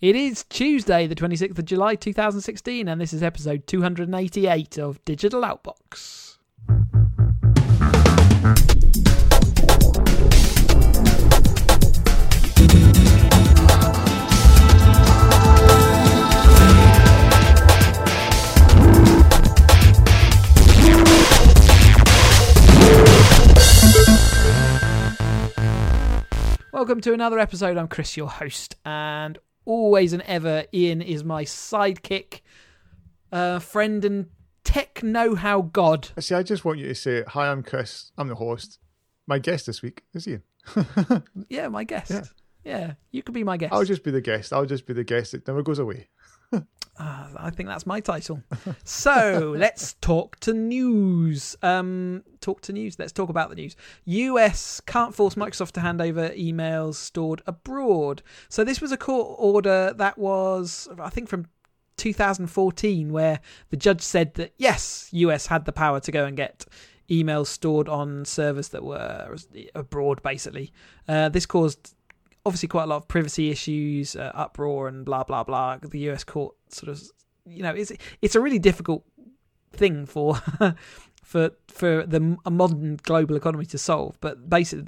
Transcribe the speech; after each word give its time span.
It 0.00 0.14
is 0.14 0.44
Tuesday, 0.44 1.08
the 1.08 1.16
26th 1.16 1.58
of 1.58 1.64
July 1.64 1.96
2016, 1.96 2.86
and 2.86 3.00
this 3.00 3.12
is 3.12 3.20
episode 3.20 3.66
288 3.66 4.78
of 4.78 5.04
Digital 5.04 5.42
Outbox. 5.42 6.36
Welcome 26.72 27.00
to 27.00 27.12
another 27.12 27.40
episode. 27.40 27.76
I'm 27.76 27.88
Chris, 27.88 28.16
your 28.16 28.28
host, 28.28 28.76
and 28.84 29.40
always 29.68 30.12
and 30.12 30.22
ever, 30.22 30.64
Ian 30.72 31.02
is 31.02 31.22
my 31.22 31.44
sidekick, 31.44 32.40
uh, 33.30 33.58
friend, 33.60 34.04
and 34.04 34.26
tech 34.64 35.02
know-how 35.02 35.62
god. 35.62 36.08
See, 36.18 36.34
I 36.34 36.42
just 36.42 36.64
want 36.64 36.78
you 36.78 36.88
to 36.88 36.94
say, 36.94 37.22
Hi, 37.28 37.48
I'm 37.52 37.62
Chris. 37.62 38.10
I'm 38.18 38.28
the 38.28 38.34
host. 38.34 38.78
My 39.26 39.38
guest 39.38 39.66
this 39.66 39.82
week 39.82 40.02
is 40.14 40.26
Ian. 40.26 40.42
Yeah, 41.48 41.68
my 41.68 41.84
guest. 41.84 42.10
Yeah. 42.10 42.24
Yeah, 42.64 42.92
you 43.12 43.22
could 43.22 43.34
be 43.34 43.44
my 43.44 43.56
guest. 43.56 43.72
I'll 43.72 43.84
just 43.84 44.02
be 44.04 44.10
the 44.10 44.20
guest. 44.20 44.52
I'll 44.52 44.66
just 44.66 44.84
be 44.84 44.92
the 44.92 45.04
guest 45.04 45.32
that 45.32 45.46
never 45.46 45.62
goes 45.62 45.78
away. 45.78 46.08
Ah, 47.00 47.30
I 47.36 47.50
think 47.50 47.68
that's 47.68 47.86
my 47.86 48.00
title. 48.00 48.42
so 48.82 49.54
let's 49.56 49.94
talk 50.00 50.40
to 50.40 50.52
news. 50.52 51.56
Um, 51.62 52.24
talk 52.40 52.60
to 52.62 52.72
news. 52.72 52.98
Let's 52.98 53.12
talk 53.12 53.28
about 53.28 53.50
the 53.50 53.54
news. 53.54 53.76
US 54.04 54.80
can't 54.80 55.14
force 55.14 55.36
Microsoft 55.36 55.72
to 55.72 55.80
hand 55.80 56.00
over 56.00 56.30
emails 56.30 56.96
stored 56.96 57.42
abroad. 57.46 58.22
So 58.48 58.64
this 58.64 58.80
was 58.80 58.90
a 58.90 58.96
court 58.96 59.36
order 59.38 59.94
that 59.96 60.18
was, 60.18 60.88
I 60.98 61.10
think, 61.10 61.28
from 61.28 61.46
2014, 61.98 63.12
where 63.12 63.40
the 63.70 63.76
judge 63.76 64.00
said 64.00 64.34
that 64.34 64.54
yes, 64.58 65.08
US 65.12 65.46
had 65.46 65.66
the 65.66 65.72
power 65.72 66.00
to 66.00 66.10
go 66.10 66.24
and 66.24 66.36
get 66.36 66.66
emails 67.08 67.46
stored 67.46 67.88
on 67.88 68.24
servers 68.24 68.68
that 68.70 68.82
were 68.82 69.36
abroad. 69.74 70.22
Basically, 70.22 70.72
uh, 71.06 71.28
this 71.28 71.46
caused 71.46 71.94
obviously 72.48 72.68
quite 72.68 72.84
a 72.84 72.86
lot 72.86 72.96
of 72.96 73.08
privacy 73.08 73.50
issues, 73.50 74.16
uh, 74.16 74.32
uproar, 74.34 74.88
and 74.88 75.04
blah 75.04 75.22
blah 75.22 75.44
blah. 75.44 75.76
The 75.76 75.98
U.S. 76.00 76.24
court 76.24 76.56
sort 76.70 76.88
of, 76.88 77.02
you 77.46 77.62
know, 77.62 77.72
it's 77.74 77.92
it's 78.22 78.34
a 78.34 78.40
really 78.40 78.58
difficult 78.58 79.04
thing 79.72 80.06
for 80.06 80.40
for 81.22 81.50
for 81.68 82.06
the 82.06 82.36
a 82.44 82.50
modern 82.50 82.98
global 83.02 83.36
economy 83.36 83.66
to 83.66 83.78
solve. 83.78 84.18
But 84.20 84.48
basically, 84.48 84.86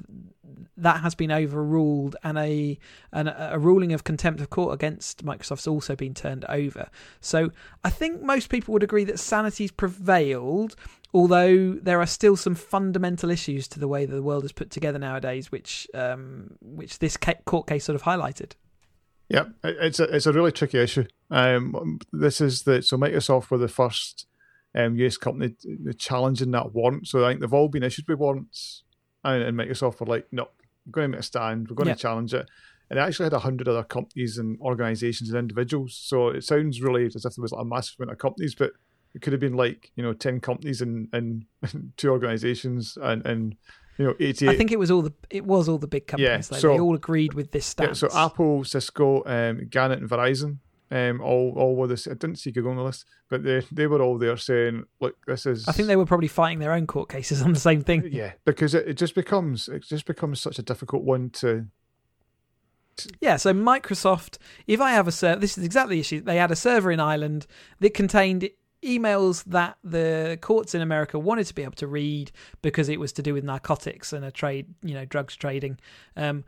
that 0.77 1.01
has 1.01 1.13
been 1.13 1.31
overruled, 1.31 2.15
and 2.23 2.37
a 2.37 2.79
and 3.13 3.29
a 3.29 3.57
ruling 3.59 3.93
of 3.93 4.03
contempt 4.03 4.41
of 4.41 4.49
court 4.49 4.73
against 4.73 5.23
Microsoft's 5.23 5.67
also 5.67 5.95
been 5.95 6.13
turned 6.13 6.45
over. 6.49 6.89
So 7.19 7.51
I 7.83 7.91
think 7.91 8.21
most 8.21 8.49
people 8.49 8.73
would 8.73 8.83
agree 8.83 9.03
that 9.05 9.19
sanity's 9.19 9.71
prevailed. 9.71 10.75
Although 11.13 11.73
there 11.73 11.99
are 11.99 12.05
still 12.05 12.37
some 12.37 12.55
fundamental 12.55 13.29
issues 13.29 13.67
to 13.69 13.79
the 13.79 13.87
way 13.87 14.05
that 14.05 14.15
the 14.15 14.23
world 14.23 14.45
is 14.45 14.51
put 14.53 14.71
together 14.71 14.97
nowadays, 14.99 15.51
which 15.51 15.87
um, 15.93 16.55
which 16.61 16.99
this 16.99 17.17
court 17.45 17.67
case 17.67 17.83
sort 17.85 17.95
of 17.95 18.03
highlighted. 18.03 18.53
Yeah, 19.27 19.45
it's 19.63 19.99
a 19.99 20.03
it's 20.15 20.25
a 20.25 20.33
really 20.33 20.51
tricky 20.51 20.77
issue. 20.79 21.05
Um, 21.29 21.99
this 22.11 22.41
is 22.41 22.63
the 22.63 22.81
so 22.81 22.97
Microsoft 22.97 23.49
were 23.49 23.57
the 23.57 23.67
first 23.67 24.25
um, 24.75 24.95
US 24.97 25.17
company 25.17 25.55
challenging 25.97 26.51
that 26.51 26.73
warrant. 26.73 27.07
So 27.07 27.25
I 27.25 27.31
think 27.31 27.41
they've 27.41 27.53
all 27.53 27.69
been 27.69 27.83
issued 27.83 28.07
with 28.07 28.19
warrants, 28.19 28.83
and, 29.23 29.43
and 29.43 29.57
Microsoft 29.57 29.99
were 29.99 30.05
like, 30.05 30.27
no, 30.31 30.47
we're 30.85 30.91
going 30.91 31.05
to 31.11 31.17
make 31.17 31.19
a 31.21 31.23
stand. 31.23 31.69
We're 31.69 31.75
going 31.75 31.87
Yeah. 31.89 31.95
to 31.95 31.99
challenge 31.99 32.33
it. 32.33 32.47
And 32.89 32.99
it 32.99 33.01
actually 33.01 33.25
had 33.25 33.33
a 33.33 33.39
hundred 33.39 33.69
other 33.69 33.83
companies 33.83 34.37
and 34.37 34.59
organisations 34.59 35.29
and 35.29 35.39
individuals. 35.39 35.95
So 35.95 36.27
it 36.29 36.43
sounds 36.43 36.81
really 36.81 37.05
as 37.05 37.15
if 37.23 37.35
there 37.35 37.41
was 37.41 37.53
like 37.53 37.61
a 37.61 37.65
massive 37.65 37.95
amount 37.99 38.11
of 38.11 38.17
companies, 38.17 38.53
but 38.53 38.71
it 39.13 39.21
could 39.21 39.33
have 39.33 39.39
been 39.39 39.55
like 39.55 39.91
you 39.95 40.03
know 40.03 40.13
ten 40.13 40.39
companies 40.39 40.81
and 40.81 41.07
and, 41.13 41.45
two 41.97 42.09
organisations 42.09 42.97
and 43.01 43.25
and 43.25 43.55
you 43.97 44.05
know 44.05 44.15
eighty 44.19 44.49
I 44.49 44.55
think 44.55 44.71
it 44.71 44.79
was 44.79 44.89
all 44.89 45.01
the 45.01 45.13
it 45.29 45.45
was 45.45 45.69
all 45.69 45.77
the 45.77 45.87
big 45.87 46.07
companies. 46.07 46.49
though. 46.49 46.57
so- 46.57 46.69
they 46.69 46.79
all 46.79 46.95
agreed 46.95 47.33
with 47.33 47.51
this 47.51 47.75
Yeah, 47.79 47.93
so 47.93 48.09
Apple, 48.13 48.63
Cisco, 48.63 49.23
um, 49.25 49.67
Gannett, 49.69 49.99
and 49.99 50.09
Verizon, 50.09 50.57
um, 50.91 51.21
all 51.21 51.53
all 51.55 51.75
were 51.75 51.87
this. 51.87 52.05
I 52.07 52.11
didn't 52.11 52.35
see 52.35 52.51
Google 52.51 52.71
on 52.71 52.77
the 52.77 52.83
list, 52.83 53.05
but 53.29 53.43
they 53.43 53.61
they 53.71 53.87
were 53.87 54.01
all 54.01 54.17
there 54.17 54.35
saying, 54.35 54.83
"Look, 54.99 55.15
this 55.25 55.45
is." 55.45 55.67
I 55.67 55.71
think 55.71 55.87
they 55.87 55.95
were 55.95 56.05
probably 56.05 56.27
fighting 56.27 56.59
their 56.59 56.73
own 56.73 56.85
court 56.85 57.09
cases 57.09 57.41
on 57.41 57.53
the 57.53 57.59
same 57.59 57.81
thing. 57.81 58.09
Yeah, 58.11 58.33
because 58.45 58.75
it, 58.75 58.87
it 58.87 58.93
just 58.95 59.15
becomes 59.15 59.69
it 59.69 59.83
just 59.87 60.05
becomes 60.05 60.41
such 60.41 60.59
a 60.59 60.63
difficult 60.63 61.03
one 61.03 61.29
to. 61.31 61.67
Yeah, 63.21 63.37
so 63.37 63.53
Microsoft, 63.53 64.37
if 64.67 64.81
I 64.81 64.91
have 64.91 65.07
a 65.07 65.13
server, 65.13 65.39
this 65.39 65.57
is 65.57 65.63
exactly 65.63 65.95
the 65.95 66.01
issue. 66.01 66.21
They 66.21 66.35
had 66.35 66.51
a 66.51 66.57
server 66.57 66.91
in 66.91 66.99
Ireland 66.99 67.47
that 67.79 67.93
contained 67.93 68.49
emails 68.83 69.43
that 69.45 69.77
the 69.83 70.37
courts 70.41 70.73
in 70.73 70.81
America 70.81 71.19
wanted 71.19 71.45
to 71.47 71.55
be 71.55 71.63
able 71.63 71.73
to 71.73 71.87
read 71.87 72.31
because 72.61 72.89
it 72.89 72.99
was 72.99 73.11
to 73.13 73.21
do 73.21 73.33
with 73.33 73.43
narcotics 73.43 74.13
and 74.13 74.25
a 74.25 74.31
trade, 74.31 74.73
you 74.81 74.93
know, 74.93 75.05
drugs 75.05 75.35
trading. 75.35 75.79
Um, 76.15 76.43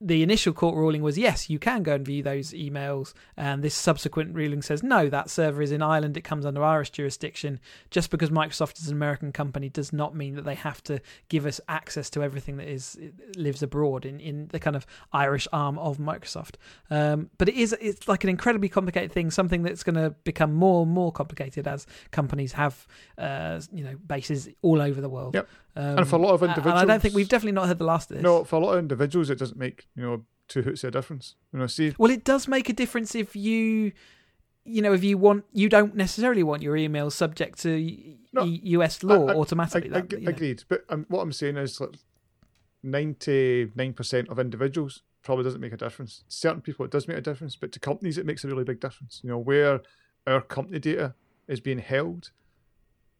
the 0.00 0.22
initial 0.22 0.52
court 0.52 0.74
ruling 0.74 1.02
was 1.02 1.18
yes, 1.18 1.50
you 1.50 1.58
can 1.58 1.82
go 1.82 1.94
and 1.94 2.06
view 2.06 2.22
those 2.22 2.52
emails, 2.52 3.12
and 3.36 3.62
this 3.62 3.74
subsequent 3.74 4.34
ruling 4.34 4.62
says 4.62 4.82
no, 4.82 5.08
that 5.08 5.28
server 5.28 5.60
is 5.60 5.72
in 5.72 5.82
Ireland, 5.82 6.16
it 6.16 6.22
comes 6.22 6.46
under 6.46 6.62
Irish 6.64 6.90
jurisdiction. 6.90 7.60
Just 7.90 8.10
because 8.10 8.30
Microsoft 8.30 8.80
is 8.80 8.88
an 8.88 8.94
American 8.94 9.30
company 9.30 9.68
does 9.68 9.92
not 9.92 10.14
mean 10.14 10.36
that 10.36 10.44
they 10.44 10.54
have 10.54 10.82
to 10.84 11.00
give 11.28 11.44
us 11.44 11.60
access 11.68 12.08
to 12.10 12.22
everything 12.22 12.56
that 12.56 12.68
is 12.68 12.98
lives 13.36 13.62
abroad 13.62 14.06
in, 14.06 14.20
in 14.20 14.48
the 14.48 14.58
kind 14.58 14.76
of 14.76 14.86
Irish 15.12 15.46
arm 15.52 15.78
of 15.78 15.98
Microsoft. 15.98 16.54
Um, 16.90 17.28
but 17.36 17.48
it 17.48 17.54
is 17.54 17.76
it's 17.80 18.08
like 18.08 18.24
an 18.24 18.30
incredibly 18.30 18.68
complicated 18.68 19.12
thing, 19.12 19.30
something 19.30 19.62
that's 19.62 19.82
going 19.82 19.96
to 19.96 20.10
become 20.24 20.54
more 20.54 20.82
and 20.82 20.90
more 20.90 21.12
complicated 21.12 21.68
as 21.68 21.86
companies 22.10 22.52
have 22.52 22.86
uh, 23.18 23.60
you 23.72 23.84
know 23.84 23.96
bases 24.06 24.48
all 24.62 24.80
over 24.80 25.00
the 25.00 25.10
world. 25.10 25.34
Yep. 25.34 25.48
Um, 25.76 25.98
And 25.98 26.08
for 26.08 26.16
a 26.16 26.18
lot 26.18 26.32
of 26.34 26.42
and 26.42 26.50
I 26.52 26.84
don't 26.84 27.00
think 27.00 27.14
we've 27.14 27.28
definitely 27.28 27.52
not 27.52 27.66
heard 27.68 27.78
the 27.78 27.84
last 27.84 28.10
of 28.10 28.16
this. 28.16 28.24
No, 28.24 28.44
for 28.44 28.56
a 28.56 28.58
lot 28.64 28.72
of 28.72 28.78
individuals, 28.80 29.30
it 29.30 29.38
doesn't 29.38 29.58
make 29.58 29.86
you 29.96 30.02
know 30.02 30.24
two 30.48 30.62
hoots 30.62 30.82
of 30.84 30.88
a 30.88 30.90
difference. 30.90 31.36
You 31.52 31.60
know, 31.60 31.66
see, 31.66 31.94
Well, 31.98 32.10
it 32.10 32.24
does 32.24 32.48
make 32.48 32.68
a 32.68 32.72
difference 32.72 33.14
if 33.14 33.36
you, 33.36 33.92
you 34.64 34.82
know, 34.82 34.92
if 34.92 35.04
you 35.04 35.16
want, 35.16 35.44
you 35.52 35.68
don't 35.68 35.94
necessarily 35.94 36.42
want 36.42 36.62
your 36.62 36.74
emails 36.76 37.12
subject 37.12 37.60
to 37.62 37.70
No, 38.32 38.44
E- 38.44 38.60
U.S. 38.64 39.02
law 39.04 39.26
I- 39.28 39.32
I- 39.32 39.36
automatically. 39.36 39.90
I, 39.90 40.00
that, 40.00 40.12
I, 40.14 40.16
you 40.18 40.24
know. 40.24 40.30
agreed, 40.30 40.64
but 40.68 40.84
um, 40.88 41.06
what 41.08 41.20
I'm 41.22 41.32
saying 41.32 41.56
is 41.56 41.80
like 41.80 41.96
ninety 42.82 43.70
nine 43.74 43.92
percent 43.92 44.28
of 44.28 44.38
individuals 44.38 45.02
probably 45.22 45.44
doesn't 45.44 45.60
make 45.60 45.72
a 45.72 45.76
difference. 45.76 46.24
Certain 46.28 46.60
people 46.60 46.84
it 46.84 46.90
does 46.90 47.06
make 47.06 47.18
a 47.18 47.20
difference, 47.20 47.54
but 47.56 47.72
to 47.72 47.78
companies 47.80 48.18
it 48.18 48.26
makes 48.26 48.42
a 48.44 48.48
really 48.48 48.64
big 48.64 48.80
difference. 48.80 49.20
You 49.22 49.30
know, 49.30 49.38
where 49.38 49.80
our 50.26 50.40
company 50.40 50.78
data 50.78 51.14
is 51.46 51.60
being 51.60 51.78
held 51.78 52.30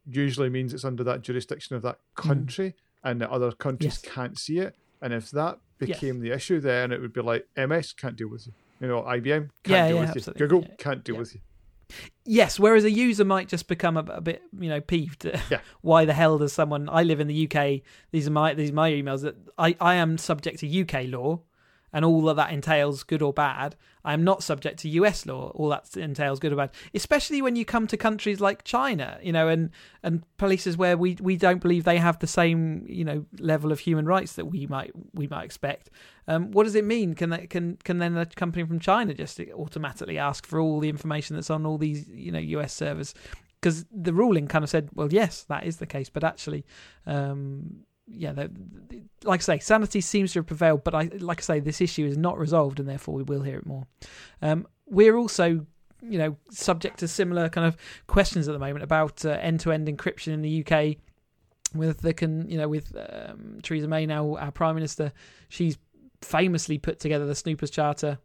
usually 0.06 0.49
means 0.50 0.72
it's 0.75 0.84
under 0.84 1.05
that 1.05 1.22
jurisdiction 1.22 1.77
of 1.77 1.83
that 1.83 1.99
country, 2.15 2.75
and 3.05 3.21
that 3.21 3.31
other 3.31 3.53
countries 3.53 3.99
Mm. 3.99 4.05
Yes. 4.05 4.15
can't 4.15 4.38
see 4.38 4.59
it. 4.59 4.75
And 5.03 5.12
if 5.15 5.31
that 5.31 5.59
Yes. 5.81 5.88
became 6.00 6.21
the 6.21 6.31
issue, 6.33 6.61
then 6.61 6.93
it 6.93 7.00
would 7.00 7.12
be 7.15 7.22
like 7.22 7.47
MS 7.56 7.93
can't 7.94 8.16
deal 8.16 8.28
with 8.28 8.47
you. 8.47 8.53
You 8.81 8.89
know, 8.89 9.03
IBM 9.03 9.49
can't 9.65 9.66
Yeah, 9.66 9.87
deal 9.89 9.97
yeah, 9.97 10.00
with 10.03 10.10
absolutely. 10.16 10.43
you. 10.43 10.49
Google 10.49 10.75
can't 10.78 11.05
deal 11.05 11.15
yeah. 11.15 11.19
with 11.21 11.34
you. 11.34 11.41
Yes, 12.25 12.60
whereas 12.60 12.84
a 12.84 12.91
user 12.91 13.25
might 13.25 13.49
just 13.49 13.66
become 13.66 13.97
a, 13.97 14.00
a 14.00 14.21
bit, 14.21 14.43
you 14.59 14.69
know, 14.69 14.81
peeved. 14.81 15.25
Yeah. 15.50 15.60
Why 15.81 16.05
the 16.05 16.12
hell 16.12 16.39
does 16.39 16.53
someone? 16.53 16.89
I 16.89 17.03
live 17.03 17.19
in 17.21 17.27
the 17.27 17.49
UK. 17.50 17.81
These 18.12 18.28
are 18.28 18.31
my 18.31 18.55
these 18.55 18.71
are 18.71 18.75
my 18.75 18.91
emails 18.93 19.22
that 19.22 19.37
I 19.59 19.75
I 19.81 19.94
am 19.97 20.16
subject 20.19 20.60
to 20.60 20.66
UK 20.83 21.09
law, 21.09 21.41
and 21.93 22.05
all 22.05 22.23
that 22.23 22.37
that 22.37 22.53
entails, 22.53 23.03
good 23.03 23.23
or 23.23 23.33
bad. 23.33 23.77
I 24.05 24.15
am 24.15 24.25
not 24.25 24.43
subject 24.43 24.78
to 24.81 24.89
US 24.89 25.27
law. 25.27 25.51
All 25.55 25.69
that 25.69 25.97
entails, 25.97 26.41
good 26.41 26.53
or 26.53 26.56
bad. 26.56 26.71
Especially 26.95 27.43
when 27.43 27.56
you 27.56 27.65
come 27.65 27.87
to 27.89 27.97
countries 27.97 28.41
like 28.41 28.65
China, 28.65 29.19
you 29.23 29.33
know, 29.33 29.49
and 29.49 29.71
and 30.03 30.23
places 30.39 30.77
where 30.77 30.97
we 30.97 31.17
we 31.21 31.37
don't 31.37 31.61
believe 31.61 31.84
they 31.84 31.99
have 31.99 32.19
the 32.19 32.27
same 32.27 32.84
you 32.89 33.05
know 33.05 33.25
level 33.39 33.73
of 33.73 33.81
human 33.81 34.06
rights 34.06 34.34
that 34.34 34.47
we 34.47 34.67
might 34.67 34.93
we 35.15 35.27
might 35.27 35.45
expect. 35.45 35.91
Um, 36.28 36.51
what 36.53 36.65
does 36.65 36.75
it 36.75 36.84
mean? 36.84 37.15
Can 37.15 37.31
they, 37.31 37.47
can 37.47 37.77
can 37.84 37.99
then 37.99 38.17
a 38.17 38.27
company 38.27 38.65
from 38.65 38.78
China 38.78 39.15
just 39.15 39.41
automatically 39.41 40.19
ask 40.19 40.47
for 40.47 40.60
all 40.60 40.81
the 40.81 40.89
information 40.89 41.36
that's 41.36 41.51
on 41.51 41.66
all 41.66 41.78
these 41.78 42.09
you 42.09 42.33
know 42.33 42.39
US 42.39 42.72
servers? 42.72 43.15
Because 43.60 43.84
the 43.93 44.15
ruling 44.15 44.48
kind 44.48 44.65
of 44.65 44.71
said, 44.71 44.89
well, 44.95 45.13
yes, 45.13 45.43
that 45.51 45.66
is 45.66 45.77
the 45.77 45.86
case, 45.86 46.09
but 46.09 46.25
actually, 46.25 46.65
um, 47.07 47.84
yeah, 48.12 48.33
the, 48.33 48.51
the- 48.89 49.03
like 49.24 49.41
I 49.41 49.42
say, 49.42 49.59
sanity 49.59 50.01
seems 50.01 50.33
to 50.33 50.41
have 50.41 50.47
prevailed, 50.47 50.84
but 50.84 50.95
I 50.95 51.10
like 51.18 51.41
I 51.41 51.42
say, 51.42 51.60
this 51.60 51.80
issue 51.80 52.07
is 52.07 52.16
not 52.16 52.39
resolved, 52.39 52.80
and 52.80 52.89
therefore 52.89 53.15
we 53.15 53.22
will 53.22 53.42
hear 53.42 53.59
it 53.59 53.66
more. 53.66 53.86
Um, 54.42 54.66
we're 54.86 55.16
also 55.16 55.66
you 56.03 56.18
know 56.18 56.36
subject 56.51 56.98
to 57.01 57.09
similar 57.09 57.48
kind 57.48 57.66
of 57.66 57.77
questions 58.07 58.48
at 58.48 58.53
the 58.53 58.59
moment 58.59 58.83
about 58.83 59.24
uh, 59.24 59.30
end-to-end 59.30 59.86
encryption 59.89 60.33
in 60.33 60.41
the 60.41 60.65
UK 60.65 60.97
with 61.74 62.01
the 62.01 62.15
can 62.15 62.48
you 62.48 62.57
know 62.59 62.68
with 62.68 62.97
um, 62.97 63.59
Theresa 63.62 63.89
May 63.89 64.07
now 64.07 64.36
our 64.36 64.51
prime 64.51 64.74
minister. 64.74 65.12
She's 65.48 65.77
famously 66.22 66.78
put 66.78 67.01
together 67.01 67.27
the 67.27 67.34
Snoopers 67.34 67.71
Charter. 67.71 68.18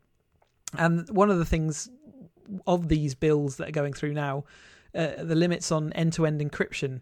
And 0.77 1.07
one 1.09 1.29
of 1.29 1.37
the 1.37 1.45
things 1.45 1.89
of 2.67 2.89
these 2.89 3.15
bills 3.15 3.57
that 3.57 3.69
are 3.69 3.71
going 3.71 3.93
through 3.93 4.13
now 4.13 4.43
uh, 4.93 5.23
the 5.23 5.35
limits 5.35 5.71
on 5.71 5.91
end-to-end 5.93 6.41
encryption 6.41 7.01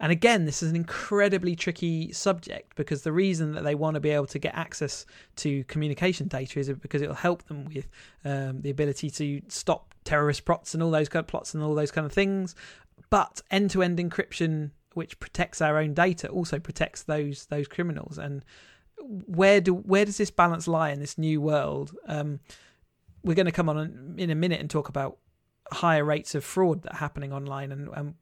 and 0.00 0.10
again, 0.10 0.46
this 0.46 0.62
is 0.62 0.70
an 0.70 0.76
incredibly 0.76 1.54
tricky 1.54 2.12
subject 2.12 2.74
because 2.76 3.02
the 3.02 3.12
reason 3.12 3.52
that 3.52 3.62
they 3.62 3.74
want 3.74 3.94
to 3.94 4.00
be 4.00 4.10
able 4.10 4.26
to 4.26 4.38
get 4.38 4.54
access 4.54 5.06
to 5.36 5.62
communication 5.64 6.26
data 6.26 6.58
is 6.58 6.68
because 6.70 7.02
it'll 7.02 7.14
help 7.14 7.44
them 7.44 7.66
with 7.66 7.86
um, 8.24 8.62
the 8.62 8.70
ability 8.70 9.10
to 9.10 9.40
stop 9.48 9.94
terrorist 10.04 10.44
plots 10.44 10.74
and 10.74 10.82
all 10.82 10.90
those 10.90 11.08
kind 11.08 11.22
of 11.22 11.28
plots 11.28 11.54
and 11.54 11.62
all 11.62 11.74
those 11.74 11.92
kind 11.92 12.04
of 12.04 12.12
things. 12.12 12.56
But 13.10 13.42
end-to-end 13.50 13.98
encryption, 13.98 14.70
which 14.94 15.20
protects 15.20 15.60
our 15.60 15.78
own 15.78 15.94
data, 15.94 16.28
also 16.28 16.58
protects 16.58 17.04
those 17.04 17.46
those 17.46 17.68
criminals. 17.68 18.18
And 18.18 18.44
where 18.98 19.60
do 19.60 19.74
where 19.74 20.04
does 20.04 20.16
this 20.16 20.30
balance 20.30 20.66
lie 20.66 20.90
in 20.90 21.00
this 21.00 21.16
new 21.16 21.40
world? 21.40 21.96
Um, 22.06 22.40
we're 23.22 23.34
going 23.34 23.46
to 23.46 23.52
come 23.52 23.68
on 23.68 24.16
in 24.18 24.30
a 24.30 24.34
minute 24.34 24.60
and 24.60 24.68
talk 24.68 24.88
about 24.88 25.18
higher 25.70 26.04
rates 26.04 26.34
of 26.34 26.44
fraud 26.44 26.82
that 26.82 26.94
are 26.94 26.98
happening 26.98 27.32
online 27.32 27.72
and, 27.72 27.88
and 27.94 28.14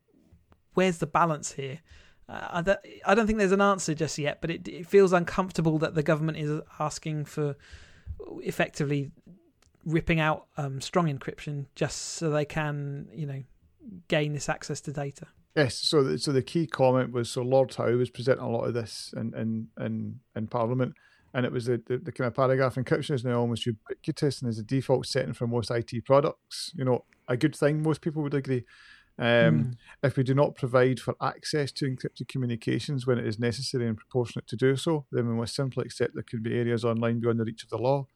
where's 0.74 0.98
the 0.98 1.06
balance 1.06 1.52
here? 1.52 1.80
Uh, 2.28 2.62
I, 3.04 3.14
don't, 3.14 3.26
think 3.26 3.38
there's 3.38 3.50
an 3.50 3.60
answer 3.60 3.92
just 3.92 4.16
yet, 4.16 4.40
but 4.40 4.50
it, 4.50 4.68
it 4.68 4.86
feels 4.86 5.12
uncomfortable 5.12 5.78
that 5.78 5.96
the 5.96 6.02
government 6.02 6.38
is 6.38 6.60
asking 6.78 7.24
for 7.24 7.56
effectively 8.38 9.10
ripping 9.84 10.20
out 10.20 10.46
um, 10.56 10.80
strong 10.80 11.06
encryption 11.06 11.66
just 11.74 11.98
so 12.14 12.30
they 12.30 12.44
can, 12.44 13.08
you 13.12 13.26
know, 13.26 13.42
gain 14.08 14.32
this 14.32 14.48
access 14.48 14.80
to 14.82 14.92
data. 14.92 15.26
Yes, 15.56 15.74
so 15.74 16.04
the, 16.04 16.18
so 16.18 16.30
the 16.30 16.42
key 16.42 16.66
comment 16.66 17.12
was 17.12 17.28
so 17.28 17.42
Lord 17.42 17.74
Howe 17.74 17.96
was 17.96 18.10
presenting 18.10 18.44
a 18.44 18.48
lot 18.48 18.64
of 18.64 18.74
this 18.74 19.12
in 19.16 19.34
in 19.34 19.68
in, 19.84 20.20
in 20.36 20.46
Parliament, 20.46 20.94
and 21.34 21.44
it 21.44 21.50
was 21.50 21.64
the, 21.64 21.82
the, 21.86 21.98
the 21.98 22.12
kind 22.12 22.28
of 22.28 22.34
paragraph 22.34 22.76
encryption 22.76 23.14
is 23.14 23.24
now 23.24 23.40
almost 23.40 23.66
ubiquitous 23.66 24.40
and 24.40 24.48
is 24.48 24.60
a 24.60 24.62
default 24.62 25.06
setting 25.06 25.32
for 25.32 25.48
most 25.48 25.72
IT 25.72 26.04
products. 26.04 26.72
You 26.76 26.84
know, 26.84 27.04
a 27.26 27.36
good 27.36 27.56
thing 27.56 27.82
most 27.82 28.00
people 28.00 28.22
would 28.22 28.34
agree. 28.34 28.64
Um, 29.20 29.26
mm. 29.26 29.76
If 30.02 30.16
we 30.16 30.22
do 30.22 30.34
not 30.34 30.56
provide 30.56 30.98
for 30.98 31.14
access 31.20 31.70
to 31.72 31.84
encrypted 31.84 32.28
communications 32.28 33.06
when 33.06 33.18
it 33.18 33.26
is 33.26 33.38
necessary 33.38 33.86
and 33.86 33.96
proportionate 33.96 34.46
to 34.48 34.56
do 34.56 34.76
so, 34.76 35.04
then 35.12 35.28
we 35.28 35.34
must 35.34 35.54
simply 35.54 35.84
accept 35.84 36.14
there 36.14 36.22
could 36.22 36.42
be 36.42 36.58
areas 36.58 36.86
online 36.86 37.20
beyond 37.20 37.38
the 37.38 37.44
reach 37.44 37.62
of 37.62 37.68
the 37.68 37.76
law. 37.76 38.06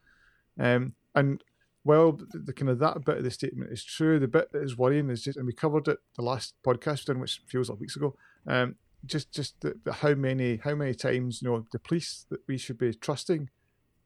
Um, 0.59 0.95
and 1.15 1.45
while 1.83 2.13
the, 2.13 2.39
the, 2.39 2.53
kind 2.55 2.71
of 2.71 2.79
that 2.79 3.05
bit 3.05 3.19
of 3.19 3.25
the 3.25 3.31
statement 3.31 3.71
is 3.71 3.85
true, 3.85 4.19
the 4.19 4.27
bit 4.27 4.51
that 4.53 4.63
is 4.63 4.79
worrying 4.79 5.11
is 5.11 5.23
just, 5.23 5.37
and 5.37 5.47
we 5.47 5.53
covered 5.53 5.89
it 5.89 5.99
the 6.17 6.23
last 6.23 6.55
podcast, 6.67 7.11
in 7.11 7.21
which 7.21 7.43
feels 7.47 7.69
like 7.69 7.81
weeks 7.81 7.97
ago. 7.97 8.17
Um, 8.47 8.77
just 9.05 9.31
just 9.31 9.61
the, 9.61 9.75
the 9.85 9.93
how 9.93 10.15
many 10.15 10.57
how 10.65 10.75
many 10.75 10.95
times 10.95 11.43
you 11.43 11.51
know 11.51 11.67
the 11.73 11.79
police 11.79 12.25
that 12.31 12.41
we 12.49 12.57
should 12.57 12.79
be 12.79 12.95
trusting 12.95 13.51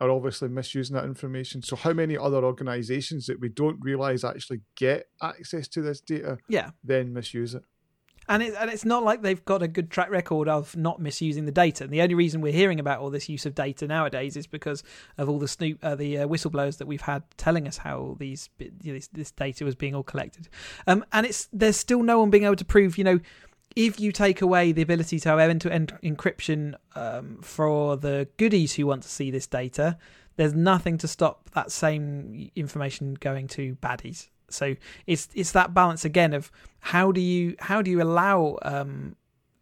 are 0.00 0.10
obviously 0.10 0.48
misusing 0.48 0.94
that 0.96 1.04
information. 1.04 1.62
So 1.62 1.76
how 1.76 1.92
many 1.92 2.16
other 2.16 2.44
organisations 2.44 3.26
that 3.26 3.40
we 3.40 3.48
don't 3.48 3.78
realise 3.80 4.24
actually 4.24 4.60
get 4.76 5.06
access 5.22 5.68
to 5.68 5.82
this 5.82 6.00
data, 6.00 6.38
yeah, 6.48 6.70
then 6.84 7.12
misuse 7.12 7.54
it. 7.54 7.62
And, 8.30 8.42
it, 8.42 8.54
and 8.58 8.70
it's 8.70 8.84
not 8.84 9.04
like 9.04 9.22
they've 9.22 9.42
got 9.44 9.62
a 9.62 9.68
good 9.68 9.90
track 9.90 10.10
record 10.10 10.48
of 10.48 10.76
not 10.76 11.00
misusing 11.00 11.46
the 11.46 11.52
data. 11.52 11.84
And 11.84 11.92
the 11.92 12.02
only 12.02 12.14
reason 12.14 12.42
we're 12.42 12.52
hearing 12.52 12.78
about 12.78 13.00
all 13.00 13.08
this 13.08 13.28
use 13.28 13.46
of 13.46 13.54
data 13.54 13.86
nowadays 13.86 14.36
is 14.36 14.46
because 14.46 14.82
of 15.16 15.30
all 15.30 15.38
the 15.38 15.48
snoop, 15.48 15.78
uh, 15.82 15.94
the 15.94 16.18
uh, 16.18 16.26
whistleblowers 16.26 16.76
that 16.76 16.86
we've 16.86 17.00
had 17.00 17.22
telling 17.38 17.66
us 17.66 17.78
how 17.78 18.16
these 18.18 18.50
you 18.58 18.70
know, 18.84 18.92
this, 18.92 19.08
this, 19.08 19.30
data 19.30 19.64
was 19.64 19.74
being 19.74 19.94
all 19.94 20.02
collected. 20.02 20.48
Um, 20.86 21.06
and 21.12 21.24
it's 21.24 21.48
there's 21.52 21.78
still 21.78 22.02
no 22.02 22.20
one 22.20 22.28
being 22.28 22.44
able 22.44 22.56
to 22.56 22.66
prove, 22.66 22.98
you 22.98 23.04
know, 23.04 23.18
if 23.76 24.00
you 24.00 24.12
take 24.12 24.42
away 24.42 24.72
the 24.72 24.82
ability 24.82 25.20
to 25.20 25.28
have 25.28 25.38
end-to-end 25.38 25.96
encryption 26.02 26.74
um, 26.94 27.38
for 27.42 27.96
the 27.96 28.28
goodies 28.36 28.74
who 28.74 28.86
want 28.86 29.02
to 29.02 29.08
see 29.08 29.30
this 29.30 29.46
data, 29.46 29.96
there's 30.36 30.54
nothing 30.54 30.98
to 30.98 31.08
stop 31.08 31.50
that 31.50 31.70
same 31.70 32.50
information 32.56 33.14
going 33.14 33.48
to 33.48 33.76
baddies. 33.76 34.28
So 34.50 34.76
it's 35.06 35.28
it's 35.34 35.52
that 35.52 35.74
balance 35.74 36.04
again 36.04 36.32
of 36.32 36.50
how 36.80 37.12
do 37.12 37.20
you 37.20 37.54
how 37.58 37.82
do 37.82 37.90
you 37.90 38.00
allow 38.00 38.58
um, 38.62 39.16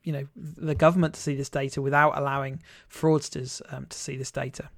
you 0.05 0.13
know 0.13 0.27
the 0.37 0.75
government 0.75 1.15
to 1.15 1.21
see 1.21 1.35
this 1.35 1.49
data 1.49 1.83
without 1.83 2.17
allowing 2.17 2.63
fraudsters 2.89 3.61
um, 3.73 3.87
to 3.87 3.99
see 3.99 4.17
this 4.17 4.31
data, 4.31 4.71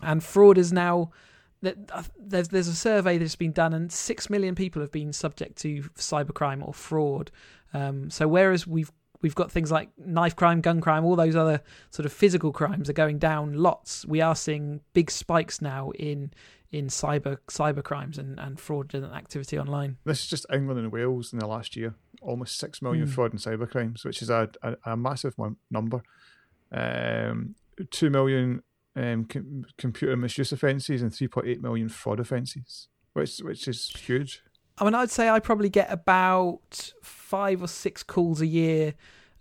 and 0.00 0.24
fraud 0.24 0.58
is 0.58 0.72
now 0.72 1.12
there's 1.62 2.48
there's 2.48 2.68
a 2.68 2.74
survey 2.74 3.18
that's 3.18 3.36
been 3.36 3.52
done 3.52 3.74
and 3.74 3.92
six 3.92 4.30
million 4.30 4.54
people 4.54 4.80
have 4.80 4.90
been 4.90 5.12
subject 5.12 5.58
to 5.58 5.82
cybercrime 5.96 6.66
or 6.66 6.72
fraud 6.72 7.30
um, 7.74 8.10
so 8.10 8.26
whereas 8.26 8.66
we've 8.66 8.90
we've 9.22 9.34
got 9.34 9.50
things 9.50 9.70
like 9.70 9.90
knife 9.98 10.36
crime, 10.36 10.60
gun 10.60 10.80
crime, 10.80 11.04
all 11.04 11.16
those 11.16 11.36
other 11.36 11.62
sort 11.90 12.06
of 12.06 12.12
physical 12.12 12.52
crimes 12.52 12.88
are 12.88 12.94
going 12.94 13.18
down 13.18 13.54
lots. 13.54 14.06
We 14.06 14.20
are 14.20 14.34
seeing 14.34 14.80
big 14.92 15.10
spikes 15.10 15.60
now 15.60 15.90
in 15.90 16.32
in 16.72 16.86
cyber 16.86 17.38
cyber 17.48 17.82
crimes 17.82 18.16
and, 18.16 18.38
and 18.38 18.58
fraudulent 18.58 19.12
activity 19.12 19.58
online. 19.58 19.96
This 20.04 20.20
is 20.20 20.28
just 20.28 20.46
England 20.52 20.78
and 20.80 20.92
Wales 20.92 21.32
in 21.32 21.38
the 21.38 21.46
last 21.46 21.76
year. 21.76 21.94
Almost 22.22 22.58
six 22.58 22.80
million 22.80 23.06
mm. 23.06 23.10
fraud 23.10 23.32
and 23.32 23.40
cyber 23.40 23.68
crimes, 23.68 24.04
which 24.04 24.22
is 24.22 24.30
a, 24.30 24.48
a, 24.62 24.76
a 24.84 24.96
massive 24.96 25.34
number. 25.70 26.02
Um, 26.72 27.54
Two 27.90 28.10
million 28.10 28.62
um, 28.96 29.24
com- 29.24 29.64
computer 29.78 30.16
misuse 30.16 30.52
offences 30.52 31.02
and 31.02 31.10
3.8 31.10 31.60
million 31.60 31.88
fraud 31.88 32.20
offences, 32.20 32.88
which 33.12 33.38
which 33.38 33.68
is 33.68 33.88
huge. 33.88 34.42
I 34.78 34.84
mean, 34.84 34.94
I'd 34.94 35.10
say 35.10 35.28
I 35.28 35.40
probably 35.40 35.68
get 35.68 35.92
about 35.92 36.92
five 37.02 37.62
or 37.62 37.68
six 37.68 38.02
calls 38.02 38.40
a 38.40 38.46
year 38.46 38.94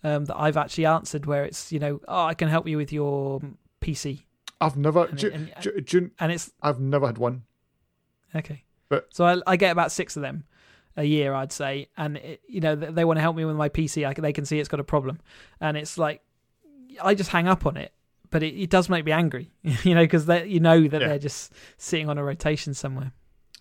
um, 0.03 0.25
that 0.25 0.37
I've 0.37 0.57
actually 0.57 0.85
answered 0.85 1.25
where 1.25 1.45
it's, 1.45 1.71
you 1.71 1.79
know, 1.79 2.01
oh, 2.07 2.25
I 2.25 2.33
can 2.33 2.49
help 2.49 2.67
you 2.67 2.75
with 2.75 2.91
your 2.91 3.39
PC. 3.81 4.23
I've 4.59 4.75
never, 4.75 5.05
and, 5.05 5.17
do, 5.17 5.31
and, 5.31 5.53
do, 5.61 5.81
do, 5.81 6.11
and 6.19 6.33
it's, 6.33 6.51
I've 6.61 6.81
never 6.81 7.07
had 7.07 7.17
one. 7.17 7.43
Okay. 8.35 8.65
But 8.89 9.07
so 9.13 9.25
I, 9.25 9.41
I 9.47 9.55
get 9.55 9.71
about 9.71 9.93
six 9.93 10.17
of 10.17 10.21
them 10.21 10.43
a 10.97 11.03
year, 11.03 11.33
I'd 11.33 11.51
say, 11.53 11.87
and 11.95 12.17
it, 12.17 12.41
you 12.47 12.59
know 12.59 12.75
they 12.75 13.05
want 13.05 13.17
to 13.17 13.21
help 13.21 13.35
me 13.35 13.45
with 13.45 13.55
my 13.55 13.69
PC. 13.69 14.05
I, 14.05 14.13
they 14.13 14.33
can 14.33 14.45
see 14.45 14.59
it's 14.59 14.67
got 14.67 14.79
a 14.79 14.83
problem, 14.83 15.19
and 15.61 15.77
it's 15.77 15.97
like 15.97 16.21
I 17.01 17.13
just 17.15 17.29
hang 17.29 17.47
up 17.47 17.65
on 17.65 17.77
it. 17.77 17.93
But 18.31 18.43
it, 18.43 18.55
it 18.55 18.69
does 18.69 18.89
make 18.89 19.05
me 19.05 19.11
angry, 19.11 19.51
you 19.63 19.95
know, 19.95 20.03
because 20.03 20.27
you 20.45 20.59
know 20.59 20.87
that 20.87 21.01
yeah. 21.01 21.07
they're 21.07 21.19
just 21.19 21.53
sitting 21.77 22.09
on 22.09 22.17
a 22.17 22.23
rotation 22.23 22.73
somewhere. 22.73 23.11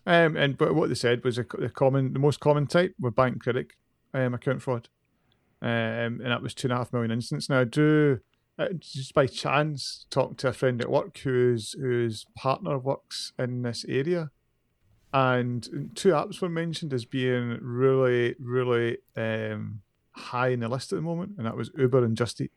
Um, 0.06 0.36
and 0.36 0.56
but 0.56 0.74
what 0.74 0.88
they 0.88 0.94
said 0.94 1.22
was 1.22 1.38
a, 1.38 1.46
the 1.58 1.68
common, 1.68 2.12
the 2.12 2.18
most 2.18 2.40
common 2.40 2.66
type 2.66 2.94
were 2.98 3.10
bank 3.10 3.42
credit 3.42 3.68
um, 4.14 4.34
account 4.34 4.62
fraud, 4.62 4.88
um, 5.60 5.68
and 5.68 6.26
that 6.26 6.42
was 6.42 6.54
two 6.54 6.66
and 6.66 6.72
a 6.72 6.76
half 6.76 6.92
million 6.92 7.10
incidents. 7.10 7.50
Now, 7.50 7.60
I 7.60 7.64
do 7.64 8.20
uh, 8.58 8.68
just 8.78 9.14
by 9.14 9.26
chance 9.26 10.06
talk 10.10 10.36
to 10.38 10.48
a 10.48 10.52
friend 10.52 10.80
at 10.80 10.90
work 10.90 11.18
whose 11.18 11.72
whose 11.72 12.26
partner 12.34 12.78
works 12.78 13.32
in 13.38 13.62
this 13.62 13.84
area, 13.86 14.30
and 15.12 15.92
two 15.94 16.10
apps 16.10 16.40
were 16.40 16.48
mentioned 16.48 16.92
as 16.92 17.04
being 17.04 17.58
really, 17.60 18.34
really 18.38 18.98
um, 19.16 19.82
high 20.12 20.48
in 20.48 20.60
the 20.60 20.68
list 20.68 20.92
at 20.92 20.96
the 20.96 21.02
moment, 21.02 21.32
and 21.38 21.46
that 21.46 21.56
was 21.56 21.70
Uber 21.76 22.04
and 22.04 22.16
Just 22.16 22.40
Eat. 22.40 22.52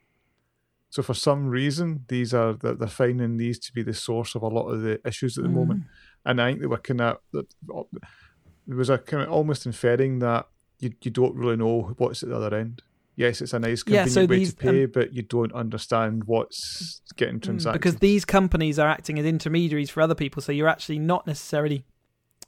So 0.92 1.02
for 1.02 1.16
some 1.16 1.48
reason, 1.48 2.06
these 2.08 2.34
are 2.34 2.54
they're 2.54 2.88
finding 2.88 3.38
these 3.38 3.58
to 3.60 3.74
be 3.74 3.82
the 3.82 3.94
source 3.94 4.36
of 4.36 4.44
a 4.44 4.48
lot 4.48 4.68
of 4.68 4.82
the 4.82 5.02
issues 5.06 5.38
at 5.38 5.44
the 5.44 5.50
mm. 5.50 5.56
moment 5.56 5.84
and 6.26 6.42
I 6.42 6.50
think 6.50 6.62
they 6.62 6.68
were 6.68 6.78
kind 6.78 7.02
of 7.02 7.18
there 7.34 8.78
was 8.78 8.90
a 8.90 8.98
kind 8.98 9.24
of 9.24 9.30
almost 9.30 9.66
inferring 9.66 10.20
that 10.20 10.48
you 10.80 10.94
you 11.02 11.12
don't 11.12 11.36
really 11.36 11.58
know 11.58 11.94
what's 11.98 12.24
at 12.24 12.30
the 12.30 12.36
other 12.36 12.56
end. 12.56 12.82
Yes, 13.16 13.42
it's 13.42 13.54
a 13.54 13.60
nice 13.60 13.84
convenient 13.84 14.10
yeah, 14.10 14.14
so 14.14 14.26
way 14.26 14.38
these, 14.38 14.54
to 14.54 14.56
pay, 14.56 14.84
um, 14.86 14.92
but 14.94 15.14
you 15.14 15.22
don't 15.22 15.54
understand 15.54 16.24
what's 16.26 17.02
getting 17.18 17.40
mm, 17.40 17.44
transacted 17.44 17.80
because 17.80 17.98
these 17.98 18.24
companies 18.26 18.80
are 18.80 18.88
acting 18.88 19.20
as 19.20 19.26
intermediaries 19.26 19.90
for 19.90 20.02
other 20.02 20.16
people. 20.16 20.42
So 20.42 20.52
you're 20.52 20.70
actually 20.70 21.00
not 21.00 21.28
necessarily 21.28 21.84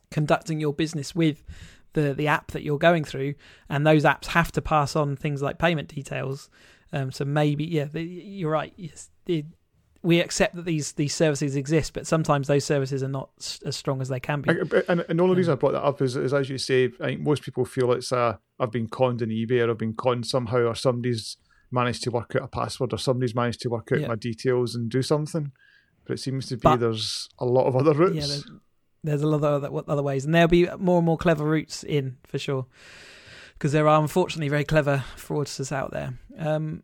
conducting 0.10 0.60
your 0.60 0.74
business 0.74 1.14
with 1.14 1.44
the 1.94 2.14
the 2.14 2.28
app 2.28 2.52
that 2.52 2.64
you're 2.64 2.80
going 2.80 3.04
through, 3.04 3.36
and 3.70 3.86
those 3.86 4.04
apps 4.04 4.28
have 4.28 4.52
to 4.54 4.62
pass 4.62 4.96
on 4.96 5.16
things 5.16 5.42
like 5.42 5.58
payment 5.58 5.90
details. 5.90 6.50
Um, 6.94 7.12
so 7.12 7.26
maybe, 7.26 7.66
yeah, 7.66 7.88
you're 7.94 8.52
right. 8.52 8.72
Yes, 8.78 9.10
we 10.04 10.20
accept 10.20 10.56
that 10.56 10.66
these 10.66 10.92
these 10.92 11.16
services 11.16 11.56
exist, 11.56 11.94
but 11.94 12.06
sometimes 12.06 12.48
those 12.48 12.66
services 12.66 13.02
are 13.02 13.10
not 13.10 13.30
as 13.66 13.76
strong 13.76 14.02
as 14.02 14.10
they 14.10 14.20
can 14.20 14.42
be. 14.42 14.52
And, 14.88 15.06
and 15.08 15.20
the 15.20 15.24
only 15.24 15.36
reason 15.36 15.54
I 15.54 15.56
brought 15.56 15.72
that 15.72 15.84
up 15.84 16.02
is, 16.02 16.18
is 16.18 16.34
as 16.34 16.50
you 16.50 16.58
say, 16.58 16.92
I 17.00 17.06
think 17.06 17.22
most 17.22 17.42
people 17.42 17.66
feel 17.66 17.92
it's 17.94 18.12
a 18.12 18.40
I've 18.60 18.72
been 18.72 18.88
conned 18.88 19.22
in 19.22 19.30
eBay 19.30 19.66
or 19.66 19.72
I've 19.72 19.78
been 19.78 19.96
conned 19.96 20.28
somehow 20.28 20.60
or 20.60 20.76
somebody's 20.76 21.38
managed 21.72 22.04
to 22.04 22.12
work 22.12 22.36
out 22.36 22.44
a 22.44 22.48
password 22.48 22.94
or 22.94 22.98
somebody's 22.98 23.34
managed 23.34 23.62
to 23.62 23.70
work 23.70 23.92
out 23.92 24.02
yeah. 24.02 24.08
my 24.08 24.16
details 24.16 24.76
and 24.76 24.92
do 24.92 25.02
something. 25.02 25.52
But 26.06 26.16
it 26.16 26.20
seems 26.20 26.48
to 26.48 26.58
be 26.58 26.62
but, 26.62 26.82
there's 26.82 27.30
a 27.40 27.46
lot 27.46 27.66
of 27.66 27.76
other 27.78 27.94
routes. 27.94 28.16
Yeah, 28.16 28.28
there's, 28.28 28.52
there's 29.06 29.22
a 29.22 29.28
lot 29.28 29.38
of 29.38 29.64
other, 29.64 29.84
other 29.88 30.04
ways, 30.04 30.26
and 30.26 30.36
there'll 30.36 30.50
be 30.50 30.68
more 30.78 30.98
and 30.98 31.06
more 31.06 31.18
clever 31.18 31.46
routes 31.46 31.84
in 31.84 32.18
for 32.26 32.38
sure. 32.38 32.66
Because 33.54 33.72
there 33.72 33.88
are 33.88 34.02
unfortunately 34.02 34.50
very 34.50 34.64
clever 34.64 35.04
fraudsters 35.16 35.72
out 35.72 35.92
there. 35.92 36.14
Um, 36.38 36.84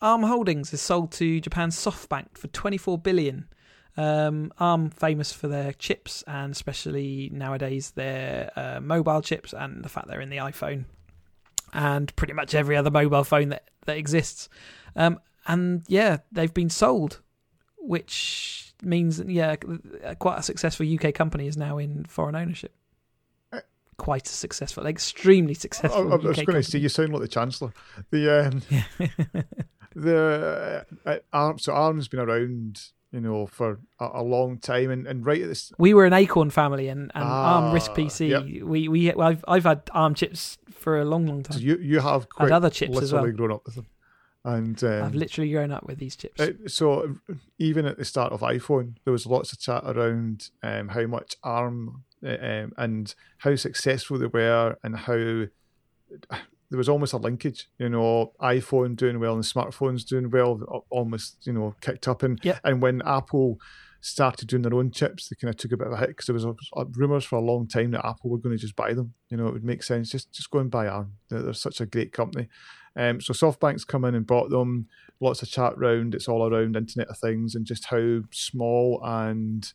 Arm 0.00 0.22
Holdings 0.22 0.72
is 0.72 0.80
sold 0.80 1.12
to 1.12 1.40
Japan's 1.40 1.76
SoftBank 1.76 2.36
for 2.36 2.48
24 2.48 2.98
billion. 2.98 3.48
Um, 3.96 4.52
Arm 4.58 4.90
famous 4.90 5.32
for 5.32 5.48
their 5.48 5.72
chips 5.72 6.22
and 6.28 6.52
especially 6.52 7.30
nowadays 7.32 7.90
their 7.92 8.52
uh, 8.54 8.80
mobile 8.80 9.22
chips 9.22 9.52
and 9.52 9.84
the 9.84 9.88
fact 9.88 10.06
they're 10.06 10.20
in 10.20 10.30
the 10.30 10.36
iPhone 10.36 10.84
and 11.72 12.14
pretty 12.16 12.32
much 12.32 12.54
every 12.54 12.76
other 12.76 12.90
mobile 12.90 13.24
phone 13.24 13.48
that 13.50 13.68
that 13.86 13.96
exists. 13.96 14.48
Um, 14.94 15.18
and 15.46 15.82
yeah, 15.88 16.18
they've 16.30 16.52
been 16.52 16.70
sold, 16.70 17.20
which 17.78 18.74
means 18.82 19.20
yeah, 19.20 19.56
quite 20.18 20.38
a 20.38 20.42
successful 20.42 20.86
UK 20.86 21.14
company 21.14 21.46
is 21.46 21.56
now 21.56 21.78
in 21.78 22.04
foreign 22.04 22.36
ownership. 22.36 22.74
Quite 23.98 24.26
as 24.26 24.32
successful, 24.32 24.86
extremely 24.86 25.54
successful. 25.54 26.12
I, 26.12 26.14
I 26.14 26.16
was 26.16 26.36
going 26.36 26.46
to 26.46 26.62
say 26.62 26.78
you 26.78 26.88
sound 26.88 27.12
like 27.12 27.20
the 27.22 27.28
chancellor. 27.28 27.72
The 28.10 28.46
um, 28.46 28.62
the 29.94 30.84
uh, 31.04 31.08
uh, 31.08 31.18
arm 31.32 31.58
so 31.58 31.72
arm's 31.72 32.08
been 32.08 32.20
around 32.20 32.80
you 33.12 33.20
know 33.20 33.46
for 33.46 33.80
a, 33.98 34.08
a 34.14 34.22
long 34.22 34.58
time 34.58 34.90
and, 34.90 35.06
and 35.06 35.24
right 35.26 35.42
at 35.42 35.48
this 35.48 35.72
we 35.78 35.94
were 35.94 36.04
an 36.04 36.12
Acorn 36.12 36.50
family, 36.50 36.88
and, 36.88 37.10
and 37.14 37.24
Ah, 37.24 37.66
ARM 37.66 37.74
Risc 37.74 37.94
PC. 37.94 38.28
yep. 38.28 38.62
We 38.66 38.88
we 38.88 39.12
well, 39.12 39.28
I've 39.28 39.44
I've 39.48 39.64
had 39.64 39.82
ARM 39.92 40.14
chips 40.14 40.58
for 40.70 40.98
a 41.00 41.04
long, 41.04 41.26
long 41.26 41.44
so 41.44 41.54
time. 41.54 41.62
you 41.62 41.76
you 41.78 42.00
have 42.00 42.28
quite 42.28 42.52
other 42.52 42.70
chips 42.70 42.96
as 42.96 43.12
literally 43.12 43.30
well. 43.30 43.36
grown 43.36 43.52
up 43.52 43.66
with 43.66 43.74
them 43.74 43.86
and 44.44 44.82
um, 44.84 45.02
I've 45.02 45.14
literally 45.14 45.50
grown 45.50 45.72
up 45.72 45.86
with 45.86 45.98
these 45.98 46.16
chips. 46.16 46.40
Uh, 46.40 46.52
so 46.66 47.16
even 47.58 47.84
at 47.86 47.98
the 47.98 48.04
start 48.04 48.32
of 48.32 48.40
iPhone, 48.40 48.94
there 49.04 49.12
was 49.12 49.26
lots 49.26 49.52
of 49.52 49.58
chat 49.58 49.82
around 49.84 50.50
um, 50.62 50.88
how 50.88 51.06
much 51.06 51.34
ARM 51.42 52.04
um, 52.24 52.72
and 52.76 53.14
how 53.38 53.54
successful 53.56 54.18
they 54.18 54.26
were, 54.26 54.76
and 54.82 54.96
how 54.96 55.14
there 56.70 56.76
was 56.76 56.88
almost 56.88 57.12
a 57.12 57.18
linkage. 57.18 57.68
You 57.78 57.88
know, 57.88 58.32
iPhone 58.40 58.96
doing 58.96 59.20
well 59.20 59.34
and 59.34 59.44
smartphones 59.44 60.06
doing 60.06 60.30
well, 60.30 60.84
almost 60.90 61.46
you 61.46 61.52
know 61.52 61.74
kicked 61.80 62.08
up. 62.08 62.22
And 62.22 62.38
Yep. 62.42 62.60
and 62.64 62.82
when 62.82 63.02
Apple 63.02 63.58
started 64.00 64.48
doing 64.48 64.62
their 64.62 64.74
own 64.74 64.90
chips, 64.90 65.28
they 65.28 65.36
kind 65.40 65.52
of 65.52 65.56
took 65.56 65.72
a 65.72 65.76
bit 65.76 65.88
of 65.88 65.92
a 65.92 65.96
hit 65.96 66.08
because 66.10 66.26
there 66.26 66.34
was 66.34 66.44
uh, 66.44 66.84
rumors 66.92 67.24
for 67.24 67.36
a 67.36 67.40
long 67.40 67.66
time 67.66 67.90
that 67.90 68.06
Apple 68.06 68.30
were 68.30 68.38
going 68.38 68.56
to 68.56 68.60
just 68.60 68.76
buy 68.76 68.94
them. 68.94 69.14
You 69.28 69.36
know, 69.36 69.48
it 69.48 69.52
would 69.52 69.64
make 69.64 69.82
sense 69.82 70.10
just 70.10 70.32
just 70.32 70.50
go 70.50 70.58
and 70.60 70.70
buy 70.70 70.86
ARM. 70.86 71.14
They're, 71.28 71.42
they're 71.42 71.52
such 71.54 71.80
a 71.80 71.86
great 71.86 72.12
company. 72.12 72.48
Um, 72.96 73.20
so 73.20 73.32
SoftBank's 73.32 73.84
come 73.84 74.04
in 74.04 74.14
and 74.14 74.26
bought 74.26 74.50
them. 74.50 74.88
Lots 75.20 75.42
of 75.42 75.48
chat 75.50 75.76
round. 75.78 76.14
It's 76.14 76.28
all 76.28 76.46
around 76.52 76.76
Internet 76.76 77.08
of 77.08 77.18
Things 77.18 77.54
and 77.54 77.64
just 77.64 77.86
how 77.86 78.20
small 78.32 79.00
and 79.04 79.72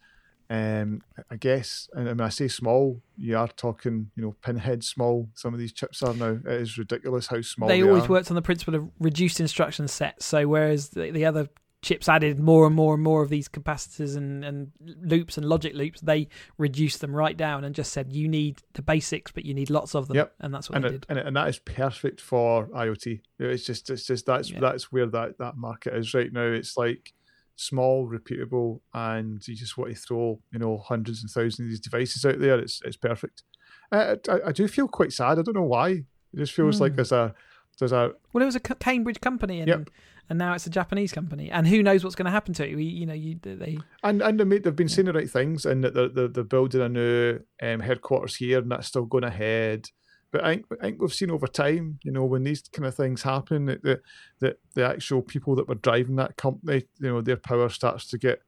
um, 0.54 1.02
I 1.32 1.36
guess, 1.38 1.90
and 1.94 2.06
when 2.06 2.22
I 2.22 2.30
say 2.30 2.48
small, 2.48 3.02
you 3.18 3.36
are 3.36 3.48
talking, 3.48 4.12
you 4.16 4.22
know, 4.22 4.36
pinhead 4.44 4.84
small. 4.84 5.28
Some 5.34 5.52
of 5.52 5.60
these 5.60 5.74
chips 5.74 6.04
are 6.04 6.14
now. 6.14 6.38
It 6.46 6.62
is 6.62 6.78
ridiculous 6.78 7.26
how 7.26 7.42
small 7.42 7.68
they 7.68 7.82
they, 7.82 7.88
always 7.88 8.04
are. 8.04 8.10
worked 8.10 8.30
on 8.30 8.36
the 8.36 8.42
principle 8.44 8.76
of 8.76 8.88
reduced 9.00 9.40
instruction 9.40 9.88
sets. 9.88 10.28
So 10.28 10.48
whereas 10.48 10.90
the, 10.90 11.10
the 11.10 11.26
other 11.26 11.50
chips 11.82 12.08
added 12.08 12.40
more 12.40 12.68
and 12.68 12.76
more 12.76 12.94
and 12.94 13.02
more 13.02 13.24
of 13.24 13.30
these 13.30 13.50
capacitors 13.50 14.16
and, 14.16 14.46
and 14.46 14.72
loops 14.80 15.38
and 15.38 15.46
logic 15.48 15.74
loops, 15.74 16.02
they 16.02 16.28
reduced 16.60 17.02
them 17.02 17.16
right 17.16 17.36
down 17.36 17.64
and 17.64 17.74
just 17.74 17.92
said 17.92 18.14
you 18.14 18.28
need 18.28 18.62
the 18.74 18.84
basics, 18.84 19.32
but 19.32 19.46
you 19.46 19.56
need 19.56 19.72
lots 19.72 19.96
of 19.96 20.08
them. 20.08 20.18
Yep. 20.18 20.36
And 20.40 20.54
that's 20.54 20.70
what 20.70 20.76
and 20.76 20.86
they 20.86 20.90
it, 20.90 20.92
did. 20.92 21.06
and, 21.10 21.18
it, 21.18 21.26
and 21.26 21.36
that 21.36 21.50
is 21.50 21.58
perfect 21.58 22.22
for 22.22 22.68
IoT. 22.68 23.22
It's 23.40 23.66
just 23.66 23.90
it's 23.90 24.06
just 24.06 24.28
that's 24.28 24.52
Yeah. 24.52 24.60
that's 24.60 24.92
where 24.92 25.08
that 25.08 25.40
that 25.40 25.58
market 25.58 25.96
is 25.96 26.14
right 26.14 26.32
now. 26.32 26.46
It's 26.46 26.78
like 26.78 27.12
small, 27.56 28.08
repeatable, 28.08 28.80
and 28.94 29.46
you 29.48 29.56
just 29.56 29.78
want 29.78 29.94
to 29.94 30.00
throw 30.00 30.40
you 30.52 30.60
know 30.60 30.78
hundreds 30.78 31.22
and 31.22 31.30
thousands 31.30 31.60
of 31.62 31.70
these 31.70 31.80
devices 31.80 32.26
out 32.26 32.40
there. 32.40 32.60
It's 32.60 32.82
it's 32.86 32.98
perfect. 32.98 33.44
Uh, 33.92 34.16
I, 34.30 34.40
I 34.48 34.52
do 34.52 34.68
feel 34.68 34.88
quite 34.88 35.14
sad. 35.14 35.40
I 35.40 35.42
don't 35.44 35.56
know 35.56 35.64
why. 35.64 35.90
It 35.90 36.38
just 36.38 36.54
feels 36.54 36.82
like 36.82 36.94
Hmm. 36.94 36.96
there's 36.98 37.12
a 37.12 37.34
there's 37.80 37.92
a 37.92 38.14
Well, 38.34 38.42
it 38.42 38.46
was 38.46 38.56
a 38.56 38.60
Cambridge 38.60 39.22
company, 39.22 39.60
and 39.60 39.68
Yep. 39.68 39.90
and 40.30 40.40
now 40.40 40.54
it's 40.54 40.66
a 40.68 40.70
Japanese 40.72 41.12
company, 41.12 41.52
and 41.52 41.68
who 41.68 41.84
knows 41.84 42.04
what's 42.04 42.16
going 42.16 42.26
to 42.26 42.32
happen 42.32 42.54
to 42.56 42.68
it? 42.68 42.76
We, 42.76 42.84
you 42.84 43.06
know, 43.06 43.14
you 43.14 43.40
they 43.44 43.78
And 44.04 44.22
and 44.22 44.40
they 44.40 44.58
they've 44.60 44.76
been 44.76 44.90
saying 44.90 45.06
the 45.08 45.14
right 45.14 45.30
things, 45.30 45.66
and 45.66 45.84
that 45.84 45.94
they're, 45.94 46.10
they're, 46.10 46.28
they're 46.28 46.44
building 46.44 46.82
a 46.82 46.90
new 46.90 47.40
um, 47.62 47.80
headquarters 47.82 48.36
here, 48.36 48.60
and 48.60 48.72
that's 48.72 48.88
still 48.88 49.06
going 49.06 49.24
ahead. 49.24 49.90
But 50.34 50.44
I 50.44 50.50
think, 50.56 50.66
I 50.82 50.86
think 50.86 51.00
we've 51.02 51.14
seen 51.14 51.30
over 51.32 51.48
time, 51.48 52.00
you 52.04 52.12
know, 52.12 52.26
when 52.26 52.44
these 52.44 52.64
kind 52.74 52.88
of 52.88 52.96
things 52.96 53.22
happen, 53.22 53.68
that 53.68 53.84
the, 53.84 54.02
that 54.40 54.58
the 54.74 54.86
actual 54.86 55.22
people 55.22 55.56
that 55.56 55.70
were 55.70 55.76
driving 55.76 56.16
that 56.18 56.36
company, 56.38 56.84
you 57.00 57.10
know, 57.10 57.22
their 57.22 57.38
power 57.38 57.70
starts 57.70 58.08
to 58.08 58.18
get 58.18 58.42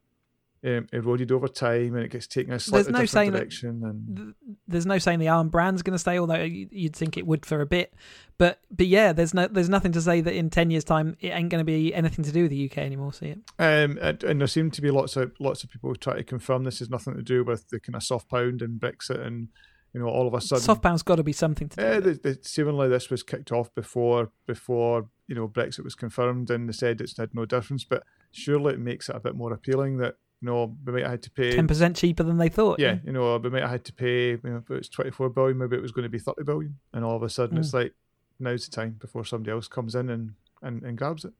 um, 0.65 0.87
eroded 0.91 1.31
over 1.31 1.47
time, 1.47 1.93
and 1.93 2.03
it 2.05 2.09
gets 2.09 2.25
taken 2.25 2.51
a 2.53 2.59
slightly 2.59 2.91
no 2.91 3.01
different 3.01 3.09
saying 3.11 3.31
that- 3.33 3.37
direction. 3.37 3.81
And 3.85 4.17
th- 4.17 4.57
there's 4.67 4.87
no 4.87 4.97
saying 4.97 5.19
the 5.19 5.27
ARM 5.27 5.49
brand's 5.49 5.83
going 5.83 5.93
to 5.93 5.99
stay, 5.99 6.17
although 6.17 6.41
you- 6.41 6.67
you'd 6.71 6.95
think 6.95 7.17
it 7.17 7.27
would 7.27 7.45
for 7.45 7.61
a 7.61 7.67
bit. 7.67 7.93
But 8.39 8.59
but 8.71 8.87
yeah, 8.87 9.13
there's 9.13 9.35
no 9.35 9.47
there's 9.47 9.69
nothing 9.69 9.91
to 9.91 10.01
say 10.01 10.21
that 10.21 10.33
in 10.33 10.49
ten 10.49 10.71
years' 10.71 10.83
time 10.83 11.17
it 11.19 11.27
ain't 11.29 11.49
going 11.49 11.59
to 11.61 11.65
be 11.65 11.93
anything 11.93 12.25
to 12.25 12.31
do 12.31 12.41
with 12.43 12.51
the 12.51 12.65
UK 12.65 12.79
anymore. 12.79 13.13
See 13.13 13.27
it? 13.27 13.39
um, 13.59 13.99
and, 14.01 14.23
and 14.23 14.39
there 14.41 14.47
seem 14.47 14.71
to 14.71 14.81
be 14.81 14.89
lots 14.89 15.15
of 15.17 15.33
lots 15.39 15.63
of 15.63 15.69
people 15.69 15.91
who 15.91 15.95
try 15.97 16.15
to 16.15 16.23
confirm 16.23 16.63
this 16.63 16.79
has 16.79 16.89
nothing 16.89 17.13
to 17.15 17.21
do 17.21 17.43
with 17.43 17.69
the 17.69 17.79
kind 17.79 17.95
of 17.95 18.01
soft 18.01 18.27
pound 18.27 18.63
and 18.63 18.81
Brexit, 18.81 19.23
and 19.23 19.49
you 19.95 20.01
know, 20.01 20.09
all 20.09 20.27
of 20.27 20.33
a 20.33 20.41
sudden 20.41 20.61
Softbound's 20.61 21.03
got 21.03 21.15
to 21.15 21.23
be 21.23 21.31
something 21.31 21.69
to 21.69 21.77
do. 21.77 22.01
The, 22.01 22.19
the, 22.21 22.39
seemingly 22.41 22.89
this 22.89 23.09
was 23.09 23.23
kicked 23.23 23.53
off 23.53 23.73
before 23.73 24.29
before 24.45 25.07
you 25.25 25.35
know 25.35 25.47
Brexit 25.47 25.85
was 25.85 25.95
confirmed, 25.95 26.51
and 26.51 26.67
they 26.67 26.73
said 26.73 26.99
it's 26.99 27.15
had 27.15 27.33
no 27.33 27.45
difference. 27.45 27.85
But 27.85 28.03
surely 28.29 28.73
it 28.73 28.79
makes 28.81 29.07
it 29.07 29.15
a 29.15 29.21
bit 29.21 29.35
more 29.35 29.53
appealing 29.53 29.99
that 29.99 30.15
you 30.41 30.47
know 30.47 30.75
we 30.85 30.91
might 30.91 31.03
have 31.03 31.11
had 31.11 31.23
to 31.23 31.31
pay. 31.31 31.55
Ten 31.55 31.65
percent 31.65 31.95
cheaper 31.95 32.23
than 32.23 32.37
they 32.37 32.49
thought. 32.49 32.77
yeah, 32.77 32.97
you 33.05 33.13
know 33.13 33.37
we 33.37 33.49
might 33.49 33.61
have 33.61 33.71
had 33.71 33.85
to 33.85 33.93
pay. 33.93 34.31
You 34.31 34.39
know, 34.43 34.57
if 34.57 34.69
it 34.69 34.75
was 34.75 34.89
twenty 34.89 35.11
four 35.11 35.29
billion, 35.29 35.57
maybe 35.57 35.77
it 35.77 35.81
was 35.81 35.93
going 35.93 36.03
to 36.03 36.09
be 36.09 36.19
thirty 36.19 36.43
billion, 36.43 36.77
and 36.93 37.05
all 37.05 37.15
of 37.15 37.23
a 37.23 37.29
sudden 37.29 37.57
it's 37.57 37.73
like 37.73 37.93
now's 38.37 38.65
the 38.65 38.75
time 38.75 38.97
before 38.99 39.23
somebody 39.23 39.51
else 39.51 39.69
comes 39.69 39.95
in 39.95 40.09
and 40.09 40.33
and, 40.61 40.83
and 40.83 40.97
grabs 40.97 41.23
it. 41.23 41.31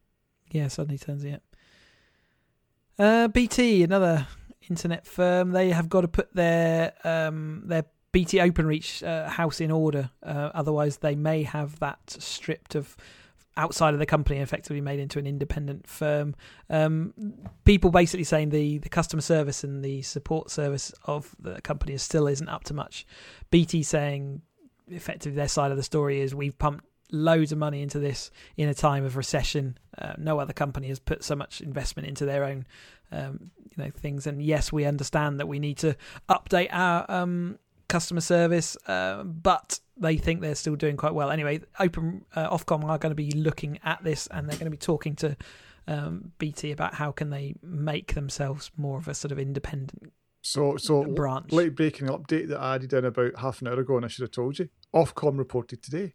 yeah. 0.49 0.69
Suddenly 0.69 0.97
turns 0.97 1.25
it. 1.25 1.43
Uh, 2.97 3.27
BT, 3.27 3.83
another 3.83 4.27
internet 4.69 5.05
firm, 5.05 5.51
they 5.51 5.71
have 5.71 5.89
got 5.89 6.01
to 6.01 6.07
put 6.07 6.33
their 6.33 6.93
um, 7.03 7.63
their 7.65 7.83
BT 8.15 8.37
OpenReach 8.37 9.05
uh, 9.05 9.27
house 9.27 9.59
in 9.59 9.71
order. 9.71 10.09
Uh, 10.23 10.49
otherwise, 10.53 10.95
they 10.99 11.15
may 11.15 11.43
have 11.43 11.77
that 11.79 11.99
stripped 12.07 12.73
of 12.73 12.95
outside 13.57 13.93
of 13.93 13.99
the 13.99 14.05
company 14.05 14.39
effectively 14.39 14.79
made 14.79 15.01
into 15.01 15.19
an 15.19 15.27
independent 15.27 15.85
firm. 15.85 16.33
Um, 16.69 17.13
people 17.65 17.91
basically 17.91 18.23
saying 18.23 18.51
the, 18.51 18.77
the 18.77 18.87
customer 18.87 19.21
service 19.21 19.65
and 19.65 19.83
the 19.83 20.01
support 20.01 20.49
service 20.49 20.93
of 21.03 21.35
the 21.41 21.59
company 21.59 21.97
still 21.97 22.27
isn't 22.27 22.47
up 22.47 22.63
to 22.63 22.73
much. 22.73 23.05
BT 23.51 23.83
saying 23.83 24.41
effectively 24.87 25.35
their 25.35 25.49
side 25.49 25.71
of 25.71 25.77
the 25.77 25.83
story 25.83 26.21
is 26.21 26.33
we've 26.33 26.57
pumped 26.57 26.85
loads 27.11 27.51
of 27.51 27.57
money 27.57 27.81
into 27.81 27.99
this 27.99 28.31
in 28.55 28.69
a 28.69 28.73
time 28.73 29.03
of 29.03 29.17
recession. 29.17 29.77
Uh, 29.97 30.13
no 30.17 30.39
other 30.39 30.53
company 30.53 30.87
has 30.87 30.99
put 30.99 31.21
so 31.21 31.35
much 31.35 31.59
investment 31.59 32.07
into 32.07 32.25
their 32.25 32.45
own, 32.45 32.65
um, 33.11 33.51
you 33.75 33.83
know, 33.83 33.91
things. 33.91 34.25
And 34.25 34.41
yes, 34.41 34.71
we 34.71 34.85
understand 34.85 35.37
that 35.41 35.49
we 35.49 35.59
need 35.59 35.79
to 35.79 35.97
update 36.29 36.69
our 36.71 37.05
um, 37.11 37.59
customer 37.87 38.21
service, 38.21 38.77
uh, 38.87 39.23
but 39.23 39.79
they 39.97 40.17
think 40.17 40.41
they're 40.41 40.55
still 40.55 40.75
doing 40.75 40.97
quite 40.97 41.13
well. 41.13 41.31
Anyway, 41.31 41.61
Open 41.79 42.25
uh, 42.35 42.49
Ofcom 42.55 42.83
are 42.83 42.97
going 42.97 43.11
to 43.11 43.15
be 43.15 43.31
looking 43.31 43.79
at 43.83 44.03
this, 44.03 44.27
and 44.27 44.47
they're 44.49 44.57
going 44.57 44.65
to 44.65 44.71
be 44.71 44.77
talking 44.77 45.15
to 45.17 45.37
um, 45.87 46.31
BT 46.37 46.71
about 46.71 46.95
how 46.95 47.11
can 47.11 47.29
they 47.29 47.55
make 47.61 48.13
themselves 48.15 48.71
more 48.75 48.97
of 48.97 49.07
a 49.07 49.13
sort 49.13 49.31
of 49.31 49.39
independent 49.39 50.11
So 50.41 50.77
so 50.77 51.03
branch. 51.05 51.51
late 51.51 51.75
breaking 51.75 52.07
update 52.07 52.47
that 52.49 52.59
I 52.59 52.75
added 52.75 52.93
in 52.93 53.05
about 53.05 53.39
half 53.39 53.61
an 53.61 53.67
hour 53.67 53.79
ago, 53.79 53.95
and 53.95 54.05
I 54.05 54.09
should 54.09 54.23
have 54.23 54.31
told 54.31 54.59
you. 54.59 54.69
Ofcom 54.93 55.37
reported 55.37 55.83
today. 55.83 56.13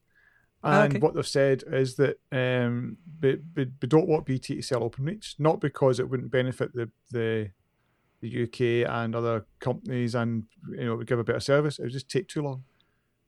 Ah, 0.62 0.82
And 0.82 0.92
okay. 0.94 1.00
what 1.00 1.14
they've 1.14 1.26
said 1.26 1.62
is 1.72 1.96
that 1.96 2.18
um, 2.32 2.98
we, 3.22 3.38
we 3.56 3.64
don't 3.88 4.08
want 4.08 4.26
BT 4.26 4.56
to 4.56 4.62
sell 4.62 4.82
OpenReach, 4.88 5.36
not 5.38 5.58
because 5.60 5.98
it 5.98 6.10
wouldn't 6.10 6.30
benefit 6.30 6.74
the, 6.74 6.90
the 7.10 7.50
the 8.20 8.42
UK 8.44 8.88
and 8.90 9.14
other 9.14 9.46
companies, 9.60 10.14
and 10.14 10.44
you 10.70 10.84
know, 10.84 10.96
give 10.98 11.18
a 11.18 11.24
better 11.24 11.40
service. 11.40 11.78
It 11.78 11.82
would 11.82 11.92
just 11.92 12.08
take 12.08 12.28
too 12.28 12.42
long. 12.42 12.64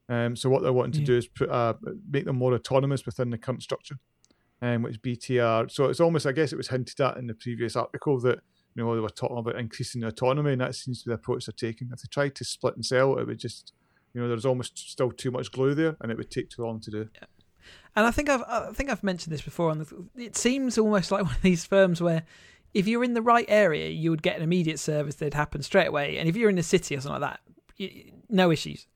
Um, 0.09 0.37
so 0.37 0.51
what 0.51 0.63
they're 0.63 0.73
wanting 0.73 0.93
to 0.93 0.99
Yeah. 1.01 1.07
do 1.07 1.17
is 1.17 1.27
put 1.29 1.49
uh, 1.51 1.75
make 2.11 2.25
them 2.27 2.37
more 2.37 2.53
autonomous 2.55 3.07
within 3.07 3.31
the 3.31 3.39
current 3.39 3.63
structure, 3.63 3.99
um, 4.61 4.83
which 4.83 5.01
BT 5.01 5.39
are. 5.39 5.69
So 5.69 5.87
it's 5.87 6.01
almost, 6.01 6.27
I 6.27 6.33
guess, 6.33 6.53
it 6.53 6.57
was 6.57 6.69
hinted 6.69 7.01
at 7.01 7.17
in 7.17 7.27
the 7.27 7.35
previous 7.35 7.77
article 7.77 8.21
that 8.21 8.41
you 8.75 8.83
know 8.83 8.95
they 8.95 9.01
were 9.01 9.09
talking 9.09 9.39
about 9.39 9.57
increasing 9.59 10.01
the 10.03 10.09
autonomy, 10.09 10.53
and 10.53 10.61
that 10.61 10.75
seems 10.75 11.03
to 11.03 11.09
be 11.09 11.11
the 11.11 11.15
approach 11.15 11.47
they're 11.47 11.55
taking. 11.71 11.89
If 11.93 12.01
they 12.03 12.09
tried 12.11 12.35
to 12.37 12.45
split 12.45 12.75
and 12.77 12.85
sell, 12.85 13.17
it 13.19 13.27
would 13.27 13.39
just 13.39 13.73
you 14.13 14.21
know 14.21 14.29
there's 14.29 14.45
almost 14.45 14.91
still 14.91 15.11
too 15.13 15.31
much 15.31 15.51
glue 15.53 15.75
there, 15.75 15.97
and 16.01 16.11
it 16.13 16.19
would 16.19 16.31
take 16.31 16.51
too 16.51 16.63
long 16.65 16.81
to 16.81 16.91
do. 16.91 17.09
And 17.95 18.07
I 18.07 18.11
think 18.11 18.29
I've 18.29 18.43
I 18.43 18.73
think 18.73 18.91
I've 18.91 19.05
mentioned 19.05 19.33
this 19.33 19.43
before. 19.43 19.71
On 19.71 19.79
the, 19.79 20.07
it 20.17 20.37
seems 20.37 20.77
almost 20.77 21.11
like 21.11 21.23
one 21.25 21.35
of 21.37 21.43
these 21.43 21.65
firms 21.65 22.03
where 22.03 22.25
if 22.75 22.87
you're 22.89 23.05
in 23.05 23.15
the 23.15 23.23
right 23.23 23.47
area, 23.49 23.89
you 23.89 24.11
would 24.11 24.23
get 24.23 24.37
an 24.37 24.43
immediate 24.43 24.79
service 24.79 25.17
that'd 25.17 25.35
happen 25.35 25.63
straight 25.63 25.89
away. 25.89 26.19
And 26.19 26.29
if 26.29 26.37
you're 26.37 26.51
in 26.51 26.57
the 26.57 26.63
city 26.63 26.97
or 26.97 27.01
something 27.01 27.21
like 27.21 27.31
that, 27.33 27.41
you, 27.77 28.13
no 28.29 28.51
issues. 28.51 28.87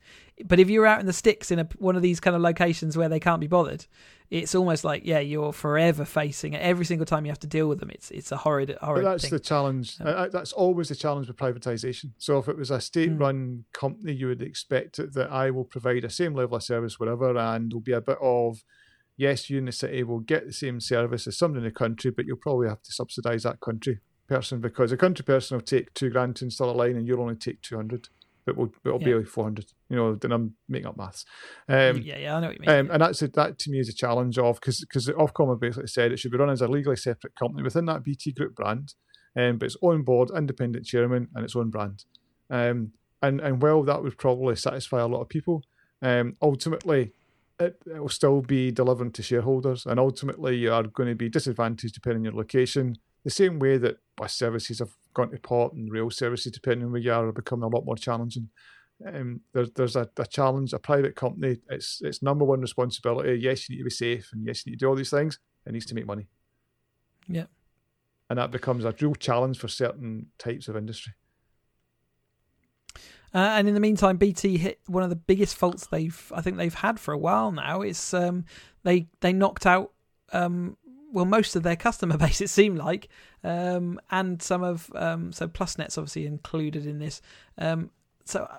But 0.44 0.60
if 0.60 0.68
you're 0.68 0.86
out 0.86 1.00
in 1.00 1.06
the 1.06 1.12
sticks 1.14 1.50
in 1.50 1.58
a, 1.58 1.68
one 1.78 1.96
of 1.96 2.02
these 2.02 2.20
kind 2.20 2.36
of 2.36 2.42
locations 2.42 2.96
where 2.96 3.08
they 3.08 3.20
can't 3.20 3.40
be 3.40 3.46
bothered, 3.46 3.86
it's 4.28 4.54
almost 4.54 4.84
like 4.84 5.02
yeah, 5.06 5.18
you're 5.18 5.52
forever 5.52 6.04
facing 6.04 6.52
it. 6.52 6.58
Every 6.60 6.84
single 6.84 7.06
time 7.06 7.24
you 7.24 7.30
have 7.30 7.38
to 7.40 7.46
deal 7.46 7.68
with 7.68 7.80
them, 7.80 7.90
it's 7.90 8.10
it's 8.10 8.32
a 8.32 8.36
horrid 8.36 8.68
But 8.68 8.84
horrid 8.84 9.06
that's 9.06 9.22
thing. 9.22 9.30
the 9.30 9.40
challenge. 9.40 9.96
Um, 10.00 10.06
Uh, 10.08 10.10
uh, 10.10 10.28
that's 10.28 10.52
always 10.52 10.88
the 10.88 10.94
challenge 10.94 11.28
with 11.28 11.36
privatisation. 11.36 12.10
So 12.18 12.38
if 12.38 12.48
it 12.48 12.56
was 12.56 12.70
a 12.70 12.80
state-run 12.80 13.64
company, 13.72 14.12
you 14.12 14.26
would 14.26 14.42
expect 14.42 14.96
that 15.14 15.30
I 15.30 15.50
will 15.50 15.64
provide 15.64 16.04
a 16.04 16.10
same 16.10 16.34
level 16.34 16.56
of 16.56 16.62
service 16.62 16.98
wherever, 17.00 17.36
and 17.36 17.70
there'll 17.70 17.80
be 17.80 17.92
a 17.92 18.00
bit 18.00 18.18
of 18.20 18.62
yes, 19.16 19.48
you 19.50 19.58
in 19.58 19.64
the 19.66 19.72
city 19.72 20.02
will 20.02 20.20
get 20.20 20.46
the 20.46 20.52
same 20.52 20.80
service 20.80 21.26
as 21.26 21.36
somebody 21.38 21.64
in 21.64 21.72
the 21.72 21.78
country, 21.78 22.10
but 22.10 22.26
you'll 22.26 22.36
probably 22.36 22.68
have 22.68 22.82
to 22.82 22.92
subsidise 22.92 23.42
that 23.44 23.60
country 23.60 24.00
person 24.28 24.60
because 24.60 24.90
a 24.92 24.96
country 24.96 25.24
person 25.24 25.56
will 25.56 25.62
take 25.64 25.94
two 25.94 26.10
grand 26.10 26.36
to 26.36 26.44
install 26.44 26.70
a 26.70 26.72
line, 26.72 26.96
and 26.96 27.06
you'll 27.06 27.20
only 27.22 27.36
take 27.36 27.60
two 27.62 27.76
hundred. 27.76 28.08
But 28.44 28.56
we'll, 28.56 28.72
it'll 28.84 28.98
be 29.00 29.10
Yeah. 29.10 29.16
like 29.16 29.26
four 29.26 29.44
hundred. 29.44 29.66
You 29.88 29.96
know, 29.96 30.14
then 30.14 30.30
I'm 30.32 30.54
making 30.68 30.86
up 30.86 30.96
maths. 30.96 31.24
Um, 31.68 31.98
yeah, 32.02 32.18
yeah, 32.18 32.36
I 32.36 32.40
know 32.40 32.46
what 32.48 32.54
you 32.56 32.60
mean. 32.60 32.70
um, 32.70 32.90
and 32.92 33.02
that's 33.02 33.20
a, 33.22 33.28
that 33.28 33.58
to 33.60 33.70
me 33.70 33.80
is 33.80 33.88
a 33.88 33.92
challenge 33.94 34.38
of 34.38 34.60
because 34.60 34.80
because 34.80 35.08
Ofcom 35.08 35.50
have 35.50 35.60
basically 35.60 35.88
said 35.88 36.12
it 36.12 36.18
should 36.18 36.30
be 36.32 36.38
run 36.38 36.50
as 36.50 36.60
a 36.60 36.68
legally 36.68 36.96
separate 36.96 37.34
company 37.34 37.62
within 37.64 37.86
that 37.86 38.04
BT 38.04 38.32
Group 38.32 38.54
brand, 38.54 38.94
um, 39.36 39.58
but 39.58 39.66
its 39.66 39.76
own 39.82 40.02
board, 40.02 40.30
independent 40.36 40.86
chairman, 40.86 41.28
and 41.34 41.44
its 41.44 41.56
own 41.56 41.70
brand. 41.70 42.04
Um, 42.50 42.92
and 43.22 43.40
and 43.40 43.60
well, 43.62 43.82
that 43.84 44.02
would 44.02 44.18
probably 44.18 44.54
satisfy 44.56 45.00
a 45.00 45.06
lot 45.08 45.22
of 45.22 45.28
people. 45.28 45.62
um, 46.02 46.36
ultimately 46.42 47.12
it, 47.58 47.76
it 47.86 48.00
will 48.00 48.08
still 48.08 48.42
be 48.42 48.70
delivering 48.70 49.12
to 49.12 49.22
shareholders, 49.22 49.86
and 49.86 49.98
ultimately 49.98 50.56
you 50.56 50.72
are 50.72 50.82
going 50.84 51.08
to 51.08 51.14
be 51.14 51.28
disadvantaged 51.28 51.94
depending 51.94 52.20
on 52.20 52.24
your 52.24 52.34
location. 52.34 52.96
The 53.24 53.30
same 53.30 53.58
way 53.58 53.78
that 53.78 53.98
bus 54.16 54.34
services 54.34 54.78
have 54.78 54.90
gone 55.14 55.30
to 55.30 55.38
pot 55.38 55.72
and 55.72 55.90
rail 55.90 56.10
services, 56.10 56.52
depending 56.52 56.86
on 56.86 56.92
where 56.92 57.00
you 57.00 57.12
are, 57.12 57.26
are 57.26 57.32
becoming 57.32 57.64
a 57.64 57.74
lot 57.74 57.84
more 57.84 57.96
challenging. 57.96 58.50
Um, 59.06 59.40
there's 59.52 59.70
there's 59.72 59.96
a, 59.96 60.08
a 60.18 60.26
challenge. 60.26 60.72
A 60.72 60.78
private 60.78 61.16
company, 61.16 61.58
its 61.68 62.00
its 62.02 62.22
number 62.22 62.44
one 62.44 62.60
responsibility. 62.60 63.38
Yes, 63.38 63.68
you 63.68 63.74
need 63.74 63.80
to 63.80 63.84
be 63.84 63.90
safe, 63.90 64.30
and 64.32 64.46
yes, 64.46 64.64
you 64.64 64.70
need 64.70 64.78
to 64.78 64.84
do 64.84 64.88
all 64.88 64.94
these 64.94 65.10
things. 65.10 65.38
It 65.66 65.72
needs 65.72 65.86
to 65.86 65.94
make 65.94 66.06
money. 66.06 66.28
Yeah, 67.28 67.46
and 68.30 68.38
that 68.38 68.50
becomes 68.50 68.84
a 68.84 68.94
real 69.00 69.14
challenge 69.14 69.58
for 69.58 69.68
certain 69.68 70.26
types 70.38 70.68
of 70.68 70.76
industry. 70.76 71.14
Uh, 73.36 73.58
and 73.58 73.68
in 73.68 73.74
the 73.74 73.80
meantime, 73.80 74.16
BT 74.16 74.56
hit 74.56 74.80
one 74.86 75.02
of 75.02 75.10
the 75.10 75.14
biggest 75.14 75.56
faults 75.56 75.88
they've 75.88 76.32
I 76.34 76.40
think 76.40 76.56
they've 76.56 76.72
had 76.72 76.98
for 76.98 77.12
a 77.12 77.18
while 77.18 77.52
now. 77.52 77.82
It's 77.82 78.14
um, 78.14 78.46
they 78.82 79.08
they 79.20 79.34
knocked 79.34 79.66
out 79.66 79.92
um, 80.32 80.78
well 81.12 81.26
most 81.26 81.54
of 81.54 81.62
their 81.62 81.76
customer 81.76 82.16
base. 82.18 82.40
It 82.40 82.48
seemed 82.48 82.78
like, 82.78 83.08
um, 83.44 84.00
and 84.10 84.40
some 84.40 84.62
of 84.62 84.90
um, 84.94 85.32
so 85.32 85.48
PlusNet's 85.48 85.98
obviously 85.98 86.24
included 86.24 86.86
in 86.86 86.98
this. 86.98 87.20
Um, 87.58 87.90
so 88.24 88.44
uh, 88.44 88.56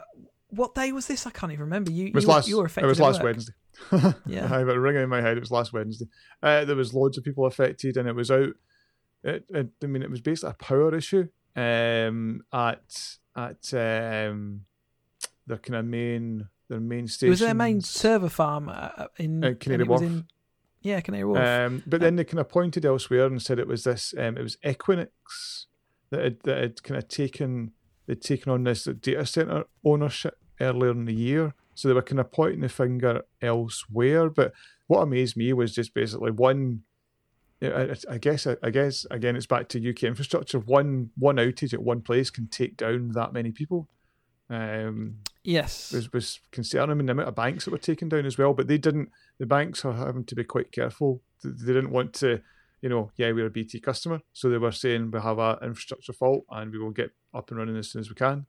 what 0.51 0.75
day 0.75 0.91
was 0.91 1.07
this? 1.07 1.25
I 1.25 1.31
can't 1.31 1.51
even 1.51 1.65
remember. 1.65 1.89
You, 1.89 2.09
it 2.09 2.13
was 2.13 2.25
you, 2.25 2.29
last, 2.29 2.47
you 2.47 2.57
were 2.57 2.65
affected. 2.65 2.85
It 2.85 2.89
was 2.89 2.99
last 2.99 3.23
Wednesday. 3.23 3.53
yeah, 4.27 4.45
I 4.45 4.59
have 4.59 4.69
it 4.69 4.73
ringing 4.73 5.01
in 5.01 5.09
my 5.09 5.21
head. 5.21 5.37
It 5.37 5.39
was 5.39 5.49
last 5.49 5.73
Wednesday. 5.73 6.05
Uh, 6.43 6.65
there 6.65 6.75
was 6.75 6.93
loads 6.93 7.17
of 7.17 7.23
people 7.23 7.47
affected, 7.47 7.97
and 7.97 8.07
it 8.07 8.13
was 8.13 8.29
out. 8.29 8.53
It, 9.23 9.43
it, 9.49 9.69
I 9.83 9.87
mean, 9.87 10.03
it 10.03 10.11
was 10.11 10.21
basically 10.21 10.51
a 10.51 10.63
power 10.63 10.93
issue 10.95 11.29
um, 11.57 12.43
at 12.53 13.17
at 13.35 13.73
um, 13.73 14.61
their 15.47 15.57
kind 15.57 15.75
of 15.75 15.85
main 15.85 16.47
their 16.69 16.79
main 16.79 17.07
station. 17.07 17.27
It 17.27 17.31
was 17.31 17.39
their 17.39 17.53
main 17.53 17.81
server 17.81 18.29
farm 18.29 18.69
uh, 18.69 19.07
in 19.17 19.43
uh, 19.43 19.53
Canary 19.59 19.83
Wharf. 19.83 20.01
In, 20.01 20.25
yeah, 20.81 21.01
Canary 21.01 21.23
Wharf. 21.25 21.39
Um, 21.39 21.83
but 21.87 21.99
then 21.99 22.15
they 22.15 22.23
kind 22.23 22.39
of 22.39 22.47
pointed 22.47 22.85
elsewhere 22.85 23.25
and 23.25 23.41
said 23.41 23.59
it 23.59 23.67
was 23.67 23.83
this. 23.83 24.13
Um, 24.17 24.37
it 24.37 24.43
was 24.43 24.57
Equinix 24.63 25.65
that 26.11 26.23
had, 26.23 26.39
that 26.43 26.57
had 26.57 26.83
kind 26.83 26.97
of 26.97 27.07
taken 27.07 27.71
they'd 28.05 28.21
taken 28.21 28.51
on 28.51 28.63
this 28.63 28.85
data 28.85 29.25
center 29.25 29.65
ownership 29.83 30.37
earlier 30.61 30.91
in 30.91 31.05
the 31.05 31.13
year. 31.13 31.53
So 31.75 31.87
they 31.87 31.93
were 31.93 32.01
kind 32.01 32.19
of 32.19 32.31
pointing 32.31 32.61
the 32.61 32.69
finger 32.69 33.23
elsewhere. 33.41 34.29
But 34.29 34.53
what 34.87 35.01
amazed 35.01 35.35
me 35.35 35.51
was 35.53 35.73
just 35.73 35.93
basically 35.93 36.31
one. 36.31 36.83
I, 37.61 37.95
I 38.09 38.17
guess 38.17 38.45
I 38.45 38.69
guess 38.69 39.05
again 39.09 39.35
it's 39.35 39.45
back 39.45 39.67
to 39.69 39.89
UK 39.89 40.03
infrastructure. 40.03 40.59
One 40.59 41.09
one 41.17 41.37
outage 41.37 41.73
at 41.73 41.81
one 41.81 42.01
place 42.01 42.29
can 42.29 42.47
take 42.47 42.77
down 42.77 43.11
that 43.13 43.33
many 43.33 43.51
people. 43.51 43.87
Um, 44.49 45.17
yes, 45.43 45.91
was 45.91 46.13
was 46.13 46.39
concerning. 46.51 46.91
I 46.91 46.93
mean, 46.93 47.07
the 47.07 47.13
amount 47.13 47.29
of 47.29 47.35
banks 47.35 47.65
that 47.65 47.71
were 47.71 47.77
taken 47.77 48.09
down 48.09 48.25
as 48.25 48.37
well, 48.37 48.53
but 48.53 48.67
they 48.67 48.77
didn't. 48.77 49.09
The 49.39 49.45
banks 49.45 49.83
are 49.85 49.93
having 49.93 50.25
to 50.25 50.35
be 50.35 50.43
quite 50.43 50.71
careful. 50.71 51.21
They 51.43 51.73
didn't 51.73 51.91
want 51.91 52.13
to, 52.15 52.41
you 52.81 52.89
know, 52.89 53.11
yeah, 53.15 53.31
we're 53.31 53.47
a 53.47 53.51
BT 53.51 53.79
customer, 53.79 54.21
so 54.33 54.49
they 54.49 54.57
were 54.57 54.71
saying 54.71 55.11
we 55.11 55.19
have 55.19 55.39
an 55.39 55.57
infrastructure 55.63 56.13
fault 56.13 56.45
and 56.51 56.71
we 56.71 56.79
will 56.79 56.91
get 56.91 57.11
up 57.33 57.49
and 57.49 57.57
running 57.59 57.77
as 57.77 57.89
soon 57.89 58.01
as 58.01 58.09
we 58.09 58.15
can. 58.15 58.45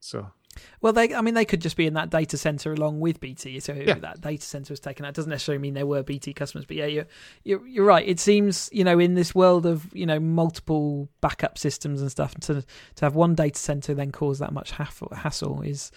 So 0.00 0.30
well, 0.80 0.92
they, 0.92 1.14
I 1.14 1.20
mean, 1.20 1.34
they 1.34 1.44
could 1.44 1.60
just 1.60 1.76
be 1.76 1.86
in 1.86 1.94
that 1.94 2.10
data 2.10 2.36
center 2.36 2.72
along 2.72 3.00
with 3.00 3.20
BT. 3.20 3.60
So 3.60 3.72
yeah. 3.72 3.94
that 3.94 4.20
data 4.20 4.44
center 4.44 4.72
was 4.72 4.80
taken 4.80 5.04
out. 5.04 5.14
Doesn't 5.14 5.30
necessarily 5.30 5.60
mean 5.60 5.74
there 5.74 5.86
were 5.86 6.02
BT 6.02 6.32
customers, 6.32 6.64
but 6.64 6.76
yeah, 6.76 6.86
you're, 6.86 7.06
you're, 7.44 7.66
you're 7.66 7.84
right. 7.84 8.06
It 8.06 8.20
seems 8.20 8.68
you 8.72 8.84
know 8.84 8.98
in 8.98 9.14
this 9.14 9.34
world 9.34 9.66
of 9.66 9.94
you 9.94 10.06
know 10.06 10.18
multiple 10.18 11.08
backup 11.20 11.58
systems 11.58 12.00
and 12.00 12.10
stuff, 12.10 12.34
to 12.40 12.62
to 12.62 13.04
have 13.04 13.14
one 13.14 13.34
data 13.34 13.58
center 13.58 13.94
then 13.94 14.12
cause 14.12 14.38
that 14.38 14.52
much 14.52 14.72
hassle 14.72 15.62
is. 15.62 15.90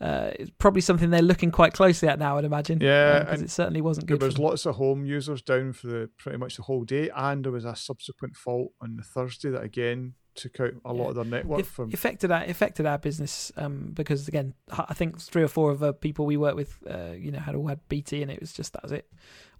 Uh, 0.00 0.30
probably 0.56 0.80
something 0.80 1.10
they're 1.10 1.20
looking 1.20 1.50
quite 1.50 1.74
closely 1.74 2.08
at 2.08 2.18
now, 2.18 2.38
I'd 2.38 2.46
imagine. 2.46 2.80
Yeah, 2.80 3.18
because 3.18 3.40
um, 3.40 3.44
it 3.44 3.50
certainly 3.50 3.82
wasn't 3.82 4.06
good. 4.06 4.18
There 4.18 4.28
was 4.28 4.38
lots 4.38 4.64
of 4.64 4.76
home 4.76 5.04
users 5.04 5.42
down 5.42 5.74
for 5.74 5.88
the 5.88 6.08
pretty 6.16 6.38
much 6.38 6.56
the 6.56 6.62
whole 6.62 6.84
day, 6.84 7.10
and 7.14 7.44
there 7.44 7.52
was 7.52 7.66
a 7.66 7.76
subsequent 7.76 8.34
fault 8.34 8.72
on 8.80 8.96
the 8.96 9.02
Thursday 9.02 9.50
that 9.50 9.62
again 9.62 10.14
took 10.34 10.60
out 10.60 10.72
a 10.84 10.92
lot 10.92 11.10
of 11.10 11.16
their 11.16 11.24
network 11.24 11.64
from 11.64 11.92
affected 11.92 12.30
our 12.30 12.42
affected 12.44 12.86
our 12.86 12.98
business 12.98 13.50
um, 13.56 13.90
because 13.94 14.28
again 14.28 14.54
I 14.70 14.94
think 14.94 15.20
three 15.20 15.42
or 15.42 15.48
four 15.48 15.70
of 15.70 15.80
the 15.80 15.92
people 15.92 16.26
we 16.26 16.36
work 16.36 16.54
with 16.54 16.78
uh, 16.88 17.12
you 17.12 17.30
know 17.30 17.40
had 17.40 17.54
all 17.54 17.66
had 17.66 17.80
BT 17.88 18.22
and 18.22 18.30
it 18.30 18.40
was 18.40 18.52
just 18.52 18.72
that 18.74 18.82
was 18.82 18.92
it. 18.92 19.10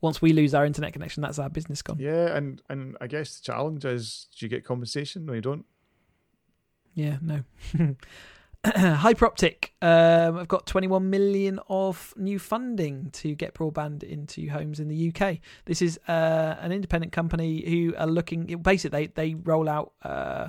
Once 0.00 0.22
we 0.22 0.33
lose 0.33 0.54
our 0.54 0.64
internet 0.64 0.92
connection, 0.92 1.22
that's 1.22 1.38
our 1.38 1.50
business 1.50 1.83
gone. 1.83 1.98
Yeah, 1.98 2.35
and 2.35 2.62
and 2.68 2.96
I 3.00 3.06
guess 3.06 3.38
the 3.38 3.44
challenge 3.44 3.85
is 3.85 4.28
do 4.37 4.46
you 4.46 4.50
get 4.50 4.64
compensation? 4.64 5.26
No, 5.26 5.35
you 5.35 5.42
don't. 5.42 5.66
Yeah, 6.94 7.18
no. 7.20 7.44
Hyperoptic, 8.66 9.70
um, 9.80 10.36
I've 10.36 10.48
got 10.48 10.66
21 10.66 11.08
million 11.08 11.60
of 11.70 12.12
new 12.18 12.38
funding 12.38 13.08
to 13.12 13.34
get 13.34 13.54
broadband 13.54 14.02
into 14.02 14.50
homes 14.50 14.80
in 14.80 14.88
the 14.88 15.14
UK. 15.14 15.38
This 15.64 15.80
is 15.80 15.98
uh, 16.08 16.56
an 16.60 16.70
independent 16.70 17.10
company 17.10 17.64
who 17.66 17.94
are 17.96 18.06
looking. 18.06 18.44
Basically, 18.60 19.06
they 19.06 19.30
they 19.30 19.34
roll 19.34 19.66
out 19.66 19.94
uh, 20.02 20.48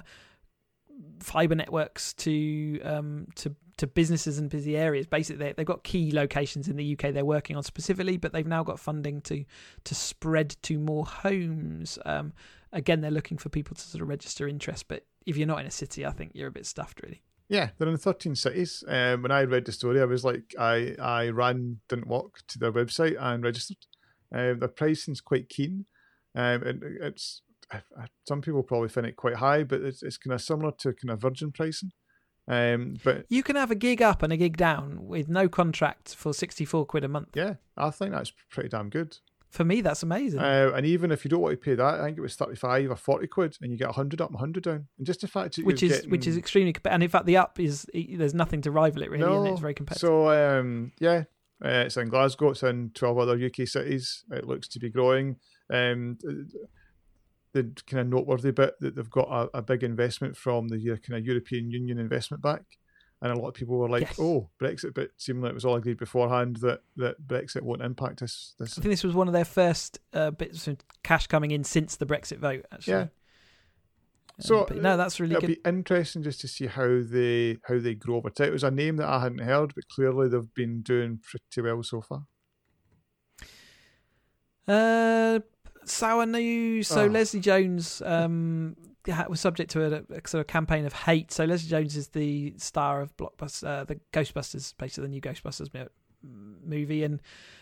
fiber 1.22 1.56
networks 1.56 2.14
to 2.16 2.82
um, 2.82 3.28
to 3.36 3.56
to 3.78 3.88
businesses 3.88 4.38
and 4.40 4.50
busy 4.50 4.76
areas. 4.76 5.08
Basically, 5.08 5.46
they, 5.46 5.54
they've 5.54 5.66
got 5.66 5.86
key 5.86 6.12
locations 6.12 6.68
in 6.68 6.76
the 6.76 6.94
UK 6.94 7.14
they're 7.14 7.24
working 7.24 7.56
on 7.56 7.64
specifically, 7.64 8.18
but 8.18 8.34
they've 8.34 8.46
now 8.46 8.62
got 8.62 8.78
funding 8.78 9.22
to 9.22 9.46
to 9.86 9.96
spread 9.96 10.58
to 10.64 10.78
more 10.78 11.06
homes. 11.06 11.98
Um, 12.06 12.34
again, 12.74 13.00
they're 13.00 13.10
looking 13.10 13.38
for 13.38 13.48
people 13.48 13.74
to 13.74 13.82
sort 13.82 14.02
of 14.02 14.10
register 14.10 14.50
interest, 14.50 14.90
but 14.90 15.06
if 15.26 15.38
you're 15.38 15.48
not 15.48 15.62
in 15.62 15.66
a 15.66 15.72
city, 15.72 16.06
I 16.06 16.12
think 16.12 16.32
you're 16.34 16.50
a 16.50 16.52
bit 16.52 16.66
stuffed, 16.66 17.02
really. 17.02 17.22
Yeah, 17.52 17.72
they're 17.78 17.90
in 17.90 17.98
13 17.98 18.34
cities. 18.36 18.82
Um, 18.88 19.24
when 19.24 19.32
I 19.32 19.42
read 19.42 19.66
the 19.66 19.74
story, 19.74 20.02
I 20.02 20.06
was 20.06 20.24
like, 20.24 20.56
I, 20.58 20.96
I 20.98 21.28
ran, 21.28 21.82
didn't 21.90 22.08
walk 22.08 22.40
to 22.48 22.58
their 22.58 22.72
website 22.72 23.18
and 23.20 23.44
registered. 23.44 23.78
Um, 24.34 24.60
their 24.60 24.70
pricing's 24.70 25.20
quite 25.20 25.50
keen. 25.50 25.86
Um, 26.34 26.64
and 26.64 26.82
it's 27.02 27.42
some 28.26 28.42
people 28.42 28.64
probably 28.64 28.88
find 28.88 29.06
it 29.06 29.18
quite 29.18 29.36
high, 29.36 29.64
but 29.64 29.82
it's, 29.82 30.02
it's 30.02 30.18
kind 30.18 30.34
of 30.34 30.42
similar 30.42 30.72
to 30.80 30.94
kind 30.94 31.12
of 31.12 31.22
Virgin 31.22 31.52
pricing. 31.52 31.92
Um, 32.48 32.96
but 33.04 33.26
you 33.28 33.44
can 33.44 33.58
have 33.58 33.70
a 33.70 33.76
gig 33.76 34.02
up 34.02 34.24
and 34.24 34.32
a 34.32 34.38
gig 34.38 34.56
down 34.56 35.06
with 35.06 35.28
no 35.28 35.50
contract 35.50 36.16
for 36.16 36.34
64 36.34 36.86
quid 36.86 37.04
a 37.04 37.10
month. 37.10 37.30
Yeah, 37.36 37.56
I 37.76 37.90
think 37.90 38.12
that's 38.12 38.32
pretty 38.50 38.70
damn 38.70 38.90
good. 38.90 39.18
For 39.52 39.66
me, 39.66 39.82
that's 39.82 40.02
amazing. 40.02 40.40
Uh, 40.40 40.72
and 40.74 40.86
even 40.86 41.12
if 41.12 41.26
you 41.26 41.30
don't 41.30 41.42
want 41.42 41.52
to 41.52 41.58
pay 41.58 41.76
that, 41.76 42.00
I 42.00 42.06
think 42.06 42.18
it 42.18 42.22
was 42.22 42.36
thirty-five 42.36 42.90
or 42.90 42.96
forty 42.96 43.28
quid, 43.28 43.58
and 43.62 43.70
you 43.70 43.78
get 43.78 43.92
hundred 43.92 44.22
up 44.22 44.30
and 44.30 44.40
hundred 44.40 44.64
down. 44.64 44.88
And 44.98 45.06
just 45.06 45.20
the 45.20 45.28
fact 45.28 45.58
that 45.58 45.66
which 45.66 45.84
is 45.84 45.92
getting... 45.92 46.10
which 46.10 46.26
is 46.26 46.38
extremely, 46.38 46.74
and 46.86 47.04
in 47.04 47.10
fact, 47.10 47.26
the 47.26 47.36
up 47.36 47.60
is 47.60 47.86
there's 47.94 48.34
nothing 48.34 48.62
to 48.62 48.72
rival 48.72 49.04
it 49.04 49.12
really, 49.12 49.26
no. 49.26 49.44
and 49.44 49.52
it's 49.52 49.60
very 49.60 49.74
competitive. 49.74 50.08
So 50.08 50.30
um, 50.30 50.94
yeah, 51.02 51.24
uh, 51.64 51.84
it's 51.86 51.98
in 51.98 52.08
Glasgow. 52.08 52.52
It's 52.52 52.64
in 52.64 52.92
twelve 52.94 53.18
other 53.18 53.34
UK 53.34 53.68
cities. 53.68 54.24
It 54.32 54.48
looks 54.48 54.70
to 54.70 54.80
be 54.80 54.90
growing. 54.90 55.36
Um, 55.70 56.18
the 57.54 57.74
kind 57.86 58.00
of 58.00 58.08
noteworthy 58.08 58.52
bit 58.52 58.76
that 58.80 58.96
they've 58.96 59.10
got 59.10 59.28
a, 59.28 59.58
a 59.58 59.62
big 59.62 59.84
investment 59.84 60.38
from 60.38 60.70
the 60.70 60.78
kind 61.06 61.20
of 61.20 61.26
European 61.26 61.70
Union 61.70 62.00
Investment 62.00 62.42
Bank 62.42 62.64
and 63.22 63.32
a 63.32 63.40
lot 63.40 63.50
of 63.50 63.54
people 63.54 63.78
were 63.78 63.90
like, 63.90 64.02
yes. 64.02 64.20
"Oh, 64.20 64.50
Brexit," 64.62 64.94
but 64.94 65.12
seemingly 65.18 65.50
it 65.50 65.54
was 65.54 65.66
all 65.66 65.76
agreed 65.76 65.98
beforehand 65.98 66.58
that, 66.58 66.82
that 66.98 67.22
Brexit 67.26 67.62
won't 67.62 67.82
impact 67.82 68.22
us. 68.22 68.56
This, 68.58 68.78
I 68.78 68.82
think 68.82 68.92
this 68.92 69.04
was 69.04 69.14
one 69.14 69.28
of 69.28 69.34
their 69.34 69.46
first 69.46 70.00
uh, 70.14 70.32
bits 70.32 70.68
of 70.68 70.78
cash 71.04 71.28
coming 71.28 71.52
in 71.52 71.64
since 71.64 71.96
the 71.96 72.06
Brexit 72.06 72.40
vote. 72.40 72.66
Actually, 72.72 72.94
yeah. 72.94 73.08
So 74.40 74.68
um, 74.70 74.82
no, 74.82 74.98
that's 74.98 75.20
really 75.20 75.36
it'll 75.36 75.48
good. 75.48 75.64
be 75.64 75.70
interesting 75.70 76.24
just 76.24 76.42
to 76.42 76.48
see 76.48 76.66
how 76.66 77.02
they 77.04 77.58
how 77.64 77.80
they 77.80 77.94
grow 77.94 78.18
over 78.18 78.30
time. 78.30 78.48
It 78.48 78.54
was 78.54 78.64
a 78.64 78.72
name 78.72 78.98
that 78.98 79.08
I 79.08 79.22
hadn't 79.22 79.40
heard, 79.40 79.74
but 79.76 79.88
clearly 79.90 80.30
they've 80.30 80.54
been 80.56 80.82
doing 80.82 81.20
pretty 81.22 81.68
well 81.68 81.84
so 81.84 82.02
far. 82.02 82.26
Uh, 84.68 85.40
sour 85.86 86.26
news. 86.26 86.88
So 86.88 87.04
oh. 87.04 87.08
Leslie 87.08 87.40
Jones 87.40 88.02
um, 88.04 88.76
was 89.08 89.40
subject 89.40 89.72
to 89.72 89.86
a, 89.86 90.04
a, 90.16 90.28
sort 90.28 90.42
of 90.42 90.48
campaign 90.48 90.86
of 90.86 90.94
hate. 90.94 91.32
So 91.32 91.46
Leslie 91.46 91.70
Jones 91.70 91.96
is 91.98 92.10
the 92.10 92.54
star 92.58 93.02
of 93.02 93.16
Blockbuster, 93.18 93.68
uh, 93.68 93.84
the 93.84 94.00
Ghostbusters, 94.14 94.74
basically 94.78 95.04
the 95.04 95.10
new 95.10 95.22
Ghostbusters 95.22 95.70
movie, 96.64 97.04
and 97.04 97.20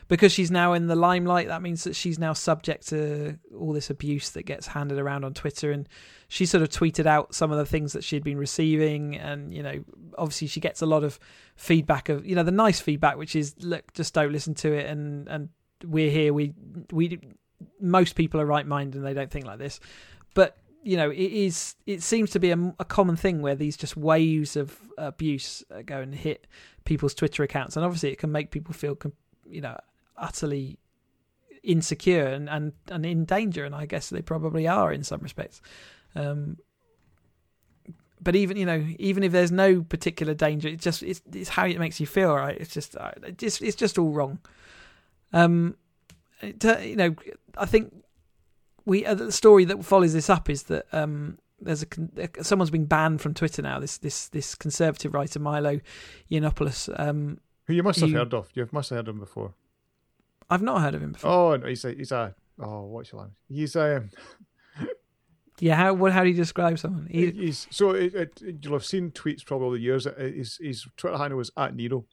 because 0.08 0.32
she's 0.32 0.52
now 0.52 0.74
in 0.74 0.88
the 0.88 0.96
limelight, 0.96 1.48
that 1.48 1.62
means 1.62 1.84
that 1.84 1.96
she's 1.96 2.20
now 2.20 2.34
subject 2.34 2.88
to 2.90 3.38
all 3.58 3.74
this 3.74 3.90
abuse 3.90 4.32
that 4.32 4.44
gets 4.44 4.68
handed 4.68 4.98
around 4.98 5.24
on 5.24 5.34
Twitter. 5.34 5.72
And 5.72 5.88
she 6.28 6.46
sort 6.46 6.64
of 6.64 6.70
tweeted 6.70 7.06
out 7.06 7.34
some 7.34 7.52
of 7.52 7.58
the 7.58 7.66
things 7.66 7.94
that 7.94 8.04
she 8.04 8.16
had 8.16 8.24
been 8.24 8.38
receiving, 8.38 9.18
and 9.18 9.54
you 9.54 9.64
know, 9.64 9.84
obviously 10.18 10.48
she 10.48 10.60
gets 10.60 10.82
a 10.82 10.86
lot 10.86 11.04
of 11.04 11.20
feedback 11.56 12.10
of 12.10 12.26
you 12.26 12.36
know 12.36 12.44
the 12.44 12.52
nice 12.52 12.80
feedback, 12.80 13.18
which 13.18 13.36
is 13.36 13.56
look, 13.60 13.94
just 13.94 14.14
don't 14.14 14.32
listen 14.32 14.54
to 14.56 14.74
it, 14.74 14.88
and 14.88 15.28
and 15.28 15.50
we're 15.86 16.12
here. 16.12 16.34
We 16.34 16.54
we 16.92 17.20
most 17.80 18.16
people 18.16 18.42
are 18.42 18.46
right 18.46 18.66
minded 18.66 18.98
and 18.98 19.06
they 19.06 19.14
don't 19.14 19.32
think 19.32 19.46
like 19.46 19.60
this, 19.60 19.80
but 20.34 20.58
you 20.84 20.98
know, 20.98 21.10
it 21.10 21.18
is. 21.18 21.76
It 21.86 22.02
seems 22.02 22.32
to 22.32 22.40
be 22.40 22.52
a, 22.52 22.74
a, 22.80 22.86
common 22.86 23.16
thing 23.16 23.42
where 23.42 23.56
these 23.56 23.76
just 23.76 23.98
waves 23.98 24.56
of 24.56 24.80
abuse 24.98 25.64
go 25.86 26.00
and 26.00 26.16
hit 26.16 26.48
people's 26.86 27.14
Twitter 27.14 27.44
accounts, 27.44 27.76
and 27.76 27.86
obviously 27.86 28.12
it 28.12 28.18
can 28.18 28.32
make 28.32 28.52
people 28.52 28.74
feel, 28.74 28.98
you 29.46 29.62
know, 29.62 29.78
utterly 30.18 30.80
insecure 31.64 32.26
and 32.26 32.50
and, 32.50 32.74
and 32.90 33.06
in 33.06 33.26
danger. 33.26 33.66
And 33.66 33.76
I 33.76 33.86
guess 33.86 34.10
they 34.10 34.22
probably 34.22 34.68
are 34.68 34.94
in 34.94 35.04
some 35.04 35.20
respects. 35.22 35.62
Um, 36.16 36.58
but 38.22 38.36
even 38.36 38.58
you 38.58 38.66
know, 38.66 38.86
even 39.00 39.24
if 39.24 39.32
there's 39.32 39.52
no 39.52 39.82
particular 39.82 40.34
danger, 40.34 40.70
it's 40.70 40.84
just 40.84 41.04
it's, 41.04 41.22
it's 41.34 41.50
how 41.50 41.66
it 41.66 41.80
makes 41.80 42.00
you 42.00 42.08
feel, 42.08 42.36
right? 42.36 42.58
It's 42.60 42.74
just 42.74 42.96
uh, 42.96 43.12
just 43.38 43.62
it's 43.62 43.76
just 43.76 43.98
all 43.98 44.12
wrong. 44.12 44.40
Um, 45.34 45.76
it, 46.42 46.64
uh, 46.64 46.78
you 46.80 46.96
know, 46.96 47.16
I 47.58 47.66
think 47.66 47.94
we 48.90 49.06
uh, 49.06 49.14
the 49.14 49.32
story 49.32 49.64
that 49.66 49.86
follows 49.86 50.14
this 50.14 50.30
up 50.30 50.50
is 50.50 50.64
that 50.64 50.86
um 50.92 51.38
there's 51.62 51.84
a 51.84 51.88
uh, 52.24 52.44
someone's 52.44 52.70
been 52.72 52.86
banned 52.86 53.22
from 53.22 53.34
Twitter 53.34 53.62
now. 53.62 53.80
This 53.80 53.98
this 53.98 54.28
this 54.30 54.56
conservative 54.56 55.14
writer 55.14 55.40
Milo 55.40 55.80
Yiannopoulos. 56.32 56.90
Um, 57.00 57.40
Who 57.68 57.74
you 57.74 57.84
must 57.84 58.00
have 58.02 58.10
You- 58.10 58.18
heard 58.18 58.34
of. 58.34 58.50
You 58.56 58.68
must 58.72 58.90
have 58.90 58.98
heard 58.98 59.08
of 59.08 59.16
him 59.16 59.20
before. 59.20 59.54
I've 60.50 60.62
not 60.64 60.82
heard 60.82 60.96
of 60.96 61.04
him 61.04 61.12
before. 61.14 61.32
Oh, 61.32 61.56
no, 61.58 61.68
he's 61.68 61.86
a 61.86 61.92
he's 61.94 62.12
a 62.12 62.34
oh, 62.60 62.84
what's 62.86 63.12
your 63.12 63.20
language? 63.22 63.38
He's 63.48 63.76
um 63.76 64.10
Yeah, 65.60 65.76
how 65.76 65.94
what 65.94 66.14
how 66.14 66.24
do 66.24 66.30
you 66.30 66.36
describe 66.36 66.80
someone? 66.80 67.08
He, 67.12 67.32
he's 67.32 67.68
so 67.70 67.92
it, 67.92 68.16
it, 68.16 68.42
you'll 68.62 68.74
have 68.74 68.86
seen 68.86 69.12
tweets 69.12 69.46
probably 69.46 69.68
over 69.68 69.76
the 69.78 69.84
years. 69.84 70.08
Uh, 70.08 70.14
His 70.18 70.58
his 70.62 70.88
Twitter 70.96 71.18
handle 71.18 71.38
was 71.38 71.52
at 71.58 71.76
Nero, 71.76 72.06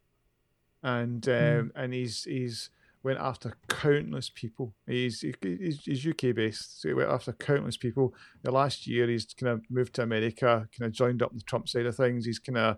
and 0.82 1.26
um, 1.28 1.72
and 1.76 1.94
he's 1.94 2.24
he's 2.24 2.70
went 3.06 3.18
after 3.20 3.54
countless 3.68 4.30
people. 4.34 4.74
He's 4.86 5.20
he's, 5.42 5.80
he's 5.84 6.06
UK 6.06 6.34
based, 6.34 6.80
so 6.82 6.88
he 6.88 6.94
went 6.94 7.10
after 7.10 7.32
countless 7.32 7.76
people. 7.76 8.12
The 8.42 8.50
last 8.50 8.86
year, 8.86 9.08
he's 9.08 9.26
kind 9.32 9.52
of 9.52 9.62
moved 9.70 9.94
to 9.94 10.02
America, 10.02 10.68
kind 10.76 10.86
of 10.88 10.92
joined 10.92 11.22
up 11.22 11.32
the 11.34 11.40
Trump 11.40 11.68
side 11.68 11.86
of 11.86 11.96
things. 11.96 12.26
He's 12.26 12.38
kind 12.38 12.58
of 12.58 12.76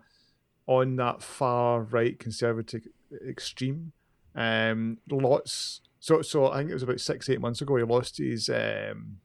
on 0.67 0.95
that 0.97 1.21
far 1.21 1.81
right 1.81 2.17
conservative 2.19 2.83
extreme. 3.27 3.91
Um, 4.35 4.99
lots. 5.09 5.81
So 5.99 6.21
so 6.21 6.51
I 6.51 6.59
think 6.59 6.69
it 6.69 6.75
was 6.75 6.83
about 6.83 7.01
six 7.01 7.29
eight 7.29 7.41
months 7.41 7.61
ago. 7.61 7.75
He 7.75 7.83
lost 7.83 8.19
his 8.19 8.49
um, 8.49 9.17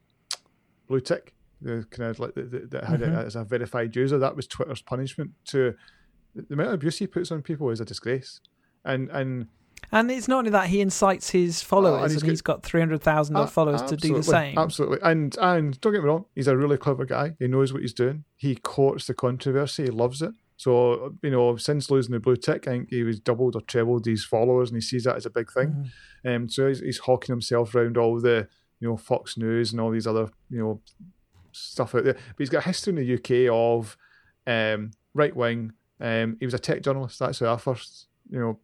blue 0.89 1.01
tick. 1.01 1.35
The 1.61 1.87
kind 1.91 2.11
of 2.11 2.19
like 2.19 2.35
that 2.35 2.85
had 2.87 3.01
it 3.03 3.09
Mhm. 3.11 3.25
as 3.25 3.37
a 3.37 3.45
verified 3.45 3.95
user. 3.95 4.19
That 4.19 4.37
was 4.37 4.47
Twitter's 4.47 4.83
punishment 4.83 5.31
to 5.47 5.75
the 6.35 6.55
amount 6.55 6.69
of 6.71 6.75
abuse 6.75 6.99
he 6.99 7.07
puts 7.07 7.31
on 7.31 7.43
people 7.43 7.71
is 7.71 7.81
a 7.81 7.85
disgrace. 7.85 8.41
And 8.85 9.09
and 9.11 9.47
and 9.93 10.11
it's 10.11 10.29
not 10.29 10.39
only 10.39 10.51
that 10.51 10.69
he 10.69 10.81
incites 10.81 11.31
his 11.31 11.63
followers, 11.63 11.93
Oh, 11.93 12.05
and 12.05 12.13
and 12.13 12.13
he's 12.13 12.23
he's 12.23 12.43
got 12.43 12.63
three 12.63 12.81
hundred 12.81 13.03
thousand 13.03 13.37
A- 13.37 13.47
followers 13.47 13.83
to 13.83 13.97
do 13.97 14.15
the 14.15 14.23
same. 14.23 14.59
Absolutely. 14.59 14.99
And 15.03 15.37
and 15.41 15.81
don't 15.81 15.93
get 15.93 16.03
me 16.03 16.09
wrong, 16.09 16.25
he's 16.35 16.49
a 16.49 16.57
really 16.57 16.77
clever 16.77 17.05
guy. 17.05 17.35
He 17.39 17.47
knows 17.49 17.73
what 17.73 17.83
he's 17.83 17.95
doing. 17.95 18.25
He 18.37 18.55
courts 18.57 19.07
the 19.07 19.15
controversy. 19.15 19.85
He 19.85 19.91
loves 19.91 20.23
it. 20.23 20.33
So 20.57 21.15
you 21.23 21.31
know, 21.31 21.57
since 21.57 21.91
losing 21.91 22.13
the 22.13 22.21
blue 22.21 22.37
tick, 22.37 22.69
I 22.69 22.73
think 22.73 22.91
he 22.91 23.03
was 23.03 23.19
doubled 23.21 23.57
or 23.57 23.61
trebled 23.63 24.07
his 24.07 24.25
followers, 24.25 24.71
and 24.71 24.77
he 24.77 24.81
sees 24.81 25.05
that 25.05 25.17
as 25.17 25.27
a 25.27 25.31
big 25.31 25.51
thing. 25.53 25.91
Mhm. 26.25 26.37
Um, 26.37 26.49
so 26.49 26.69
he's, 26.69 26.81
he's 26.81 26.99
hawking 26.99 27.33
himself 27.33 27.75
around 27.75 27.99
all 27.99 28.21
the 28.21 28.49
you 28.81 28.89
know 28.89 28.97
Fox 28.97 29.37
News 29.37 29.73
and 29.73 29.81
all 29.81 29.91
these 29.91 30.07
other 30.07 30.29
you 30.51 30.59
know 30.59 30.81
stuff 31.53 31.95
out 31.95 32.05
there. 32.05 32.15
But 32.15 32.39
he's 32.39 32.51
got 32.51 32.63
a 32.65 32.69
history 32.69 32.93
in 32.93 32.97
the 32.97 33.15
UK 33.15 33.53
of 33.53 33.97
um, 34.47 34.93
right 35.13 35.35
wing. 35.35 35.73
Um, 36.01 36.37
he 36.41 36.47
was 36.47 36.55
a 36.55 36.59
tech 36.59 36.83
journalist. 36.83 37.19
That's 37.19 37.39
how 37.41 37.55
I 37.55 37.57
first 37.57 38.07
you 38.35 38.41
know 38.41 38.61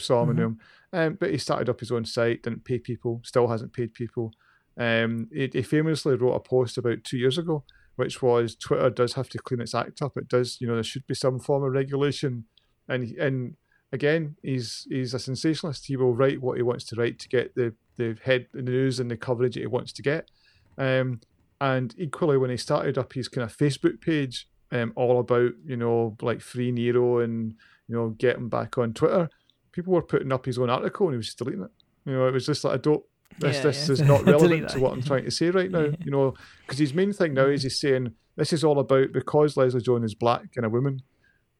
saw 0.00 0.22
him 0.22 0.30
and 0.30 0.38
Mhm. 0.38 0.42
him. 0.42 0.58
Um, 0.92 1.14
but 1.20 1.30
he 1.30 1.38
started 1.38 1.68
up 1.68 1.78
his 1.80 1.92
own 1.92 2.04
site, 2.04 2.42
didn't 2.42 2.64
pay 2.64 2.78
people, 2.78 3.20
still 3.24 3.46
hasn't 3.48 3.72
paid 3.72 3.94
people. 3.94 4.32
Um, 4.76 5.28
he, 5.32 5.48
he 5.52 5.62
famously 5.62 6.16
wrote 6.16 6.34
a 6.34 6.40
post 6.40 6.78
about 6.78 7.04
two 7.04 7.18
years 7.18 7.38
ago, 7.38 7.64
which 7.96 8.22
was 8.22 8.56
Twitter 8.56 8.90
does 8.90 9.12
have 9.12 9.28
to 9.30 9.38
clean 9.38 9.60
its 9.60 9.74
act 9.74 10.00
up. 10.02 10.16
It 10.16 10.28
does, 10.28 10.60
you 10.60 10.66
know, 10.66 10.74
there 10.74 10.82
should 10.82 11.06
be 11.06 11.14
some 11.14 11.38
form 11.38 11.62
of 11.62 11.72
regulation. 11.72 12.44
And 12.88 13.10
and 13.18 13.56
again, 13.92 14.36
he's 14.42 14.86
he's 14.90 15.14
a 15.14 15.18
sensationalist. 15.18 15.86
He 15.86 15.96
will 15.96 16.14
write 16.14 16.40
what 16.40 16.56
he 16.56 16.62
wants 16.62 16.84
to 16.86 16.96
write 16.96 17.18
to 17.20 17.28
get 17.28 17.54
the 17.54 17.74
the 17.98 18.16
head 18.24 18.46
the 18.52 18.62
news 18.62 18.98
and 18.98 19.10
the 19.10 19.16
coverage 19.16 19.54
that 19.54 19.60
he 19.60 19.66
wants 19.66 19.92
to 19.92 20.02
get. 20.02 20.30
Um, 20.78 21.20
and 21.60 21.94
equally, 21.98 22.38
when 22.38 22.50
he 22.50 22.56
started 22.56 22.96
up 22.96 23.12
his 23.12 23.28
kind 23.28 23.44
of 23.44 23.54
Facebook 23.56 24.00
page, 24.00 24.48
um, 24.72 24.92
all 24.96 25.20
about 25.20 25.52
you 25.66 25.76
know 25.76 26.16
like 26.22 26.40
free 26.40 26.72
Nero 26.72 27.18
and 27.18 27.54
you 27.90 27.96
know 27.96 28.10
getting 28.10 28.48
back 28.48 28.78
on 28.78 28.94
Twitter, 28.94 29.28
people 29.72 29.92
were 29.92 30.02
putting 30.02 30.32
up 30.32 30.46
his 30.46 30.58
own 30.58 30.70
article 30.70 31.08
and 31.08 31.14
he 31.14 31.16
was 31.16 31.26
just 31.26 31.38
deleting 31.38 31.64
it. 31.64 31.70
You 32.06 32.14
know, 32.14 32.28
it 32.28 32.32
was 32.32 32.46
just 32.46 32.64
like 32.64 32.74
I 32.74 32.76
don't. 32.78 33.02
This 33.38 33.56
Yeah, 33.56 33.62
this 33.62 33.88
yeah. 33.88 33.92
is 33.92 34.00
not 34.02 34.24
relevant 34.24 34.68
to 34.70 34.80
what 34.80 34.92
I'm 34.92 35.02
trying 35.02 35.24
to 35.24 35.30
say 35.30 35.50
right 35.50 35.70
now. 35.70 35.84
Yeah. 35.84 35.96
You 36.04 36.10
know, 36.10 36.34
because 36.62 36.78
his 36.78 36.94
main 36.94 37.12
thing 37.12 37.34
now 37.34 37.46
is 37.46 37.64
he's 37.64 37.80
saying 37.80 38.14
this 38.36 38.52
is 38.52 38.64
all 38.64 38.78
about 38.78 39.12
because 39.12 39.56
Leslie 39.56 39.80
Jones 39.80 40.04
is 40.04 40.14
black 40.14 40.50
and 40.56 40.64
a 40.64 40.70
woman, 40.70 41.02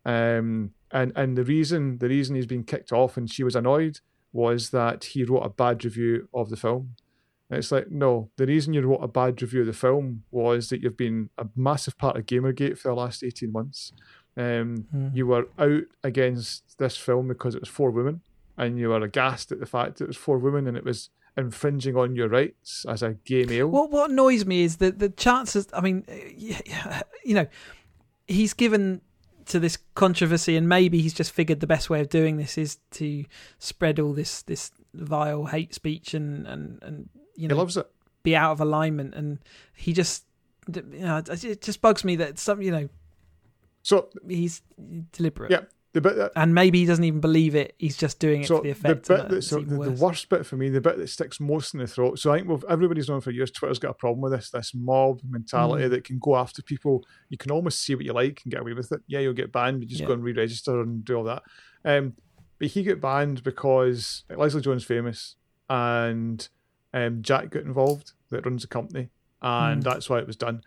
um, 0.04 0.70
and 0.92 1.12
and 1.16 1.36
the 1.36 1.44
reason 1.44 1.98
the 1.98 2.08
reason 2.08 2.36
he's 2.36 2.46
been 2.46 2.64
kicked 2.64 2.92
off 2.92 3.16
and 3.16 3.30
she 3.30 3.42
was 3.42 3.56
annoyed 3.56 3.98
was 4.32 4.70
that 4.70 5.04
he 5.04 5.24
wrote 5.24 5.42
a 5.42 5.50
bad 5.50 5.84
review 5.84 6.28
of 6.32 6.50
the 6.50 6.56
film. 6.56 6.94
And 7.48 7.58
it's 7.58 7.72
like, 7.72 7.90
no, 7.90 8.30
the 8.36 8.46
reason 8.46 8.74
you 8.74 8.82
wrote 8.82 9.02
a 9.02 9.08
bad 9.08 9.42
review 9.42 9.62
of 9.62 9.66
the 9.66 9.72
film 9.72 10.22
was 10.30 10.68
that 10.68 10.82
you've 10.82 10.96
been 10.96 11.30
a 11.36 11.46
massive 11.56 11.98
part 11.98 12.16
of 12.16 12.26
Gamergate 12.26 12.78
for 12.78 12.88
the 12.88 12.94
last 12.94 13.24
18 13.24 13.50
months. 13.50 13.92
Um, 14.40 14.86
Mm. 14.94 15.14
You 15.16 15.26
were 15.26 15.46
out 15.58 15.84
against 16.02 16.78
this 16.78 16.96
film 16.96 17.28
because 17.28 17.54
it 17.54 17.60
was 17.60 17.68
for 17.68 17.90
women, 17.90 18.20
and 18.56 18.78
you 18.78 18.88
were 18.88 19.02
aghast 19.02 19.52
at 19.52 19.60
the 19.60 19.66
fact 19.66 19.98
that 19.98 20.04
it 20.04 20.08
was 20.08 20.16
for 20.16 20.38
women 20.38 20.66
and 20.66 20.76
it 20.76 20.84
was 20.84 21.10
infringing 21.36 21.96
on 21.96 22.16
your 22.16 22.28
rights 22.28 22.84
as 22.88 23.02
a 23.02 23.14
gay 23.24 23.44
male. 23.44 23.68
What 23.68 23.90
what 23.90 24.10
annoys 24.10 24.44
me 24.46 24.62
is 24.62 24.76
that 24.78 24.98
the 24.98 25.08
chances. 25.08 25.66
I 25.72 25.80
mean, 25.80 26.04
you 27.24 27.34
know, 27.34 27.46
he's 28.26 28.54
given 28.54 29.00
to 29.46 29.58
this 29.58 29.78
controversy, 29.94 30.56
and 30.56 30.68
maybe 30.68 31.00
he's 31.00 31.14
just 31.14 31.32
figured 31.32 31.60
the 31.60 31.66
best 31.66 31.90
way 31.90 32.00
of 32.00 32.08
doing 32.08 32.36
this 32.36 32.56
is 32.56 32.78
to 32.92 33.24
spread 33.58 33.98
all 34.00 34.12
this 34.12 34.42
this 34.42 34.70
vile 34.94 35.46
hate 35.46 35.74
speech 35.74 36.14
and 36.14 36.46
and 36.46 36.82
and 36.82 37.08
you 37.36 37.42
he 37.42 37.46
know 37.48 37.56
loves 37.56 37.76
it. 37.76 37.88
be 38.22 38.34
out 38.36 38.52
of 38.52 38.60
alignment, 38.60 39.14
and 39.14 39.38
he 39.74 39.92
just 39.92 40.24
you 40.72 40.82
know 41.00 41.22
it 41.26 41.60
just 41.62 41.80
bugs 41.80 42.04
me 42.04 42.16
that 42.16 42.38
some 42.38 42.62
you 42.62 42.70
know 42.70 42.88
So 43.82 44.08
he's 44.28 44.62
deliberate. 45.12 45.50
Yeah, 45.50 45.60
the 45.92 46.00
bit 46.00 46.16
that 46.16 46.32
And 46.36 46.54
maybe 46.54 46.78
he 46.80 46.86
doesn't 46.86 47.04
even 47.04 47.20
believe 47.20 47.54
it. 47.54 47.74
He's 47.78 47.96
just 47.96 48.18
doing 48.18 48.42
it 48.42 48.46
so 48.46 48.58
for 48.58 48.62
the 48.62 48.68
the 48.68 48.72
effect. 48.72 49.08
bit 49.08 49.28
that 49.30 49.42
so 49.42 49.60
the, 49.60 49.76
the 49.90 49.90
worst 49.92 50.28
bit 50.28 50.44
for 50.46 50.56
me, 50.56 50.68
the 50.68 50.80
bit 50.80 50.98
that 50.98 51.08
sticks 51.08 51.40
most 51.40 51.72
in 51.74 51.80
the 51.80 51.86
throat. 51.86 52.18
So 52.18 52.30
I 52.32 52.36
think 52.36 52.48
we've, 52.48 52.64
everybody's 52.68 53.08
known 53.08 53.20
for 53.22 53.30
years 53.30 53.50
Twitter's 53.50 53.78
got 53.78 53.90
a 53.92 53.94
problem 53.94 54.20
with 54.20 54.32
this 54.32 54.50
this 54.50 54.72
mob 54.74 55.20
mentality 55.28 55.84
Mm. 55.86 55.90
that 55.90 56.04
can 56.04 56.18
go 56.20 56.36
after 56.36 56.62
people. 56.62 57.04
You 57.30 57.38
can 57.38 57.50
almost 57.50 57.80
see 57.82 57.94
what 57.94 58.04
you 58.04 58.12
like 58.12 58.40
and 58.44 58.52
get 58.52 58.60
away 58.60 58.74
with 58.74 58.92
it. 58.92 59.00
Yeah, 59.06 59.20
you'll 59.20 59.32
get 59.32 59.50
banned, 59.52 59.80
but 59.80 59.88
just 59.88 60.02
Yeah. 60.02 60.08
go 60.08 60.12
and 60.12 60.22
re-register 60.22 60.80
and 60.82 61.04
do 61.04 61.16
all 61.16 61.24
that. 61.24 61.42
Um, 61.84 62.14
but 62.58 62.68
he 62.68 62.82
got 62.82 63.00
banned 63.00 63.42
because 63.42 64.24
Leslie 64.28 64.60
Jones 64.60 64.84
famous 64.84 65.36
and 65.70 66.46
um, 66.92 67.22
Jack 67.22 67.50
got 67.50 67.62
involved 67.62 68.12
that 68.30 68.44
runs 68.44 68.62
the 68.62 68.68
company, 68.68 69.08
and 69.40 69.80
Mm. 69.80 69.84
that's 69.84 70.10
why 70.10 70.18
it 70.18 70.26
was 70.26 70.36
done. 70.36 70.62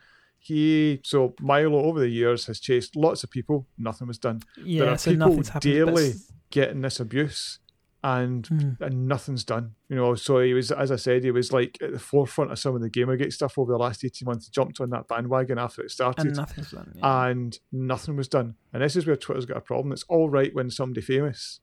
He 0.46 1.00
so 1.06 1.34
Milo 1.40 1.80
over 1.86 2.00
the 2.02 2.10
years 2.10 2.48
has 2.48 2.60
chased 2.60 2.96
lots 2.98 3.24
of 3.24 3.32
people. 3.32 3.66
Nothing 3.78 4.08
was 4.10 4.18
done. 4.18 4.42
yeah, 4.58 4.84
are 4.84 4.98
so 4.98 5.12
people 5.12 5.28
nothing's 5.30 5.48
happened. 5.50 5.74
daily- 5.74 6.14
Getting 6.50 6.82
this 6.82 7.00
abuse, 7.00 7.60
and 8.04 8.44
Mm. 8.50 8.82
and 8.82 9.08
nothing's 9.08 9.44
done. 9.46 9.74
You 9.90 9.96
know, 9.96 10.14
so 10.16 10.40
he 10.42 10.54
was, 10.54 10.70
as 10.72 10.92
I 10.92 10.98
said, 10.98 11.24
he 11.24 11.32
was 11.32 11.52
like 11.54 11.78
at 11.82 11.94
the 11.94 11.98
forefront 12.00 12.52
of 12.52 12.60
some 12.60 12.76
of 12.76 12.82
the 12.82 12.90
Gamergate 12.90 13.32
stuff 13.34 13.58
over 13.58 13.72
the 13.72 13.78
last 13.78 14.04
eighteen 14.04 14.26
months. 14.28 14.46
He 14.48 14.52
jumped 14.52 14.80
on 14.82 14.90
that 14.92 15.08
bandwagon 15.08 15.58
after 15.58 15.82
it 15.82 15.90
started, 15.92 16.28
and 16.28 16.36
nothing's 16.36 16.72
done. 16.72 16.92
yeah. 16.96 17.26
and 17.28 17.58
nothing 17.72 18.16
was 18.18 18.28
done. 18.28 18.56
And 18.74 18.84
this 18.84 18.96
is 18.98 19.08
where 19.08 19.16
Twitter's 19.16 19.46
got 19.46 19.58
a 19.58 19.62
problem. 19.62 19.94
It's 19.94 20.04
all 20.10 20.30
right 20.30 20.54
when 20.54 20.70
somebody 20.70 21.02
famous 21.02 21.60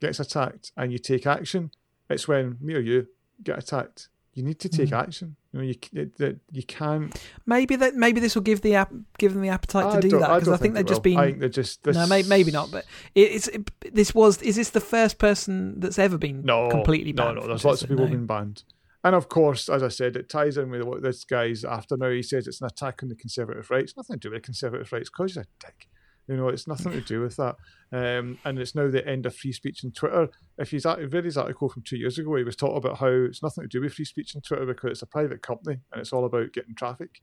gets 0.00 0.18
attacked 0.20 0.72
and 0.76 0.90
you 0.92 0.98
take 0.98 1.24
action. 1.26 1.70
It's 2.10 2.26
when 2.28 2.58
me 2.60 2.74
or 2.74 2.80
you 2.80 3.06
get 3.42 3.58
attacked. 3.58 4.08
You 4.34 4.42
need 4.42 4.58
to 4.60 4.68
take 4.68 4.90
Mm. 4.90 4.98
action. 5.04 5.36
You 5.54 5.60
know, 5.60 5.66
you 5.66 6.10
that 6.18 6.40
you 6.50 6.64
can't. 6.64 7.14
Maybe 7.46 7.76
that 7.76 7.94
maybe 7.94 8.20
this 8.20 8.34
will 8.34 8.42
give 8.42 8.60
the 8.62 8.74
app 8.74 8.92
give 9.18 9.34
them 9.34 9.42
the 9.42 9.50
appetite 9.50 9.92
to 9.92 9.98
I 9.98 10.00
do 10.00 10.08
don't- 10.10 10.20
that 10.20 10.28
because 10.34 10.46
don't 10.46 10.54
I, 10.54 10.56
think 10.56 10.74
they've 10.74 10.84
just 10.84 11.02
been 11.04 11.16
I 11.16 11.26
think 11.26 11.38
they're 11.38 11.48
just. 11.48 11.84
This, 11.84 11.94
no 11.96 12.08
may, 12.08 12.24
maybe 12.24 12.50
not 12.50 12.72
but 12.72 12.84
it, 13.14 13.20
it's 13.30 13.46
it, 13.48 13.70
this 13.94 14.12
was 14.12 14.42
is 14.42 14.56
this 14.56 14.70
the 14.70 14.80
first 14.80 15.18
person 15.18 15.78
that's 15.78 15.96
ever 15.98 16.18
been 16.18 16.42
No, 16.42 16.68
completely 16.70 17.12
banned 17.12 17.36
no. 17.36 17.42
from 17.42 17.50
There's 17.50 17.64
lots 17.64 17.82
of 17.82 17.88
people 17.88 18.04
No. 18.06 18.10
being 18.10 18.26
banned, 18.26 18.64
and 19.04 19.14
of 19.14 19.28
course, 19.28 19.68
as 19.68 19.84
I 19.84 19.88
said, 19.88 20.16
it 20.16 20.28
ties 20.28 20.56
in 20.56 20.70
with 20.70 20.82
what 20.82 21.02
this 21.02 21.22
guy's 21.24 21.64
after. 21.64 21.96
Now 21.96 22.10
he 22.10 22.24
says 22.24 22.48
it's 22.48 22.60
an 22.60 22.66
attack 22.66 23.04
on 23.04 23.08
the 23.08 23.14
conservative 23.14 23.70
rights. 23.70 23.96
Nothing 23.96 24.18
to 24.18 24.28
do 24.28 24.32
with 24.34 24.42
conservative 24.42 24.92
rights 24.92 25.08
because 25.08 25.36
you're 25.36 25.44
a 25.44 25.46
dick. 25.64 25.88
You 26.26 26.36
know, 26.36 26.48
it's 26.48 26.66
nothing 26.66 26.92
to 26.92 27.00
do 27.02 27.20
with 27.20 27.36
that. 27.36 27.56
Um, 27.92 28.38
and 28.44 28.58
it's 28.58 28.74
now 28.74 28.90
the 28.90 29.06
end 29.06 29.26
of 29.26 29.36
free 29.36 29.52
speech 29.52 29.84
on 29.84 29.92
Twitter. 29.92 30.28
If 30.58 30.70
he's 30.70 30.86
at, 30.86 31.12
read 31.12 31.24
his 31.24 31.36
article 31.36 31.68
from 31.68 31.82
two 31.82 31.98
years 31.98 32.18
ago, 32.18 32.34
he 32.36 32.44
was 32.44 32.56
talking 32.56 32.78
about 32.78 32.98
how 32.98 33.08
it's 33.08 33.42
nothing 33.42 33.62
to 33.64 33.68
do 33.68 33.80
with 33.82 33.92
free 33.92 34.06
speech 34.06 34.34
on 34.34 34.42
Twitter 34.42 34.64
because 34.64 34.92
it's 34.92 35.02
a 35.02 35.06
private 35.06 35.42
company 35.42 35.78
and 35.92 36.00
it's 36.00 36.12
all 36.12 36.24
about 36.24 36.52
getting 36.52 36.74
traffic. 36.74 37.20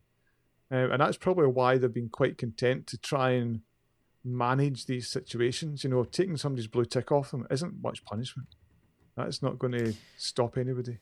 Um, 0.69 0.91
and 0.91 1.01
that's 1.01 1.17
probably 1.17 1.47
why 1.47 1.77
they've 1.77 1.93
been 1.93 2.09
quite 2.09 2.37
content 2.37 2.87
to 2.87 2.97
try 2.97 3.31
and 3.31 3.61
manage 4.23 4.85
these 4.85 5.09
situations. 5.09 5.83
You 5.83 5.89
know, 5.89 6.03
taking 6.03 6.37
somebody's 6.37 6.67
blue 6.67 6.85
tick 6.85 7.11
off 7.11 7.31
them 7.31 7.47
isn't 7.49 7.81
much 7.81 8.05
punishment. 8.05 8.47
That's 9.17 9.41
not 9.41 9.59
going 9.59 9.73
to 9.73 9.93
stop 10.17 10.57
anybody. 10.57 10.99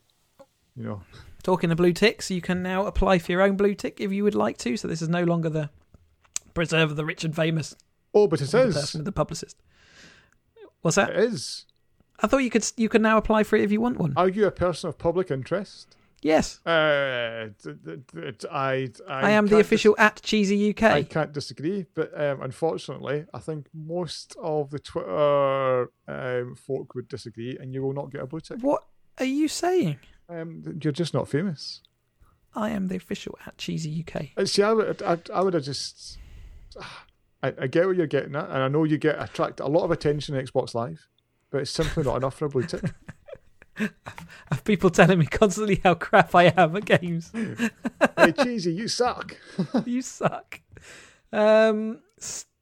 You 0.75 0.83
know, 0.83 1.01
talking 1.43 1.71
of 1.71 1.77
blue 1.77 1.91
ticks 1.91 2.31
you 2.31 2.41
can 2.41 2.63
now 2.63 2.85
apply 2.85 3.19
for 3.19 3.31
your 3.33 3.41
own 3.41 3.57
blue 3.57 3.73
tick 3.73 3.99
if 3.99 4.13
you 4.13 4.23
would 4.23 4.35
like 4.35 4.57
to 4.59 4.77
so 4.77 4.87
this 4.87 5.01
is 5.01 5.09
no 5.09 5.23
longer 5.23 5.49
the 5.49 5.69
preserve 6.53 6.91
of 6.91 6.95
the 6.95 7.03
rich 7.03 7.25
and 7.25 7.35
famous 7.35 7.75
oh, 8.13 8.27
but 8.27 8.41
it 8.41 8.45
the 8.45 8.71
person 8.71 9.03
the 9.03 9.11
publicist 9.11 9.57
what's 10.81 10.95
that 10.95 11.09
It 11.11 11.17
is. 11.17 11.65
I 12.21 12.27
thought 12.27 12.39
you 12.39 12.49
could 12.49 12.65
you 12.77 12.89
can 12.89 13.01
now 13.01 13.17
apply 13.17 13.43
for 13.43 13.55
it 13.55 13.63
if 13.63 13.71
you 13.71 13.81
want 13.81 13.97
one 13.97 14.13
Are 14.17 14.29
you 14.29 14.45
a 14.45 14.51
person 14.51 14.89
of 14.89 14.97
public 14.97 15.31
interest? 15.31 15.95
Yes, 16.21 16.59
Uh, 16.65 17.47
d- 17.63 17.75
d- 17.81 18.31
d- 18.37 18.47
I, 18.51 18.89
I, 19.07 19.27
I, 19.27 19.29
am 19.31 19.45
the 19.45 19.51
can't 19.51 19.59
dis- 19.59 19.67
official 19.67 19.95
at 19.97 20.21
Cheesy 20.21 20.69
UK. 20.71 20.83
I 20.83 21.03
can't 21.03 21.31
disagree, 21.31 21.85
but 21.93 22.11
um, 22.19 22.41
unfortunately, 22.41 23.25
I 23.33 23.39
think 23.39 23.67
most 23.73 24.35
of 24.43 24.69
the 24.69 24.79
Twitter 24.79 25.89
um, 26.09 26.55
folk 26.55 26.93
would 26.93 27.07
disagree, 27.07 27.57
and 27.57 27.73
you 27.73 27.81
will 27.81 27.93
not 27.93 28.11
get 28.11 28.19
a 28.19 28.27
blue 28.27 28.41
tick. 28.41 28.57
What 28.59 28.83
are 29.17 29.23
you 29.25 29.47
saying? 29.47 29.99
Um, 30.27 30.61
you're 30.83 30.91
just 30.91 31.13
not 31.13 31.29
famous. 31.29 31.81
I 32.53 32.71
am 32.71 32.87
the 32.89 32.97
official 32.97 33.37
at 33.47 33.57
Cheesy 33.57 34.03
UK. 34.05 34.31
Uh, 34.35 34.43
See, 34.43 34.61
I 34.61 34.73
would, 34.73 35.01
I, 35.01 35.17
I 35.33 35.41
would 35.41 35.53
have 35.53 35.63
just. 35.63 36.17
I, 37.41 37.53
I 37.61 37.67
get 37.67 37.87
what 37.87 37.95
you're 37.95 38.07
getting 38.07 38.35
at, 38.35 38.49
and 38.49 38.57
I 38.57 38.67
know 38.67 38.83
you 38.83 38.97
get 38.97 39.21
attract 39.21 39.59
a 39.59 39.67
lot 39.67 39.83
of 39.83 39.91
attention 39.91 40.35
on 40.35 40.43
Xbox 40.43 40.73
Live, 40.73 41.07
but 41.49 41.61
it's 41.61 41.71
simply 41.71 42.03
not 42.03 42.17
enough 42.17 42.35
for 42.35 42.45
a 42.45 42.49
blue 42.49 42.63
tick. 42.63 42.83
Have 44.51 44.63
people 44.65 44.89
telling 44.89 45.19
me 45.19 45.25
constantly 45.25 45.79
how 45.83 45.93
crap 45.93 46.35
I 46.35 46.53
am 46.57 46.75
at 46.75 46.85
games? 46.85 47.31
hey, 47.33 48.31
cheesy, 48.43 48.73
you 48.73 48.87
suck. 48.87 49.37
you 49.85 50.01
suck. 50.01 50.59
Um. 51.31 52.01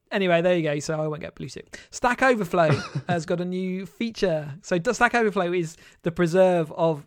Anyway, 0.09 0.41
there 0.41 0.55
you 0.55 0.63
go. 0.63 0.79
So 0.79 1.01
I 1.01 1.07
won't 1.07 1.21
get 1.21 1.35
blue 1.35 1.49
tick. 1.49 1.79
Stack 1.89 2.21
Overflow 2.21 2.69
has 3.09 3.25
got 3.25 3.41
a 3.41 3.45
new 3.45 3.85
feature. 3.85 4.53
So 4.61 4.79
Stack 4.93 5.15
Overflow 5.15 5.51
is 5.51 5.75
the 6.03 6.11
preserve 6.11 6.71
of 6.71 7.05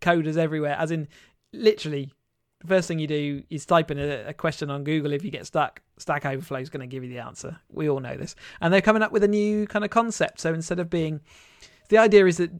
coders 0.00 0.36
everywhere. 0.36 0.74
As 0.76 0.90
in, 0.90 1.06
literally, 1.52 2.12
the 2.60 2.66
first 2.66 2.88
thing 2.88 2.98
you 2.98 3.06
do 3.06 3.42
is 3.50 3.66
type 3.66 3.90
in 3.90 3.98
a, 3.98 4.28
a 4.28 4.34
question 4.34 4.70
on 4.70 4.84
Google. 4.84 5.12
If 5.12 5.24
you 5.24 5.30
get 5.30 5.46
stuck, 5.46 5.80
Stack 5.96 6.26
Overflow 6.26 6.60
is 6.60 6.70
going 6.70 6.80
to 6.80 6.86
give 6.86 7.02
you 7.02 7.10
the 7.10 7.18
answer. 7.18 7.58
We 7.70 7.88
all 7.88 8.00
know 8.00 8.16
this, 8.16 8.34
and 8.60 8.72
they're 8.72 8.80
coming 8.82 9.02
up 9.02 9.12
with 9.12 9.24
a 9.24 9.28
new 9.28 9.66
kind 9.66 9.84
of 9.84 9.90
concept. 9.90 10.40
So 10.40 10.52
instead 10.54 10.78
of 10.78 10.90
being 10.90 11.20
the 11.88 11.98
idea 11.98 12.26
is 12.26 12.36
that 12.38 12.50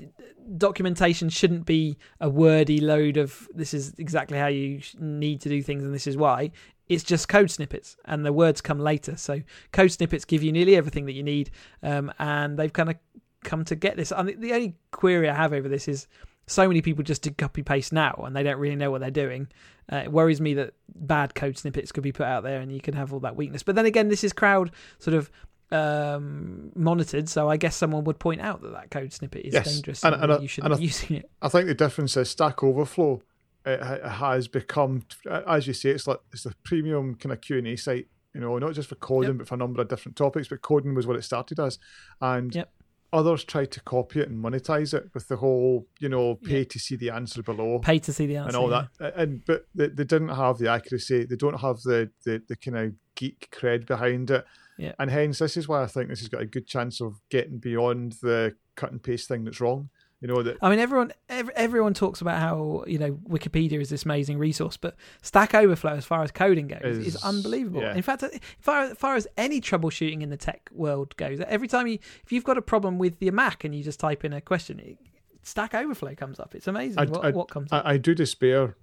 documentation 0.58 1.28
shouldn't 1.28 1.64
be 1.64 1.96
a 2.20 2.28
wordy 2.28 2.80
load 2.80 3.16
of 3.16 3.48
this 3.54 3.72
is 3.72 3.94
exactly 3.98 4.36
how 4.36 4.48
you 4.48 4.80
need 4.98 5.40
to 5.40 5.48
do 5.48 5.62
things 5.62 5.84
and 5.84 5.94
this 5.94 6.06
is 6.06 6.16
why 6.16 6.50
it's 6.88 7.04
just 7.04 7.28
code 7.28 7.50
snippets 7.50 7.96
and 8.06 8.26
the 8.26 8.32
words 8.32 8.60
come 8.60 8.80
later 8.80 9.16
so 9.16 9.40
code 9.70 9.92
snippets 9.92 10.24
give 10.24 10.42
you 10.42 10.50
nearly 10.50 10.74
everything 10.74 11.06
that 11.06 11.12
you 11.12 11.22
need 11.22 11.50
um, 11.84 12.12
and 12.18 12.58
they've 12.58 12.72
kind 12.72 12.90
of 12.90 12.96
come 13.44 13.64
to 13.64 13.76
get 13.76 13.96
this 13.96 14.10
and 14.10 14.28
the- 14.28 14.34
the 14.34 14.52
only 14.52 14.74
query 14.90 15.28
i 15.28 15.34
have 15.34 15.52
over 15.52 15.68
this 15.68 15.86
is 15.86 16.08
so 16.50 16.66
many 16.68 16.82
people 16.82 17.02
just 17.04 17.22
do 17.22 17.30
copy 17.30 17.62
paste 17.62 17.92
now 17.92 18.22
and 18.26 18.34
they 18.34 18.42
don't 18.42 18.58
really 18.58 18.76
know 18.76 18.90
what 18.90 19.00
they're 19.00 19.10
doing 19.10 19.46
uh, 19.92 19.96
it 20.04 20.12
worries 20.12 20.40
me 20.40 20.54
that 20.54 20.74
bad 20.94 21.34
code 21.34 21.56
snippets 21.56 21.92
could 21.92 22.02
be 22.02 22.12
put 22.12 22.26
out 22.26 22.42
there 22.42 22.60
and 22.60 22.72
you 22.72 22.80
can 22.80 22.94
have 22.94 23.12
all 23.12 23.20
that 23.20 23.36
weakness 23.36 23.62
but 23.62 23.74
then 23.74 23.86
again 23.86 24.08
this 24.08 24.22
is 24.24 24.32
crowd 24.32 24.70
sort 24.98 25.14
of 25.14 25.30
um, 25.72 26.72
monitored, 26.74 27.28
so 27.28 27.48
I 27.48 27.56
guess 27.56 27.76
someone 27.76 28.02
would 28.04 28.18
point 28.18 28.40
out 28.40 28.60
that 28.62 28.72
that 28.72 28.90
code 28.90 29.12
snippet 29.12 29.46
is 29.46 29.54
Yes, 29.54 29.72
dangerous 29.72 30.04
and- 30.04 30.14
and, 30.16 30.32
and 30.32 30.42
you 30.42 30.48
shouldn't 30.48 30.76
be 30.78 30.82
using 30.92 31.16
it. 31.18 31.30
I 31.40 31.48
think 31.48 31.66
the 31.66 31.74
difference 31.74 32.16
is 32.16 32.28
Stack 32.30 32.62
Overflow. 32.64 33.22
It 33.64 33.80
ha- 33.82 34.08
has 34.08 34.48
become, 34.48 35.04
as 35.46 35.66
you 35.66 35.72
say, 35.74 35.90
it's 35.90 36.06
like 36.06 36.18
it's 36.32 36.46
a 36.46 36.52
premium 36.64 37.14
kind 37.14 37.32
of 37.32 37.40
Q 37.40 37.58
and 37.58 37.66
A 37.68 37.76
site. 37.76 38.08
You 38.34 38.40
know, 38.40 38.56
not 38.58 38.74
just 38.74 38.88
for 38.88 38.94
coding, 38.96 39.30
Yep. 39.30 39.38
but 39.38 39.48
for 39.48 39.54
a 39.54 39.58
number 39.58 39.80
of 39.82 39.88
different 39.88 40.16
topics. 40.16 40.48
But 40.48 40.62
coding 40.62 40.94
was 40.94 41.06
what 41.06 41.16
it 41.16 41.22
started 41.22 41.60
as, 41.60 41.78
and 42.20 42.54
Yep. 42.54 42.72
Others 43.12 43.44
tried 43.44 43.70
to 43.72 43.80
copy 43.80 44.20
it 44.20 44.28
and 44.28 44.42
monetize 44.42 44.94
it 44.94 45.10
with 45.14 45.28
the 45.28 45.36
whole, 45.36 45.86
you 45.98 46.08
know, 46.08 46.36
pay 46.36 46.64
to 46.64 46.78
see 46.78 46.96
the 46.96 47.10
answer 47.10 47.42
below 47.42 47.78
Pay 47.80 47.98
to 48.00 48.12
see 48.12 48.26
the 48.26 48.36
answer. 48.36 48.48
and 48.48 48.56
all 48.56 48.70
yeah. 48.70 48.86
that. 48.98 49.16
And 49.16 49.44
but 49.44 49.66
they, 49.74 49.88
they 49.88 50.04
didn't 50.04 50.28
have 50.28 50.58
the 50.58 50.68
accuracy. 50.70 51.24
They 51.24 51.36
don't 51.36 51.60
have 51.60 51.80
the 51.82 52.10
the, 52.24 52.42
the 52.48 52.56
kind 52.56 52.76
of 52.76 52.92
geek 53.14 53.48
cred 53.52 53.86
behind 53.86 54.30
it. 54.30 54.44
Yeah. 54.78 54.92
And 54.98 55.10
hence, 55.10 55.38
this 55.38 55.56
is 55.56 55.68
why 55.68 55.82
I 55.82 55.86
think 55.86 56.08
this 56.08 56.20
has 56.20 56.28
got 56.28 56.40
a 56.40 56.46
good 56.46 56.66
chance 56.66 57.00
of 57.00 57.20
getting 57.30 57.58
beyond 57.58 58.12
the 58.22 58.54
cut 58.76 58.92
and 58.92 59.02
paste 59.02 59.28
thing 59.28 59.44
that's 59.44 59.60
wrong. 59.60 59.90
You 60.20 60.28
know 60.28 60.42
that 60.42 60.58
I 60.60 60.68
mean, 60.68 60.78
everyone 60.80 61.12
ev- 61.30 61.48
everyone 61.56 61.94
talks 61.94 62.20
about 62.20 62.38
how 62.40 62.84
you 62.86 62.98
know 62.98 63.12
Wikipedia 63.28 63.80
is 63.80 63.88
this 63.88 64.04
amazing 64.04 64.36
resource, 64.36 64.76
but 64.76 64.96
Stack 65.22 65.54
Overflow, 65.54 65.92
as 65.92 66.04
far 66.04 66.22
as 66.22 66.30
coding 66.30 66.68
goes, 66.68 66.82
is, 66.84 67.14
Is- 67.14 67.24
unbelievable. 67.24 67.80
yeah. 67.80 67.94
In 67.94 68.02
fact, 68.02 68.22
as 68.24 68.38
far, 68.60 68.82
as 68.82 68.98
far 68.98 69.14
as 69.16 69.26
any 69.38 69.62
troubleshooting 69.62 70.20
in 70.20 70.28
the 70.28 70.36
tech 70.36 70.68
world 70.72 71.16
goes, 71.16 71.40
every 71.48 71.68
time 71.68 71.86
you 71.86 71.98
if 72.22 72.32
you've 72.32 72.44
got 72.44 72.58
a 72.58 72.62
problem 72.62 72.98
with 72.98 73.14
your 73.20 73.32
Mac 73.32 73.64
and 73.64 73.74
you 73.74 73.82
just 73.82 73.98
type 73.98 74.22
in 74.24 74.34
a 74.34 74.42
question, 74.42 74.78
it, 74.80 74.98
Stack 75.42 75.74
Overflow 75.74 76.14
comes 76.16 76.38
up. 76.38 76.54
It's 76.54 76.66
amazing 76.66 76.98
I- 76.98 77.04
what, 77.06 77.24
I- 77.24 77.30
what 77.30 77.48
comes 77.50 77.72
up. 77.72 77.86
I, 77.86 77.92
I 77.92 77.96
do 77.96 78.14
despair. 78.14 78.76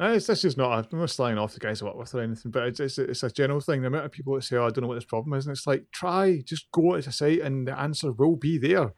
Uh, 0.00 0.12
It's, 0.14 0.26
this 0.28 0.42
is 0.44 0.56
not, 0.56 0.86
I'm 0.92 0.98
not 1.00 1.10
slanging 1.10 1.38
off 1.38 1.52
the 1.52 1.60
guys 1.60 1.82
I 1.82 1.86
work 1.86 1.96
with 1.96 2.14
or 2.14 2.22
anything, 2.22 2.50
but 2.52 2.62
it's, 2.68 2.80
it's, 2.80 2.98
it's 2.98 3.24
a 3.24 3.30
general 3.30 3.60
thing. 3.60 3.80
The 3.82 3.88
amount 3.88 4.06
of 4.06 4.12
people 4.12 4.34
that 4.36 4.42
say, 4.44 4.56
oh, 4.56 4.64
I 4.66 4.70
don't 4.70 4.82
know 4.82 4.88
what 4.88 4.94
this 4.94 5.04
problem 5.04 5.36
is. 5.36 5.46
And 5.46 5.54
it's 5.54 5.66
like, 5.66 5.84
try, 5.92 6.40
just 6.46 6.70
go 6.72 6.92
to 6.98 7.08
a 7.08 7.12
site 7.12 7.40
and 7.40 7.66
the 7.68 7.78
answer 7.78 8.12
will 8.12 8.36
be 8.36 8.56
there. 8.58 8.94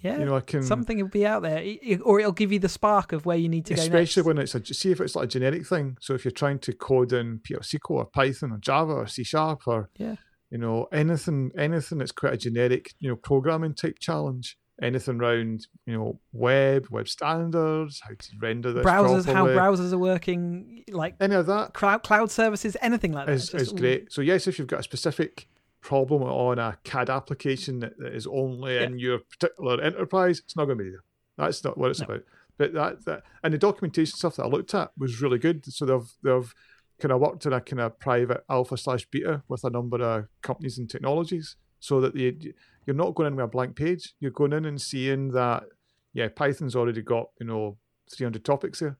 Yeah, 0.00 0.18
You 0.18 0.24
know, 0.24 0.36
I 0.36 0.40
can, 0.40 0.62
something 0.62 0.98
will 0.98 1.08
be 1.08 1.26
out 1.26 1.42
there, 1.42 1.62
or 2.04 2.20
it'll 2.20 2.32
give 2.32 2.52
you 2.52 2.58
the 2.58 2.68
spark 2.68 3.12
of 3.12 3.26
where 3.26 3.36
you 3.36 3.48
need 3.48 3.66
to 3.66 3.74
go 3.74 3.82
especially 3.82 4.22
when 4.22 4.38
it's 4.38 4.54
a, 4.54 4.64
see 4.64 4.90
if 4.90 5.00
it's 5.00 5.14
like 5.16 5.24
a 5.24 5.28
generic 5.28 5.66
thing. 5.66 5.96
So 6.00 6.14
if 6.14 6.24
you're 6.24 6.32
trying 6.32 6.58
to 6.60 6.72
code 6.72 7.12
in 7.12 7.40
PLSQL 7.40 7.90
or 7.90 8.04
Python 8.06 8.52
or 8.52 8.58
Java 8.58 8.92
or 8.92 9.06
C 9.06 9.22
Sharp 9.24 9.62
or, 9.66 9.90
Yeah. 9.96 10.16
you 10.50 10.58
know, 10.58 10.86
anything, 10.92 11.50
anything 11.56 11.98
that's 11.98 12.12
quite 12.12 12.34
a 12.34 12.38
generic, 12.38 12.94
you 12.98 13.08
know, 13.10 13.16
programming 13.16 13.74
type 13.74 13.98
challenge. 13.98 14.56
Anything 14.82 15.20
around, 15.20 15.66
you 15.84 15.92
know, 15.92 16.20
web, 16.32 16.86
web 16.90 17.06
standards, 17.06 18.00
how 18.02 18.14
to 18.18 18.28
render 18.40 18.72
this 18.72 18.82
browsers, 18.82 19.30
how 19.30 19.46
browsers 19.46 19.92
are 19.92 19.98
working, 19.98 20.84
like 20.90 21.16
any 21.20 21.34
of 21.34 21.44
that. 21.48 21.74
cloud 21.74 22.02
cloud 22.02 22.30
services, 22.30 22.78
anything 22.80 23.12
like 23.12 23.26
that. 23.26 23.32
is, 23.34 23.52
It's 23.52 23.64
is 23.64 23.68
all- 23.72 23.76
great. 23.78 24.10
So 24.10 24.22
yes, 24.22 24.46
if 24.46 24.58
you've 24.58 24.68
got 24.68 24.80
a 24.80 24.82
specific 24.82 25.48
problem 25.80 26.22
on 26.22 26.58
a 26.58 26.78
CAD 26.84 27.08
application 27.10 27.80
that, 27.80 27.96
that 27.98 28.14
is 28.14 28.26
only 28.26 28.74
Yeah. 28.74 28.84
in 28.84 28.98
your 28.98 29.18
particular 29.20 29.80
enterprise, 29.80 30.38
it's 30.40 30.56
not 30.56 30.66
going 30.66 30.78
to 30.78 30.84
be 30.84 30.90
there. 30.90 31.04
That's 31.38 31.64
not 31.64 31.78
what 31.78 31.90
it's 31.90 32.00
No. 32.00 32.04
about. 32.06 32.22
But 32.58 32.72
that, 32.74 33.04
that 33.06 33.22
and 33.42 33.54
the 33.54 33.58
documentation 33.58 34.14
stuff 34.16 34.36
that 34.36 34.44
I 34.44 34.48
looked 34.48 34.74
at 34.74 34.90
was 34.98 35.22
really 35.22 35.38
good. 35.38 35.64
So 35.72 35.86
they've 35.86 36.12
they've 36.22 36.54
kind 37.00 37.12
of 37.12 37.20
worked 37.20 37.46
in 37.46 37.54
a 37.54 37.60
kind 37.62 37.80
of 37.80 37.98
private 37.98 38.44
alpha 38.50 38.76
slash 38.76 39.06
beta 39.06 39.42
with 39.48 39.64
a 39.64 39.70
number 39.70 40.02
of 40.02 40.26
companies 40.42 40.76
and 40.78 40.88
technologies, 40.90 41.56
so 41.78 42.00
that 42.02 42.14
you 42.14 42.52
you're 42.86 42.96
not 42.96 43.14
going 43.14 43.28
in 43.28 43.36
with 43.36 43.44
a 43.46 43.48
blank 43.48 43.76
page. 43.76 44.14
You're 44.20 44.30
going 44.32 44.52
in 44.52 44.66
and 44.66 44.80
seeing 44.80 45.28
that 45.32 45.64
yeah, 46.12 46.28
Python's 46.28 46.76
already 46.76 47.00
got 47.02 47.30
you 47.40 47.46
know 47.46 47.78
300 48.14 48.44
topics 48.44 48.80
here. 48.80 48.98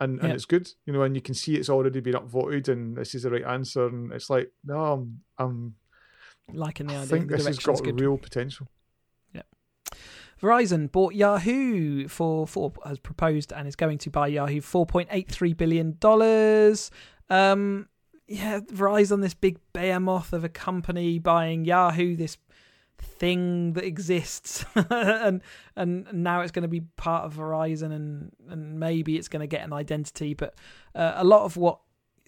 And, 0.00 0.18
and 0.20 0.28
Yeah. 0.30 0.34
it's 0.34 0.46
good, 0.46 0.66
you 0.86 0.92
know, 0.94 1.02
and 1.02 1.14
you 1.14 1.20
can 1.22 1.34
see 1.34 1.56
it's 1.56 1.68
already 1.68 2.00
been 2.00 2.14
upvoted, 2.14 2.68
and 2.68 2.96
this 2.96 3.14
is 3.14 3.22
the 3.22 3.30
right 3.30 3.44
answer, 3.44 3.86
and 3.86 4.10
it's 4.12 4.28
like, 4.30 4.50
no, 4.64 4.76
I'm, 4.92 5.20
I'm 5.38 5.74
liking 6.54 6.86
the 6.86 6.94
I 6.94 7.02
idea. 7.02 7.06
think 7.06 7.30
the 7.30 7.36
this 7.36 7.46
has 7.46 7.58
got 7.58 7.82
good. 7.82 8.00
real 8.00 8.18
potential. 8.18 8.68
Yeah. 9.32 9.42
Verizon 10.40 10.90
bought 10.90 11.14
Yahoo 11.14 12.08
for 12.08 12.46
four 12.46 12.72
has 12.84 12.98
proposed 12.98 13.52
and 13.52 13.68
is 13.68 13.76
going 13.76 13.98
to 13.98 14.10
buy 14.10 14.28
Yahoo 14.28 14.60
four 14.60 14.86
point 14.86 15.08
eight 15.10 15.30
three 15.30 15.52
billion 15.52 15.96
dollars. 16.00 16.90
Um, 17.28 17.88
yeah, 18.26 18.60
Verizon, 18.60 19.22
this 19.22 19.34
big 19.34 19.58
behemoth 19.72 20.32
of 20.32 20.44
a 20.44 20.48
company 20.48 21.18
buying 21.18 21.64
Yahoo, 21.64 22.14
this 22.14 22.38
thing 22.98 23.72
that 23.72 23.84
exists, 23.84 24.64
and 24.90 25.42
and 25.74 26.06
now 26.12 26.40
it's 26.42 26.52
going 26.52 26.62
to 26.62 26.68
be 26.68 26.80
part 26.96 27.24
of 27.24 27.34
Verizon, 27.34 27.92
and 27.92 28.32
and 28.48 28.78
maybe 28.78 29.16
it's 29.16 29.28
going 29.28 29.40
to 29.40 29.46
get 29.46 29.64
an 29.64 29.72
identity, 29.72 30.34
but 30.34 30.54
uh, 30.94 31.14
a 31.16 31.24
lot 31.24 31.44
of 31.44 31.56
what 31.56 31.80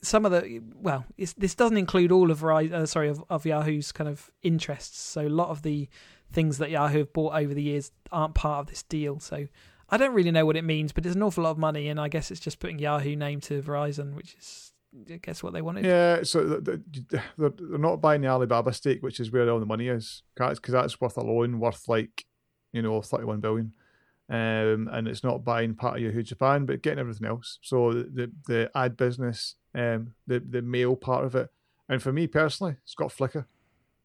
some 0.02 0.26
of 0.26 0.32
the 0.32 0.60
well, 0.74 1.04
this 1.16 1.54
doesn't 1.54 1.76
include 1.76 2.12
all 2.12 2.30
of 2.30 2.44
uh, 2.44 2.86
sorry, 2.86 3.08
of, 3.08 3.24
of 3.30 3.46
Yahoo's 3.46 3.92
kind 3.92 4.10
of 4.10 4.30
interests. 4.42 5.00
So 5.00 5.26
a 5.26 5.28
lot 5.28 5.48
of 5.48 5.62
the 5.62 5.88
things 6.32 6.58
that 6.58 6.70
Yahoo 6.70 6.98
have 6.98 7.12
bought 7.12 7.34
over 7.34 7.54
the 7.54 7.62
years 7.62 7.92
aren't 8.10 8.34
part 8.34 8.60
of 8.60 8.66
this 8.66 8.82
deal. 8.82 9.20
So 9.20 9.46
I 9.88 9.96
don't 9.98 10.14
really 10.14 10.30
know 10.30 10.46
what 10.46 10.56
it 10.56 10.64
means, 10.64 10.92
but 10.92 11.04
it's 11.06 11.14
an 11.14 11.22
awful 11.22 11.44
lot 11.44 11.50
of 11.50 11.58
money, 11.58 11.88
and 11.88 12.00
I 12.00 12.08
guess 12.08 12.30
it's 12.30 12.40
just 12.40 12.58
putting 12.58 12.78
Yahoo 12.78 13.14
name 13.14 13.40
to 13.42 13.62
Verizon, 13.62 14.14
which 14.14 14.34
is 14.38 14.72
I 15.10 15.16
guess 15.22 15.42
what 15.42 15.52
they 15.52 15.62
wanted. 15.62 15.84
Yeah, 15.84 16.22
so 16.22 16.60
th- 16.60 16.80
th- 16.92 17.22
they're, 17.38 17.50
they're 17.50 17.78
not 17.78 18.00
buying 18.00 18.20
the 18.20 18.28
Alibaba 18.28 18.72
stake, 18.72 19.02
which 19.02 19.20
is 19.20 19.30
where 19.30 19.48
all 19.48 19.60
the 19.60 19.66
money 19.66 19.88
is, 19.88 20.22
because 20.36 20.60
that's 20.72 21.00
worth 21.00 21.16
alone 21.16 21.60
worth 21.60 21.88
like, 21.88 22.26
you 22.72 22.82
know, 22.82 23.00
thirty-one 23.00 23.40
billion, 23.40 23.72
um, 24.28 24.88
and 24.92 25.08
it's 25.08 25.24
not 25.24 25.44
buying 25.44 25.74
part 25.74 25.96
of 25.96 26.02
Yahoo 26.02 26.22
Japan, 26.22 26.66
but 26.66 26.82
getting 26.82 26.98
everything 26.98 27.28
else. 27.28 27.58
So 27.62 27.92
the 27.92 28.30
the 28.46 28.70
ad 28.74 28.96
business, 28.96 29.56
um, 29.74 30.14
the 30.26 30.40
the 30.40 30.62
mail 30.62 30.96
part 30.96 31.24
of 31.24 31.34
it, 31.34 31.50
and 31.88 32.02
for 32.02 32.12
me 32.12 32.26
personally, 32.26 32.76
it's 32.82 32.94
got 32.94 33.12
Flickr. 33.12 33.46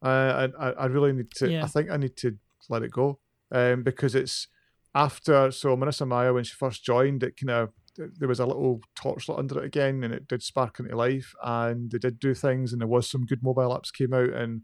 Uh, 0.01 0.49
I 0.59 0.71
I 0.71 0.85
really 0.87 1.13
need 1.13 1.31
to. 1.35 1.51
Yeah. 1.51 1.63
I 1.63 1.67
think 1.67 1.89
I 1.89 1.97
need 1.97 2.15
to 2.17 2.37
let 2.69 2.83
it 2.83 2.91
go, 2.91 3.19
um, 3.51 3.83
because 3.83 4.15
it's 4.15 4.47
after. 4.93 5.51
So 5.51 5.75
Marissa 5.77 6.07
Mayer, 6.07 6.33
when 6.33 6.43
she 6.43 6.53
first 6.53 6.83
joined, 6.83 7.23
it 7.23 7.37
kind 7.37 7.51
of 7.51 7.69
there 7.97 8.27
was 8.27 8.39
a 8.39 8.45
little 8.45 8.81
torchlight 8.95 9.39
under 9.39 9.59
it 9.59 9.65
again, 9.65 10.03
and 10.03 10.13
it 10.13 10.27
did 10.27 10.43
spark 10.43 10.79
into 10.79 10.95
life, 10.95 11.33
and 11.43 11.91
they 11.91 11.97
did 11.97 12.19
do 12.19 12.33
things, 12.33 12.71
and 12.71 12.81
there 12.81 12.87
was 12.87 13.09
some 13.09 13.25
good 13.25 13.41
mobile 13.41 13.69
apps 13.69 13.93
came 13.93 14.13
out, 14.13 14.33
and 14.33 14.61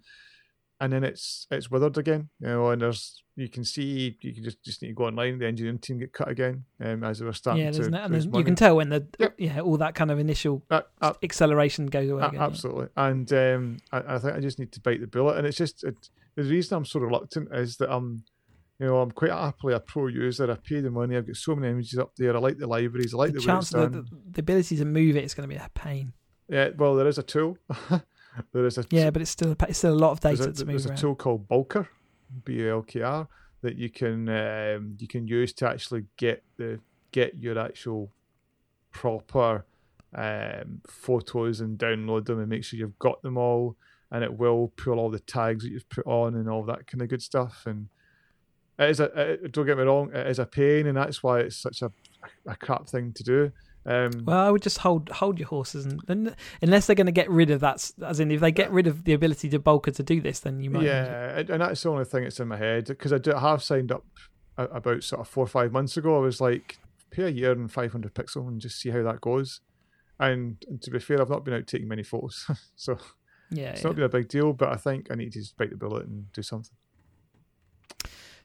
and 0.84 0.94
then 0.94 1.04
it's 1.04 1.48
it's 1.50 1.72
withered 1.72 1.98
again, 1.98 2.30
you 2.40 2.48
know, 2.48 2.70
and 2.72 2.82
there's 2.82 3.24
you 3.36 3.50
can 3.50 3.64
see 3.64 4.16
you 4.22 4.34
can 4.34 4.44
just 4.44 4.62
just 4.64 4.82
need 4.82 4.90
to 4.90 4.94
go 4.94 5.06
online, 5.08 5.40
the 5.40 5.48
engineering 5.48 5.80
team 5.80 5.98
get 5.98 6.14
cut 6.14 6.28
again, 6.30 6.66
um, 6.84 7.04
as 7.04 7.20
they 7.20 7.26
were 7.26 7.34
starting 7.34 7.64
yeah, 7.64 7.72
to 7.72 7.78
there's 7.80 7.90
no, 7.90 8.04
and 8.04 8.36
you 8.36 8.44
can 8.44 8.56
tell 8.56 8.76
when 8.76 8.90
the 8.90 9.08
Yep. 9.20 9.36
yeah 9.38 9.60
all 9.62 9.78
that 9.78 9.96
kind 9.96 10.12
of 10.12 10.20
initial 10.20 10.64
Uh, 10.70 10.82
uh, 11.02 11.14
acceleration 11.24 11.88
goes 11.88 12.10
away. 12.10 12.22
a- 12.24 12.28
again, 12.28 12.40
yeah. 12.40 12.46
absolutely, 12.46 12.88
and 12.96 13.32
um, 13.34 13.78
I, 13.92 14.16
I 14.16 14.20
think 14.20 14.34
I 14.36 14.40
just 14.40 14.60
need 14.60 14.72
to 14.74 14.82
bite 14.82 15.02
the 15.02 15.08
bullet, 15.08 15.38
and 15.38 15.48
it's 15.48 15.58
just 15.58 15.84
it, 15.84 15.96
the 16.36 16.44
reason 16.44 16.78
I'm 16.78 16.86
so 16.86 17.00
reluctant 17.00 17.50
is 17.54 17.78
that 17.78 17.90
I'm 17.92 18.24
You 18.80 18.88
know, 18.88 18.98
I'm 19.02 19.12
quite 19.12 19.32
happily 19.32 19.74
a 19.76 19.80
pro 19.80 20.08
user. 20.08 20.52
I 20.52 20.56
pay 20.70 20.82
the 20.82 20.90
money. 20.90 21.16
I've 21.16 21.28
got 21.28 21.36
so 21.38 21.56
many 21.56 21.72
images 21.72 21.98
up 22.00 22.12
there. 22.18 22.36
I 22.36 22.40
like 22.40 22.58
the 22.58 22.68
libraries. 22.68 23.14
I 23.14 23.18
like 23.18 23.34
the, 23.34 23.40
the, 23.40 23.46
chance 23.46 23.72
way 23.72 23.84
it's 23.84 23.92
the, 23.94 23.98
done. 24.02 24.08
the, 24.26 24.32
the 24.36 24.42
ability 24.42 24.76
to 24.78 24.86
move 24.86 25.16
it 25.16 25.24
is 25.24 25.34
going 25.36 25.48
to 25.48 25.56
be 25.56 25.62
a 25.62 25.70
pain. 25.76 26.14
Yeah, 26.50 26.70
well, 26.76 26.96
there 26.96 27.08
is 27.08 27.18
a 27.20 27.24
tool. 27.24 27.58
there 28.52 28.66
is 28.66 28.78
a 28.78 28.86
Yeah, 28.90 29.10
but 29.10 29.22
it's 29.22 29.32
still 29.32 29.52
a, 29.52 29.66
it's 29.68 29.78
still 29.80 29.94
a 29.94 29.96
lot 29.96 30.12
of 30.12 30.22
there's 30.22 30.40
data 30.40 30.52
a, 30.52 30.54
to 30.54 30.66
there's 30.66 30.86
a 30.86 30.96
tool 30.96 31.16
called 31.16 31.48
Bulkr, 31.48 31.88
B 32.44 32.54
U 32.54 32.72
L 32.72 32.82
K 32.82 33.02
R, 33.02 33.28
that 33.62 33.78
you 33.78 33.90
can 33.90 34.30
um, 34.30 34.98
you 35.00 35.08
can 35.08 35.28
use 35.28 35.54
to 35.54 35.70
actually 35.70 36.06
get 36.18 36.44
the 36.58 36.80
get 37.12 37.36
your 37.38 37.58
actual 37.60 38.12
proper 38.92 39.66
um, 40.16 40.82
photos 40.88 41.62
and 41.62 41.78
download 41.78 42.26
them 42.26 42.40
and 42.40 42.50
make 42.50 42.64
sure 42.64 42.80
you've 42.80 43.00
got 43.00 43.22
them 43.22 43.38
all, 43.38 43.76
and 44.12 44.24
it 44.24 44.38
will 44.38 44.72
pull 44.76 45.00
all 45.00 45.10
the 45.10 45.20
tags 45.20 45.64
that 45.64 45.72
you've 45.72 45.90
put 45.90 46.06
on 46.06 46.36
and 46.36 46.50
all 46.50 46.64
that 46.64 46.88
kind 46.88 47.02
of 47.02 47.10
good 47.10 47.22
stuff. 47.22 47.64
And 47.66 47.90
it 48.80 48.90
is 48.90 49.00
a 49.00 49.06
it, 49.06 49.52
don't 49.52 49.66
get 49.66 49.78
me 49.78 49.84
wrong, 49.84 50.12
it 50.14 50.28
is 50.28 50.40
a 50.40 50.46
pain, 50.46 50.88
and 50.88 50.98
that's 50.98 51.22
why 51.22 51.40
it's 51.42 51.58
such 51.58 51.82
a 51.82 51.92
a 52.46 52.56
crap 52.56 52.88
thing 52.88 53.14
to 53.14 53.24
do. 53.24 53.52
Um, 53.86 54.24
Well, 54.26 54.40
I 54.40 54.50
would 54.50 54.62
just 54.62 54.80
hold 54.80 55.10
hold 55.10 55.40
your 55.40 55.48
horses, 55.48 55.86
and, 55.86 56.02
and 56.08 56.36
unless 56.62 56.88
they're 56.88 56.96
going 56.96 57.08
to 57.08 57.12
get 57.12 57.30
rid 57.30 57.50
of 57.50 57.60
that, 57.62 57.92
as 58.06 58.20
in 58.20 58.32
if 58.32 58.40
they 58.40 58.52
get 58.52 58.72
rid 58.72 58.88
of 58.88 59.04
the 59.04 59.14
ability 59.14 59.50
to 59.50 59.60
Bulkr 59.60 59.94
to 59.96 60.04
do 60.04 60.22
this, 60.22 60.40
then 60.40 60.62
you 60.62 60.70
might. 60.70 60.84
Yeah, 60.84 61.40
and 61.40 61.62
that's 61.62 61.84
the 61.84 61.90
only 61.90 62.06
thing 62.06 62.24
that's 62.24 62.40
in 62.40 62.48
my 62.48 62.58
head 62.58 62.86
because 62.86 63.12
I 63.12 63.18
do 63.18 63.34
I 63.34 63.42
have 63.42 63.64
signed 63.64 63.92
up 63.92 64.06
about 64.58 65.04
sort 65.04 65.22
of 65.22 65.28
four 65.28 65.44
or 65.44 65.48
five 65.48 65.72
months 65.72 65.98
ago. 65.98 66.16
I 66.16 66.20
was 66.20 66.40
like, 66.40 66.78
pay 67.12 67.24
a 67.24 67.30
year 67.30 67.52
and 67.52 67.72
500 67.72 68.14
pixel 68.14 68.48
and 68.48 68.62
just 68.62 68.80
see 68.80 68.90
how 68.90 69.04
that 69.04 69.22
goes. 69.22 69.62
And, 70.20 70.64
and 70.68 70.82
to 70.82 70.92
be 70.92 71.00
fair, 71.00 71.22
I've 71.22 71.30
not 71.30 71.44
been 71.44 71.56
out 71.56 71.68
taking 71.68 71.88
many 71.88 72.04
photos, 72.04 72.46
so 72.76 72.98
yeah. 73.50 73.70
it's 73.70 73.82
yeah. 73.82 73.88
not 73.88 73.96
been 73.96 74.06
a 74.06 74.10
big 74.10 74.28
deal. 74.28 74.54
But 74.54 74.70
I 74.70 74.76
think 74.76 75.08
I 75.12 75.16
need 75.16 75.32
to 75.34 75.40
just 75.40 75.58
bite 75.58 75.72
the 75.72 75.78
bullet 75.78 76.06
and 76.06 76.32
do 76.32 76.42
something. 76.42 76.76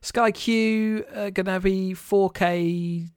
Sky 0.01 0.31
Q 0.31 1.05
uh, 1.15 1.31
gonna 1.31 1.61
be 1.61 1.93
4K 1.93 3.09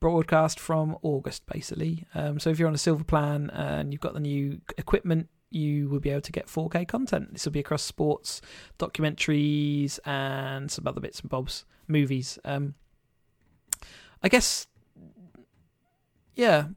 broadcast 0.00 0.58
from 0.60 0.96
August, 1.02 1.46
basically. 1.46 2.04
Um, 2.14 2.38
so 2.38 2.50
if 2.50 2.58
you're 2.58 2.68
on 2.68 2.74
a 2.74 2.78
silver 2.78 3.04
plan 3.04 3.50
and 3.50 3.92
you've 3.92 4.00
got 4.00 4.14
the 4.14 4.20
new 4.20 4.60
equipment, 4.76 5.28
you 5.50 5.88
will 5.88 6.00
be 6.00 6.10
able 6.10 6.20
to 6.20 6.32
get 6.32 6.46
4K 6.46 6.86
content. 6.86 7.32
This 7.32 7.44
will 7.44 7.52
be 7.52 7.60
across 7.60 7.82
sports, 7.82 8.40
documentaries, 8.78 9.98
and 10.04 10.70
some 10.70 10.86
other 10.86 11.00
bits 11.00 11.20
and 11.20 11.30
bobs, 11.30 11.64
movies. 11.86 12.38
Um, 12.44 12.74
I 14.22 14.28
guess, 14.28 14.66
yeah, 16.34 16.68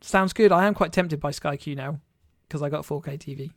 sounds 0.00 0.32
good. 0.32 0.52
I 0.52 0.66
am 0.66 0.74
quite 0.74 0.92
tempted 0.92 1.20
by 1.20 1.30
Sky 1.30 1.56
Q 1.56 1.74
now 1.74 2.00
because 2.46 2.62
I 2.62 2.68
got 2.68 2.84
4K 2.84 3.18
TV. 3.18 3.50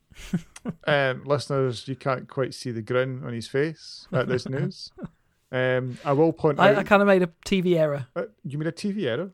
Um, 0.85 1.23
listeners, 1.25 1.87
you 1.87 1.95
can't 1.95 2.27
quite 2.27 2.53
see 2.53 2.69
the 2.69 2.83
grin 2.83 3.23
on 3.25 3.33
his 3.33 3.47
face 3.47 4.07
at 4.11 4.27
this 4.27 4.47
news. 4.49 4.91
Um, 5.51 5.97
I 6.05 6.13
will 6.13 6.31
point 6.31 6.59
I, 6.59 6.69
out. 6.69 6.77
I 6.77 6.83
kind 6.83 7.01
of 7.01 7.07
made 7.07 7.23
a 7.23 7.29
TV 7.45 7.77
error. 7.77 8.07
uh, 8.15 8.23
you 8.43 8.57
mean 8.57 8.67
a 8.67 8.71
TV 8.71 9.05
error? 9.05 9.31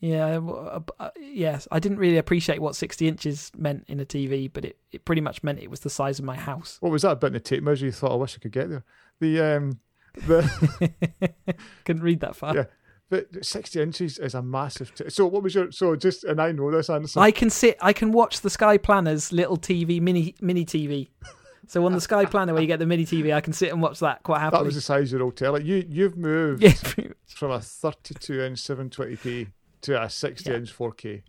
Yeah, 0.00 0.38
uh, 0.38 0.80
uh, 0.98 1.10
yes. 1.20 1.68
I 1.70 1.78
didn't 1.78 1.98
really 1.98 2.18
appreciate 2.18 2.60
what 2.60 2.74
60 2.74 3.06
inches 3.06 3.52
meant 3.56 3.84
in 3.86 4.00
a 4.00 4.04
TV, 4.04 4.50
but 4.52 4.64
it, 4.64 4.76
it 4.90 5.04
pretty 5.04 5.20
much 5.20 5.44
meant 5.44 5.60
it 5.60 5.70
was 5.70 5.80
the 5.80 5.90
size 5.90 6.18
of 6.18 6.24
my 6.24 6.36
house. 6.36 6.76
What 6.80 6.90
was 6.90 7.02
that 7.02 7.20
bit 7.20 7.28
in 7.28 7.32
the 7.34 7.40
tape 7.40 7.62
measure? 7.62 7.86
You 7.86 7.92
thought, 7.92 8.10
I 8.10 8.16
wish 8.16 8.36
I 8.36 8.40
could 8.40 8.50
get 8.50 8.68
there. 8.68 8.84
The 9.20 9.40
um, 9.40 9.78
the 10.14 10.90
Couldn't 11.84 12.02
read 12.02 12.20
that 12.20 12.34
far. 12.34 12.56
Yeah. 12.56 12.64
But 13.08 13.44
60 13.44 13.80
inches 13.80 14.18
is 14.18 14.34
a 14.34 14.42
massive. 14.42 14.94
T- 14.94 15.08
so, 15.10 15.26
what 15.26 15.42
was 15.42 15.54
your. 15.54 15.70
So, 15.70 15.94
just. 15.96 16.24
And 16.24 16.40
I 16.40 16.50
know 16.50 16.70
this 16.70 16.90
answer. 16.90 17.20
I 17.20 17.30
can 17.30 17.50
sit. 17.50 17.76
I 17.80 17.92
can 17.92 18.10
watch 18.10 18.40
the 18.40 18.50
Sky 18.50 18.78
Planner's 18.78 19.32
little 19.32 19.58
TV, 19.58 20.00
mini 20.00 20.34
mini 20.40 20.64
TV. 20.64 21.10
So 21.68 21.84
on 21.86 21.92
the 21.92 22.00
Sky 22.08 22.24
Planner, 22.24 22.52
where 22.52 22.62
you 22.62 22.68
get 22.68 22.78
the 22.78 22.86
mini 22.86 23.04
TV, 23.04 23.32
I 23.34 23.40
can 23.40 23.52
sit 23.52 23.70
and 23.72 23.80
watch 23.82 24.00
that 24.00 24.22
quite 24.22 24.40
happily. 24.40 24.60
that 24.62 24.66
was 24.66 24.74
the 24.74 24.80
size 24.80 25.12
of 25.12 25.18
your 25.18 25.22
old 25.24 25.36
telly. 25.36 25.64
You, 25.64 25.84
you've 25.88 26.16
moved 26.16 26.62
yeah, 26.62 26.72
from 27.26 27.50
a 27.52 27.60
32 27.60 28.40
inch 28.40 28.58
720p 28.62 29.48
to 29.82 30.02
a 30.02 30.08
60 30.10 30.50
Yeah. 30.50 30.56
inch 30.56 30.76
4K. 30.76 31.22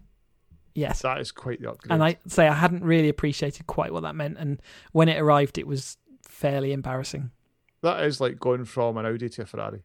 yes. 0.76 1.02
That 1.02 1.20
is 1.22 1.32
quite 1.32 1.62
the 1.62 1.70
upgrade. 1.72 1.92
And 1.92 2.04
I 2.04 2.18
say 2.28 2.48
I 2.48 2.54
hadn't 2.54 2.84
really 2.84 3.10
appreciated 3.10 3.68
quite 3.68 3.94
what 3.94 4.02
that 4.04 4.16
meant, 4.16 4.38
and 4.38 4.62
when 4.92 5.08
it 5.10 5.20
arrived, 5.20 5.58
it 5.58 5.68
was 5.68 5.98
fairly 6.28 6.74
embarrassing. 6.74 7.32
that 7.82 8.04
is 8.04 8.20
like 8.22 8.40
going 8.40 8.66
from 8.66 8.98
an 8.98 9.06
Audi 9.06 9.30
to 9.30 9.42
a 9.44 9.46
Ferrari. 9.46 9.84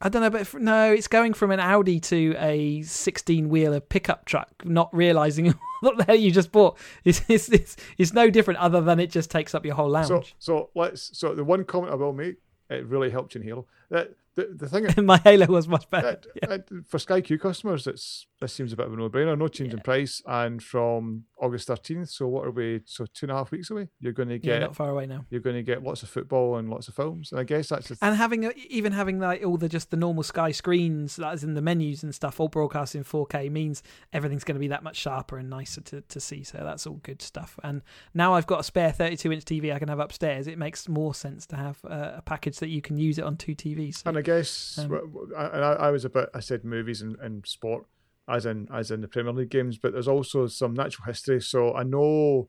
I 0.00 0.08
don't 0.08 0.22
know, 0.22 0.30
but 0.30 0.42
if, 0.42 0.54
no, 0.54 0.92
it's 0.92 1.08
going 1.08 1.34
from 1.34 1.50
an 1.50 1.58
Audi 1.58 1.98
to 2.00 2.34
a 2.38 2.82
16 2.82 3.48
wheeler 3.48 3.80
pickup 3.80 4.26
truck, 4.26 4.48
not 4.64 4.94
realizing 4.94 5.54
what 5.80 5.96
the 5.96 6.04
hell 6.04 6.14
you 6.16 6.30
just 6.30 6.52
bought. 6.52 6.78
It's, 7.04 7.22
it's, 7.28 7.48
it's, 7.48 7.76
it's 7.96 8.12
no 8.12 8.30
different 8.30 8.60
other 8.60 8.80
than 8.80 9.00
it 9.00 9.10
just 9.10 9.30
takes 9.30 9.54
up 9.54 9.64
your 9.64 9.74
whole 9.74 9.90
lounge. 9.90 10.08
So, 10.08 10.22
so 10.38 10.70
let's. 10.74 11.18
So, 11.18 11.34
the 11.34 11.44
one 11.44 11.64
comment 11.64 11.92
I 11.92 11.96
will 11.96 12.12
make, 12.12 12.36
it 12.70 12.86
really 12.86 13.10
helped 13.10 13.34
you 13.34 13.40
in 13.40 13.46
Halo. 13.46 13.66
That 13.90 14.14
the, 14.38 14.54
the 14.54 14.68
thing 14.68 15.04
My 15.04 15.18
Halo 15.18 15.46
was 15.46 15.66
much 15.68 15.88
better. 15.90 16.20
Uh, 16.48 16.54
uh, 16.54 16.58
for 16.86 16.98
Sky 16.98 17.20
Q 17.20 17.38
customers, 17.38 17.86
it's 17.86 18.26
this 18.40 18.52
seems 18.52 18.72
a 18.72 18.76
bit 18.76 18.86
of 18.86 18.92
a 18.92 18.96
no-brainer. 18.96 19.36
No 19.36 19.48
change 19.48 19.72
in 19.74 19.80
price, 19.80 20.22
and 20.26 20.62
from 20.62 21.24
August 21.40 21.66
thirteenth. 21.66 22.08
So 22.10 22.28
what 22.28 22.46
are 22.46 22.50
we? 22.52 22.80
So 22.84 23.04
two 23.12 23.26
and 23.26 23.32
a 23.32 23.34
half 23.34 23.50
weeks 23.50 23.70
away. 23.70 23.88
You're 24.00 24.12
going 24.12 24.28
to 24.28 24.34
Yeah, 24.36 24.54
get 24.54 24.60
not 24.60 24.76
far 24.76 24.90
away 24.90 25.06
now. 25.06 25.24
you're 25.30 25.40
going 25.40 25.56
to 25.56 25.62
get 25.62 25.82
lots 25.82 26.02
of 26.02 26.08
football 26.08 26.56
and 26.56 26.68
lots 26.70 26.88
of 26.88 26.94
films. 26.94 27.32
And 27.32 27.40
I 27.40 27.44
guess 27.44 27.68
that's 27.68 27.88
just, 27.88 28.02
And 28.02 28.16
having 28.16 28.44
a, 28.46 28.52
even 28.68 28.92
having 28.92 29.18
like 29.18 29.44
all 29.44 29.56
the 29.56 29.68
just 29.68 29.90
the 29.90 29.96
normal 29.96 30.22
Sky 30.22 30.52
screens, 30.52 31.16
that's 31.16 31.42
in 31.42 31.54
the 31.54 31.62
menus 31.62 32.02
and 32.04 32.14
stuff, 32.14 32.38
all 32.40 32.48
broadcast 32.48 32.94
in 32.94 33.02
4K 33.04 33.50
means 33.50 33.82
everything's 34.12 34.44
going 34.44 34.54
to 34.56 34.60
be 34.60 34.68
that 34.68 34.82
much 34.84 34.96
sharper 34.96 35.36
and 35.38 35.50
nicer 35.50 35.80
to, 35.82 36.00
to 36.02 36.20
see. 36.20 36.44
So 36.44 36.58
that's 36.62 36.86
all 36.86 37.00
good 37.02 37.20
stuff. 37.22 37.58
And 37.64 37.82
now 38.14 38.34
I've 38.34 38.46
got 38.46 38.60
a 38.60 38.64
spare 38.64 38.92
32 38.92 39.32
inch 39.32 39.44
TV 39.44 39.74
I 39.74 39.78
can 39.78 39.88
have 39.88 39.98
upstairs. 39.98 40.46
It 40.46 40.58
makes 40.58 40.88
more 40.88 41.14
sense 41.14 41.46
to 41.46 41.56
have 41.56 41.78
uh, 41.84 42.12
a 42.16 42.22
package 42.22 42.58
that 42.58 42.68
you 42.68 42.80
can 42.80 42.96
use 42.98 43.18
it 43.18 43.24
on 43.24 43.36
two 43.36 43.54
TVs. 43.56 43.96
So, 43.96 44.02
and 44.10 44.16
guess 44.28 44.78
Um, 44.78 45.28
I, 45.36 45.46
and 45.46 45.64
I, 45.64 45.72
I 45.72 45.90
was 45.90 46.04
about. 46.04 46.28
I 46.34 46.40
said 46.40 46.64
movies 46.64 47.02
and, 47.02 47.16
and 47.20 47.46
sport, 47.46 47.86
as 48.28 48.46
in 48.46 48.68
as 48.72 48.90
in 48.90 49.00
the 49.00 49.08
Premier 49.08 49.32
League 49.32 49.50
games, 49.50 49.78
but 49.78 49.92
there's 49.92 50.08
also 50.08 50.46
some 50.46 50.74
natural 50.74 51.06
history. 51.06 51.40
So 51.40 51.74
I 51.74 51.82
know, 51.82 52.48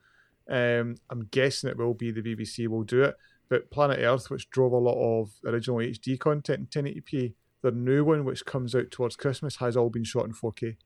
um, 0.50 0.96
I'm 1.10 1.28
guessing 1.32 1.70
it 1.70 1.78
will 1.78 1.94
be 1.94 2.12
the 2.12 2.22
BBC 2.22 2.68
will 2.68 2.84
do 2.84 3.04
it. 3.04 3.15
But 3.50 3.72
Planet 3.72 4.00
Earth, 4.00 4.30
which 4.30 4.50
drove 4.50 4.74
a 4.74 4.78
lot 4.78 5.00
of 5.00 5.32
original 5.46 5.78
HD 5.78 6.20
content 6.20 6.70
in 6.76 6.84
1080p, 6.84 7.34
the 7.63 7.72
new 7.72 8.04
one 8.06 8.24
which 8.24 8.46
comes 8.46 8.76
out 8.76 8.92
towards 8.92 9.15
Christmas 9.15 9.56
has 9.58 9.76
all 9.76 9.89
been 9.89 10.04
shot 10.04 10.26
in 10.26 10.34
4K. 10.34 10.78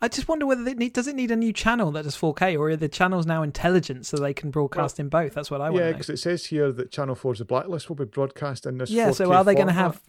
I 0.00 0.08
just 0.08 0.28
wonder 0.28 0.46
whether 0.46 0.66
it 0.66 0.78
need, 0.78 0.92
does 0.92 1.06
it 1.06 1.14
need 1.16 1.30
a 1.30 1.36
new 1.36 1.52
channel 1.52 1.90
that 1.92 2.04
does 2.04 2.16
4K 2.16 2.58
or 2.58 2.70
are 2.70 2.76
the 2.76 2.88
channels 2.88 3.26
now 3.26 3.42
intelligent 3.42 4.06
so 4.06 4.16
they 4.16 4.34
can 4.34 4.50
broadcast 4.50 5.00
in 5.00 5.08
both? 5.08 5.34
That's 5.34 5.50
what 5.50 5.60
I 5.60 5.70
want 5.70 5.84
yeah, 5.84 5.92
because 5.92 6.10
it 6.10 6.18
says 6.18 6.46
here 6.46 6.72
that 6.72 6.90
Channel 6.90 7.14
4's 7.14 7.38
The 7.38 7.44
Blacklist 7.44 7.88
will 7.88 7.96
be 7.96 8.04
broadcast 8.04 8.66
in 8.66 8.78
this. 8.78 8.90
Yeah, 8.90 9.10
4K 9.10 9.14
so 9.14 9.32
are 9.32 9.44
they 9.44 9.54
going 9.54 9.66
to 9.68 9.72
have 9.72 10.00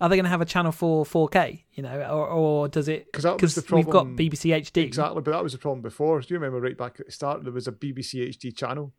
are 0.00 0.08
they 0.08 0.16
going 0.16 0.24
to 0.24 0.30
have 0.30 0.40
a 0.40 0.46
channel 0.46 0.72
for 0.72 1.04
4K, 1.04 1.62
you 1.74 1.82
know, 1.82 2.00
or, 2.10 2.26
or 2.26 2.68
does 2.68 2.88
it 2.88 3.12
'Cause 3.12 3.22
that 3.22 3.40
was 3.40 3.54
the 3.54 3.64
we've 3.74 3.88
got 3.88 4.06
BBC 4.06 4.52
HD. 4.52 4.82
Exactly, 4.82 5.22
but 5.22 5.30
that 5.30 5.42
was 5.42 5.52
the 5.52 5.58
problem 5.58 5.80
before. 5.80 6.20
Do 6.20 6.26
you 6.34 6.40
remember 6.40 6.60
right 6.60 6.76
back 6.76 6.98
at 6.98 7.06
the 7.06 7.12
start 7.12 7.44
there 7.44 7.52
was 7.52 7.68
a 7.68 7.72
BBC 7.72 8.28
HD 8.28 8.50
channel, 8.50 8.92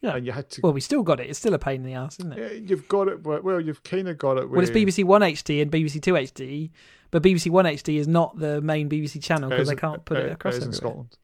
Yeah. 0.00 0.16
and 0.16 0.26
you 0.26 0.32
had 0.32 0.48
to 0.50 0.60
Well, 0.62 0.72
we 0.72 0.80
still 0.80 1.02
got 1.02 1.20
it. 1.20 1.28
It's 1.28 1.38
still 1.38 1.54
a 1.54 1.58
pain 1.58 1.76
in 1.76 1.82
the 1.84 1.94
ass, 1.94 2.18
isn't 2.20 2.32
it? 2.32 2.38
Yeah, 2.38 2.58
you've 2.68 2.88
got 2.88 3.08
it. 3.08 3.22
But, 3.22 3.44
well, 3.44 3.60
you've 3.60 3.82
kind 3.82 4.08
of 4.08 4.18
got 4.18 4.38
it. 4.38 4.48
Well, 4.48 4.60
it's 4.60 4.70
BBC 4.70 5.04
One 5.04 5.22
HD 5.22 5.62
and 5.62 5.70
BBC 5.70 6.02
Two 6.02 6.14
HD, 6.14 6.70
but 7.10 7.22
BBC 7.22 7.50
One 7.50 7.64
HD 7.64 7.98
is 7.98 8.08
not 8.08 8.38
the 8.38 8.60
main 8.60 8.88
BBC 8.88 9.22
channel 9.22 9.50
because 9.50 9.68
they 9.68 9.76
can't 9.76 10.04
put 10.04 10.18
it, 10.18 10.32
across 10.32 10.56
is 10.56 10.64
in. 10.64 10.72
Scotland. 10.72 11.16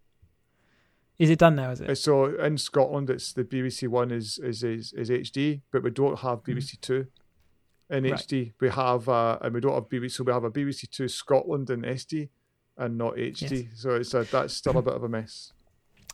Is 1.18 1.30
it 1.30 1.38
done 1.38 1.56
now? 1.56 1.70
Is 1.70 1.80
it? 1.80 1.96
So 1.96 2.26
in 2.38 2.58
Scotland, 2.58 3.08
it's 3.08 3.32
the 3.32 3.44
BBC 3.44 3.88
One 3.88 4.10
is 4.10 4.38
is 4.38 4.62
is, 4.62 4.92
is 4.92 5.08
HD, 5.08 5.62
but 5.70 5.82
we 5.82 5.90
don't 5.90 6.18
have 6.18 6.42
BBC 6.42 6.80
Two 6.80 7.06
in. 7.88 8.04
Right. 8.04 8.12
HD. 8.12 8.52
We 8.60 8.68
have 8.68 9.08
uh, 9.08 9.38
and 9.40 9.54
we 9.54 9.60
don't 9.60 9.74
have 9.74 9.88
BBC. 9.88 10.12
So 10.12 10.24
we 10.24 10.32
have 10.32 10.44
a 10.44 10.50
BBC 10.50 10.90
Two 10.90 11.08
Scotland 11.08 11.70
in 11.70 11.82
SD 11.82 12.28
and 12.76 12.98
not 12.98 13.16
HD. 13.16 13.68
So 13.74 13.94
it's 13.94 14.12
a, 14.12 14.24
that's 14.24 14.54
still 14.54 14.76
a 14.76 14.82
bit 14.82 14.94
of 14.94 15.02
a 15.02 15.08
mess. 15.08 15.52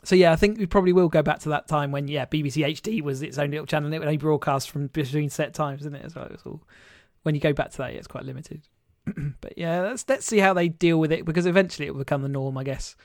So 0.04 0.16
yeah, 0.16 0.32
I 0.32 0.36
think 0.36 0.58
we 0.58 0.66
probably 0.66 0.92
will 0.92 1.08
go 1.08 1.22
back 1.22 1.38
to 1.40 1.48
that 1.50 1.68
time 1.68 1.92
when 1.92 2.08
yeah, 2.08 2.26
BBC 2.26 2.66
HD 2.66 3.02
was 3.02 3.22
its 3.22 3.38
own 3.38 3.50
little 3.50 3.66
channel 3.66 3.86
and 3.86 3.94
it 3.94 3.98
would 4.00 4.08
only 4.08 4.18
broadcast 4.18 4.70
from 4.70 4.88
between 4.88 5.30
set 5.30 5.54
times, 5.54 5.82
isn't 5.82 5.94
it? 5.94 6.04
As 6.04 6.14
well, 6.14 6.26
it's 6.30 6.44
all 6.44 6.62
when 7.22 7.34
you 7.34 7.40
go 7.40 7.52
back 7.52 7.70
to 7.70 7.78
that, 7.78 7.92
yeah, 7.92 7.98
it's 7.98 8.08
quite 8.08 8.24
limited. 8.24 8.62
but 9.40 9.56
yeah, 9.56 9.80
let's 9.80 10.04
let's 10.08 10.26
see 10.26 10.38
how 10.38 10.54
they 10.54 10.68
deal 10.68 10.98
with 10.98 11.12
it 11.12 11.24
because 11.24 11.46
eventually 11.46 11.86
it 11.86 11.92
will 11.92 12.00
become 12.00 12.22
the 12.22 12.28
norm, 12.28 12.58
I 12.58 12.64
guess. 12.64 12.96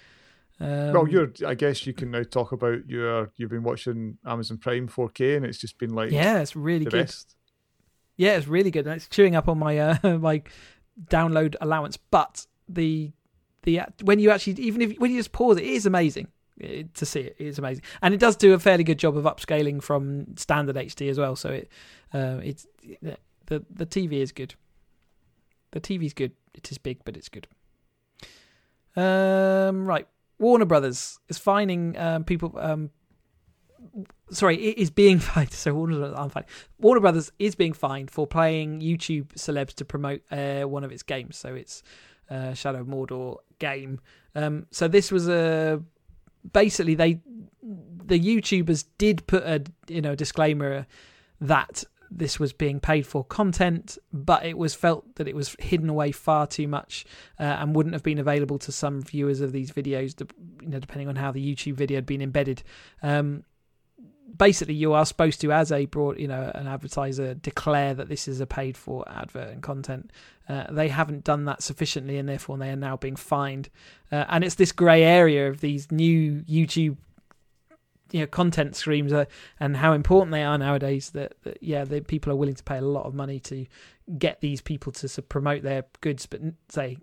Um, 0.59 0.93
well, 0.93 1.07
you're. 1.07 1.31
I 1.45 1.53
guess 1.53 1.85
you 1.85 1.93
can 1.93 2.09
now 2.09 2.23
talk 2.23 2.51
about 2.51 2.87
your. 2.87 3.31
You've 3.35 3.51
been 3.51 3.63
watching 3.63 4.17
Amazon 4.25 4.57
Prime 4.57 4.87
4K, 4.87 5.37
and 5.37 5.45
it's 5.45 5.59
just 5.59 5.77
been 5.77 5.93
like 5.93 6.11
yeah, 6.11 6.39
it's 6.39 6.55
really 6.55 6.85
good. 6.85 6.93
best. 6.93 7.35
Yeah, 8.15 8.37
it's 8.37 8.47
really 8.47 8.71
good. 8.71 8.87
and 8.87 8.95
It's 8.95 9.07
chewing 9.07 9.35
up 9.35 9.47
on 9.47 9.59
my 9.59 9.77
uh, 9.77 9.97
my 10.19 10.41
download 11.09 11.55
allowance, 11.61 11.97
but 11.97 12.47
the 12.67 13.11
the 13.63 13.81
when 14.03 14.17
you 14.17 14.31
actually 14.31 14.53
even 14.53 14.81
if 14.81 14.97
when 14.97 15.11
you 15.11 15.17
just 15.17 15.31
pause 15.31 15.57
it, 15.57 15.63
it 15.63 15.69
is 15.69 15.85
amazing 15.85 16.27
to 16.59 17.05
see 17.05 17.21
it. 17.21 17.35
Is 17.39 17.59
amazing, 17.59 17.83
and 18.01 18.13
it 18.13 18.19
does 18.19 18.35
do 18.35 18.53
a 18.53 18.59
fairly 18.59 18.83
good 18.83 18.99
job 18.99 19.17
of 19.17 19.25
upscaling 19.25 19.81
from 19.81 20.37
standard 20.37 20.75
HD 20.75 21.09
as 21.09 21.19
well. 21.19 21.35
So 21.35 21.49
it 21.49 21.69
uh, 22.13 22.39
it's 22.43 22.67
the 23.45 23.65
the 23.69 23.85
TV 23.85 24.13
is 24.13 24.31
good. 24.31 24.55
The 25.71 25.81
TV's 25.81 26.13
good. 26.13 26.31
It 26.53 26.71
is 26.71 26.77
big, 26.77 26.99
but 27.03 27.17
it's 27.17 27.29
good. 27.29 27.47
Um, 28.95 29.85
right. 29.85 30.07
Warner 30.39 30.65
Brothers 30.65 31.19
is 31.29 31.37
fining 31.37 31.97
um, 31.97 32.23
people. 32.23 32.53
Um, 32.57 32.91
sorry, 34.29 34.57
it 34.57 34.77
is 34.77 34.89
being 34.89 35.19
fined. 35.19 35.51
So 35.51 35.73
Warner 35.73 35.97
Brothers, 35.97 36.17
I'm 36.17 36.29
fine. 36.29 36.45
Warner 36.79 37.01
Brothers 37.01 37.31
is 37.39 37.55
being 37.55 37.73
fined 37.73 38.11
for 38.11 38.27
playing 38.27 38.81
YouTube 38.81 39.27
celebs 39.35 39.73
to 39.75 39.85
promote 39.85 40.21
uh, 40.31 40.63
one 40.63 40.83
of 40.83 40.91
its 40.91 41.03
games. 41.03 41.37
So 41.37 41.53
it's 41.53 41.83
uh, 42.29 42.53
Shadow 42.53 42.81
of 42.81 42.87
Mordor 42.87 43.37
game. 43.59 43.99
Um, 44.35 44.67
so 44.71 44.87
this 44.87 45.11
was 45.11 45.27
a 45.27 45.81
basically 46.51 46.95
they 46.95 47.19
the 47.61 48.19
YouTubers 48.19 48.85
did 48.97 49.27
put 49.27 49.43
a 49.43 49.63
you 49.87 50.01
know 50.01 50.15
disclaimer 50.15 50.87
that 51.41 51.83
this 52.09 52.39
was 52.39 52.53
being 52.53 52.79
paid 52.79 53.05
for 53.05 53.23
content, 53.23 53.97
but 54.13 54.45
it 54.45 54.57
was 54.57 54.73
felt 54.73 55.15
that 55.15 55.27
it 55.27 55.35
was 55.35 55.55
hidden 55.59 55.89
away 55.89 56.11
far 56.11 56.47
too 56.47 56.67
much 56.67 57.05
uh, 57.39 57.43
and 57.43 57.75
wouldn't 57.75 57.93
have 57.93 58.03
been 58.03 58.19
available 58.19 58.57
to 58.59 58.71
some 58.71 59.01
viewers 59.01 59.41
of 59.41 59.51
these 59.51 59.71
videos, 59.71 60.17
you 60.61 60.69
know, 60.69 60.79
depending 60.79 61.09
on 61.09 61.15
how 61.15 61.31
the 61.31 61.55
YouTube 61.55 61.73
video 61.73 61.97
had 61.97 62.05
been 62.05 62.21
embedded. 62.21 62.63
Um, 63.03 63.43
basically, 64.35 64.73
you 64.73 64.93
are 64.93 65.05
supposed 65.05 65.41
to, 65.41 65.51
as 65.51 65.71
a 65.71 65.85
broad, 65.85 66.19
you 66.19 66.27
know, 66.27 66.51
an 66.55 66.67
advertiser, 66.67 67.33
declare 67.33 67.93
that 67.93 68.09
this 68.09 68.27
is 68.27 68.39
a 68.39 68.47
paid 68.47 68.77
for 68.77 69.07
advert 69.09 69.49
and 69.49 69.61
content. 69.61 70.11
Uh, 70.49 70.65
they 70.71 70.87
haven't 70.87 71.23
done 71.23 71.45
that 71.45 71.61
sufficiently, 71.61 72.17
and 72.17 72.27
therefore 72.27 72.57
they 72.57 72.69
are 72.69 72.75
now 72.75 72.97
being 72.97 73.15
fined. 73.15 73.69
Uh, 74.11 74.25
and 74.29 74.43
it's 74.43 74.55
this 74.55 74.71
grey 74.71 75.03
area 75.03 75.49
of 75.49 75.61
these 75.61 75.91
new 75.91 76.43
YouTube 76.47 76.97
you 78.11 78.21
know 78.21 78.27
content 78.27 78.75
streams 78.75 79.11
are, 79.11 79.27
and 79.59 79.75
how 79.77 79.93
important 79.93 80.31
they 80.31 80.43
are 80.43 80.57
nowadays 80.57 81.09
that, 81.11 81.33
that 81.43 81.61
yeah 81.61 81.83
the 81.83 81.99
people 82.01 82.31
are 82.31 82.37
willing 82.37 82.55
to 82.55 82.63
pay 82.63 82.77
a 82.77 82.81
lot 82.81 83.05
of 83.05 83.13
money 83.13 83.39
to 83.39 83.65
get 84.17 84.39
these 84.39 84.61
people 84.61 84.91
to, 84.93 85.09
to 85.09 85.21
promote 85.21 85.63
their 85.63 85.83
goods 85.99 86.25
but 86.25 86.39
say 86.69 86.97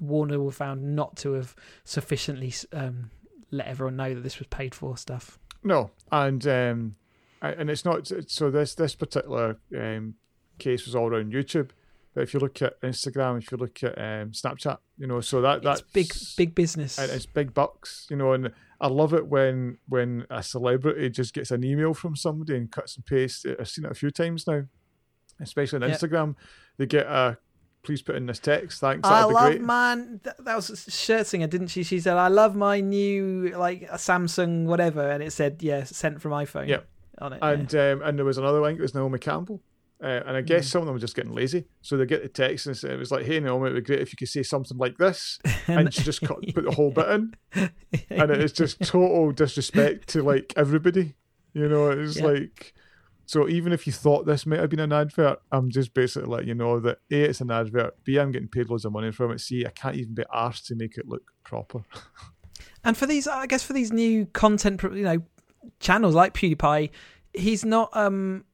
warner 0.00 0.40
were 0.40 0.50
found 0.50 0.96
not 0.96 1.14
to 1.16 1.32
have 1.34 1.54
sufficiently 1.84 2.52
um, 2.72 3.10
let 3.50 3.66
everyone 3.66 3.96
know 3.96 4.14
that 4.14 4.22
this 4.22 4.38
was 4.38 4.48
paid 4.48 4.74
for 4.74 4.96
stuff 4.96 5.38
no 5.62 5.90
and 6.10 6.46
um 6.46 6.96
and 7.42 7.70
it's 7.70 7.84
not 7.84 8.10
so 8.26 8.50
this 8.50 8.74
this 8.74 8.94
particular 8.94 9.58
um 9.76 10.14
case 10.58 10.84
was 10.84 10.94
all 10.94 11.08
around 11.08 11.32
youtube 11.32 11.70
but 12.14 12.22
if 12.22 12.34
you 12.34 12.40
look 12.40 12.60
at 12.60 12.80
Instagram, 12.80 13.38
if 13.38 13.52
you 13.52 13.56
look 13.56 13.82
at 13.84 13.96
um, 13.96 14.32
Snapchat, 14.32 14.78
you 14.98 15.06
know, 15.06 15.20
so 15.20 15.40
that 15.42 15.62
that's 15.62 15.80
big, 15.80 16.12
big 16.36 16.54
business. 16.54 16.98
It's 16.98 17.26
big 17.26 17.54
bucks, 17.54 18.06
you 18.10 18.16
know. 18.16 18.32
And 18.32 18.50
I 18.80 18.88
love 18.88 19.14
it 19.14 19.28
when 19.28 19.78
when 19.88 20.26
a 20.28 20.42
celebrity 20.42 21.08
just 21.10 21.34
gets 21.34 21.52
an 21.52 21.62
email 21.62 21.94
from 21.94 22.16
somebody 22.16 22.56
and 22.56 22.70
cuts 22.70 22.96
and 22.96 23.06
pastes. 23.06 23.46
I've 23.46 23.68
seen 23.68 23.84
it 23.84 23.92
a 23.92 23.94
few 23.94 24.10
times 24.10 24.46
now, 24.46 24.64
especially 25.40 25.76
on 25.76 25.88
yep. 25.88 26.00
Instagram. 26.00 26.34
They 26.78 26.86
get 26.86 27.06
a 27.06 27.38
please 27.82 28.02
put 28.02 28.16
in 28.16 28.26
this 28.26 28.38
text. 28.38 28.80
Thanks. 28.80 29.08
I 29.08 29.24
love 29.24 29.52
great. 29.52 29.62
man. 29.62 30.20
That, 30.22 30.44
that 30.44 30.56
was 30.56 30.70
Scherzinger, 30.70 31.48
didn't 31.48 31.68
she? 31.68 31.82
She 31.82 32.00
said, 32.00 32.16
"I 32.16 32.28
love 32.28 32.54
my 32.56 32.80
new 32.80 33.54
like 33.56 33.82
a 33.82 33.96
Samsung 33.96 34.64
whatever," 34.64 35.08
and 35.08 35.22
it 35.22 35.32
said, 35.32 35.62
"Yeah, 35.62 35.84
sent 35.84 36.20
from 36.20 36.32
iPhone." 36.32 36.68
Yeah. 36.68 36.80
On 37.18 37.32
it, 37.32 37.38
and 37.42 37.72
yeah. 37.72 37.90
um, 37.90 38.02
and 38.02 38.18
there 38.18 38.24
was 38.24 38.38
another 38.38 38.60
one. 38.60 38.74
It 38.74 38.80
was 38.80 38.94
Naomi 38.94 39.18
Campbell. 39.18 39.62
Uh, 40.02 40.22
and 40.26 40.34
I 40.36 40.40
guess 40.40 40.66
mm. 40.66 40.70
some 40.70 40.82
of 40.82 40.86
them 40.86 40.94
were 40.94 41.00
just 41.00 41.14
getting 41.14 41.32
lazy. 41.32 41.66
So 41.82 41.98
they 41.98 42.06
get 42.06 42.22
the 42.22 42.28
text 42.28 42.66
and 42.66 42.84
it 42.84 42.98
was 42.98 43.10
like, 43.10 43.26
hey, 43.26 43.38
Naomi, 43.38 43.68
it 43.68 43.74
would 43.74 43.84
be 43.84 43.86
great 43.86 44.00
if 44.00 44.12
you 44.12 44.16
could 44.16 44.28
say 44.28 44.42
something 44.42 44.78
like 44.78 44.96
this. 44.96 45.38
and 45.66 45.92
she 45.92 46.02
just 46.02 46.22
cut, 46.22 46.38
put 46.54 46.64
the 46.64 46.70
whole 46.70 46.90
bit 46.90 47.08
in. 47.08 47.34
And 48.08 48.30
it 48.30 48.42
is 48.42 48.52
just 48.52 48.80
total 48.80 49.32
disrespect 49.32 50.08
to 50.10 50.22
like 50.22 50.54
everybody. 50.56 51.16
You 51.52 51.68
know, 51.68 51.90
it's 51.90 52.16
yeah. 52.16 52.24
like, 52.24 52.72
so 53.30 53.48
even 53.48 53.72
if 53.72 53.86
you 53.86 53.92
thought 53.92 54.26
this 54.26 54.44
might 54.44 54.58
have 54.58 54.70
been 54.70 54.80
an 54.80 54.92
advert, 54.92 55.38
I'm 55.52 55.70
just 55.70 55.94
basically 55.94 56.28
letting 56.28 56.48
you 56.48 56.54
know 56.56 56.80
that 56.80 56.98
A, 57.12 57.22
it's 57.22 57.40
an 57.40 57.52
advert, 57.52 57.94
B, 58.02 58.18
I'm 58.18 58.32
getting 58.32 58.48
paid 58.48 58.68
loads 58.68 58.84
of 58.84 58.90
money 58.90 59.12
from 59.12 59.30
it, 59.30 59.40
C, 59.40 59.64
I 59.64 59.70
can't 59.70 59.94
even 59.94 60.14
be 60.14 60.24
asked 60.34 60.66
to 60.66 60.74
make 60.74 60.98
it 60.98 61.06
look 61.06 61.30
proper. 61.44 61.84
and 62.84 62.96
for 62.96 63.06
these, 63.06 63.28
I 63.28 63.46
guess 63.46 63.62
for 63.62 63.72
these 63.72 63.92
new 63.92 64.26
content, 64.26 64.82
you 64.82 65.04
know, 65.04 65.22
channels 65.78 66.16
like 66.16 66.34
PewDiePie, 66.34 66.90
he's 67.32 67.64
not, 67.64 67.96
um, 67.96 68.46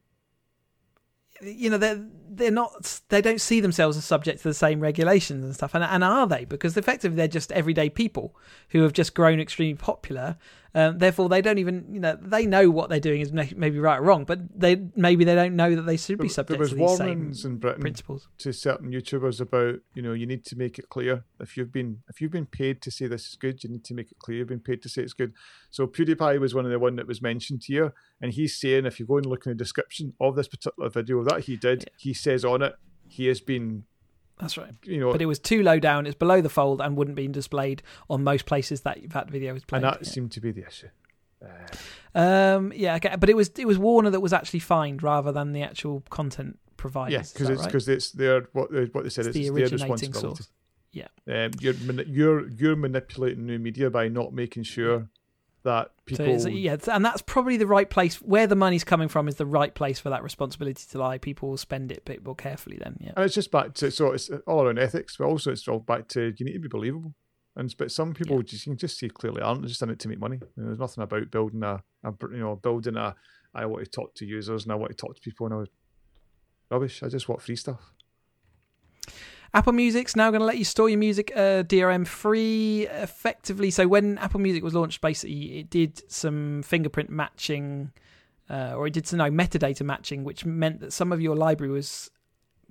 you 1.41 1.71
know 1.71 1.79
they're 1.79 2.05
they're 2.29 2.51
not 2.51 3.01
they 3.09 3.21
don't 3.21 3.41
see 3.41 3.61
themselves 3.61 3.97
as 3.97 4.05
subject 4.05 4.43
to 4.43 4.49
the 4.49 4.55
same 4.55 4.81
regulations 4.81 5.45
and 5.45 5.55
stuff. 5.55 5.75
And, 5.75 5.85
and 5.85 6.05
are 6.05 6.27
they? 6.27 6.45
Because 6.45 6.77
effectively 6.77 7.17
they're 7.17 7.29
just 7.29 7.53
everyday 7.53 7.89
people 7.91 8.37
who 8.71 8.83
have 8.83 8.93
just 8.93 9.15
grown 9.15 9.41
extremely 9.41 9.75
popular. 9.75 10.37
Um, 10.77 10.99
therefore 10.99 11.31
they 11.31 11.41
don't 11.41 11.57
even 11.57 11.87
you 11.91 12.01
know 12.01 12.19
they 12.21 12.45
know 12.45 12.69
what 12.69 12.91
they're 12.91 13.01
doing 13.01 13.23
is 13.23 13.33
maybe 13.33 13.79
right 13.79 13.99
or 13.99 14.03
wrong 14.03 14.27
but 14.27 14.41
they 14.55 14.77
maybe 14.95 15.25
they 15.25 15.35
don't 15.35 15.57
know 15.57 15.75
that 15.75 15.87
they 15.87 15.97
should 15.97 16.19
be 16.19 16.29
subject 16.29 16.51
there 16.51 16.59
was 16.59 16.69
to 16.69 16.75
these 16.75 16.83
warnings 16.83 17.43
same 17.45 17.53
in 17.53 17.59
Britain 17.59 17.81
principles. 17.81 18.29
to 18.37 18.53
certain 18.53 18.91
youtubers 18.91 19.41
about 19.41 19.77
you 19.95 20.03
know 20.03 20.13
you 20.13 20.27
need 20.27 20.45
to 20.45 20.55
make 20.55 20.79
it 20.79 20.91
clear 20.91 21.25
if 21.41 21.57
you've 21.57 21.73
been 21.73 22.03
if 22.11 22.21
you've 22.21 22.31
been 22.31 22.45
paid 22.45 22.83
to 22.83 22.91
say 22.91 23.07
this 23.07 23.27
is 23.27 23.37
good 23.37 23.65
you 23.65 23.71
need 23.71 23.85
to 23.85 23.95
make 23.95 24.13
it 24.13 24.19
clear 24.19 24.37
you've 24.37 24.49
been 24.49 24.61
paid 24.61 24.83
to 24.83 24.89
say 24.91 25.01
it's 25.01 25.15
good. 25.15 25.33
So 25.71 25.87
pewdiepie 25.87 26.39
was 26.39 26.55
one 26.55 26.67
of 26.67 26.71
the 26.71 26.79
one 26.79 26.97
that 26.97 27.07
was 27.07 27.23
mentioned 27.23 27.63
here 27.65 27.95
and 28.21 28.35
he's 28.35 28.55
saying 28.55 28.85
if 28.85 29.01
you 29.01 29.07
go 29.07 29.17
and 29.17 29.25
look 29.25 29.47
in 29.47 29.53
the 29.53 29.57
description 29.57 30.13
of 30.21 30.37
this 30.37 30.49
particular 30.49 30.91
video 30.91 31.25
that 31.25 31.45
he 31.45 31.57
did 31.57 31.85
yeah. 31.85 31.89
he 31.97 32.13
says 32.17 32.45
on 32.45 32.63
it 32.63 32.75
he 33.09 33.27
has 33.27 33.41
been 33.41 33.85
that's 34.39 34.59
right. 34.59 34.73
You 34.83 35.01
know, 35.01 35.13
but 35.13 35.23
it 35.23 35.27
was 35.27 35.39
too 35.39 35.63
low 35.63 35.79
down. 35.79 36.07
It's 36.07 36.15
below 36.15 36.41
the 36.41 36.51
fold 36.51 36.81
and 36.81 36.97
wouldn't 36.97 37.17
be 37.17 37.27
displayed 37.27 37.83
on 38.11 38.23
most 38.23 38.45
places 38.45 38.83
that 38.83 38.99
that 39.11 39.31
video 39.31 39.55
was 39.55 39.65
played. 39.65 39.83
And 39.83 39.93
that 39.93 40.03
yeah. 40.03 40.13
seemed 40.13 40.33
to 40.33 40.41
be 40.41 40.53
the 40.53 40.67
issue. 40.67 40.89
Uh, 42.15 42.19
um, 42.19 42.73
yeah, 42.75 42.97
okay. 42.97 43.17
but 43.19 43.31
it 43.31 43.37
was 43.37 43.49
it 43.57 43.67
was 43.67 43.79
Warner 43.79 44.11
that 44.11 44.21
was 44.21 44.33
actually 44.33 44.61
fined 44.61 45.03
rather 45.03 45.33
than 45.33 45.53
the 45.53 45.63
actual 45.63 46.03
content 46.11 46.59
provider. 46.77 47.13
Yeah, 47.13 47.23
because 47.33 47.49
it's 47.49 47.65
because 47.65 47.89
right? 47.89 47.97
it's 47.97 48.11
their 48.11 48.49
what 48.53 48.71
they, 48.71 48.85
what 48.85 49.05
they 49.05 49.11
said 49.11 49.27
it's, 49.27 49.37
it's 49.37 49.49
the 49.49 49.55
their 49.55 49.69
responsibility. 49.69 50.21
Source. 50.21 50.49
Yeah, 50.93 51.09
um, 51.29 51.53
you're 51.61 51.75
you're 51.75 52.49
you're 52.49 52.77
manipulating 52.77 53.47
new 53.47 53.59
media 53.59 53.91
by 53.91 54.09
not 54.09 54.33
making 54.33 54.65
sure 54.65 55.09
that 55.67 55.91
people. 56.07 56.39
So 56.39 56.49
yeah, 56.49 56.77
and 56.91 57.05
that's 57.05 57.23
probably 57.23 57.57
the 57.57 57.67
right 57.67 57.89
place 57.91 58.17
where 58.23 58.47
the 58.47 58.57
money's 58.57 58.85
coming 58.85 59.09
from. 59.09 59.29
Is 59.29 59.35
the 59.35 59.47
right 59.47 59.75
place 59.75 59.99
for 60.01 60.09
that 60.11 60.23
responsibility 60.23 60.85
to 60.91 60.99
lie. 60.99 61.19
People 61.19 61.51
will 61.51 61.57
spend 61.57 61.93
it 61.93 61.99
a 61.99 62.03
bit 62.03 62.25
more 62.25 62.35
carefully 62.35 62.79
then. 62.83 62.97
Yeah, 63.01 63.13
and 63.17 63.25
it's 63.25 63.35
just 63.35 63.51
back 63.51 63.75
to 63.75 63.91
so 63.91 64.13
it's 64.13 64.31
all 64.47 64.63
around 64.63 64.79
ethics, 64.79 65.17
but 65.19 65.27
also 65.27 65.53
it's 65.53 65.69
all 65.69 65.81
back 65.81 66.09
to 66.09 66.33
you 66.37 66.47
need 66.47 66.55
to 66.55 66.61
be 66.61 66.69
believable. 66.69 67.15
And 67.57 67.75
but 67.77 67.91
some 67.91 68.15
people 68.15 68.37
yeah. 68.37 68.43
just 68.43 68.67
you 68.67 68.73
can 68.73 68.79
just 68.79 68.99
see 68.99 69.09
clearly 69.09 69.43
aren't 69.43 69.67
just 69.67 69.83
in 69.83 69.91
it 69.91 69.99
to 70.01 70.09
make 70.09 70.21
money. 70.21 70.39
You 70.57 70.63
know, 70.63 70.69
there's 70.69 70.79
nothing 70.79 71.03
about 71.03 71.31
building 71.31 71.63
a, 71.63 71.83
a, 72.05 72.13
you 72.31 72.39
know 72.39 72.57
building 72.57 72.97
a 72.97 73.15
I 73.55 73.67
want 73.67 73.85
to 73.85 73.91
talk 73.91 74.15
to 74.17 74.27
users 74.27 74.65
and 74.65 74.73
I 74.73 74.77
want 74.77 74.91
to 74.91 74.97
talk 74.97 75.15
to 75.15 75.21
people 75.21 75.47
and 75.47 75.55
I 75.55 75.59
was 75.59 75.69
rubbish. 76.71 77.03
I 77.03 77.09
just 77.09 77.29
want 77.29 77.43
free 77.43 77.57
stuff. 77.57 77.93
Apple 79.57 79.73
Music's 79.73 80.15
now 80.15 80.31
going 80.31 80.41
to 80.41 80.45
let 80.45 80.59
you 80.59 80.67
store 80.67 80.91
your 80.91 80.99
music 80.99 81.33
uh, 81.35 81.63
DRM 81.63 82.07
free 82.07 82.87
effectively. 82.91 83.71
So 83.71 83.89
when 83.89 84.19
Apple 84.19 84.39
Music 84.39 84.63
was 84.63 84.75
launched, 84.75 85.01
basically 85.01 85.61
it 85.61 85.71
did 85.71 86.03
some 86.13 86.63
fingerprint 86.63 87.09
matching, 87.09 87.91
uh, 88.51 88.75
or 88.77 88.87
it 88.87 88.93
did 88.93 89.07
some 89.07 89.17
no 89.17 89.31
metadata 89.31 89.81
matching, 89.81 90.25
which 90.25 90.45
meant 90.45 90.81
that 90.81 90.93
some 90.93 91.11
of 91.11 91.23
your 91.23 91.35
library 91.35 91.73
was 91.73 92.11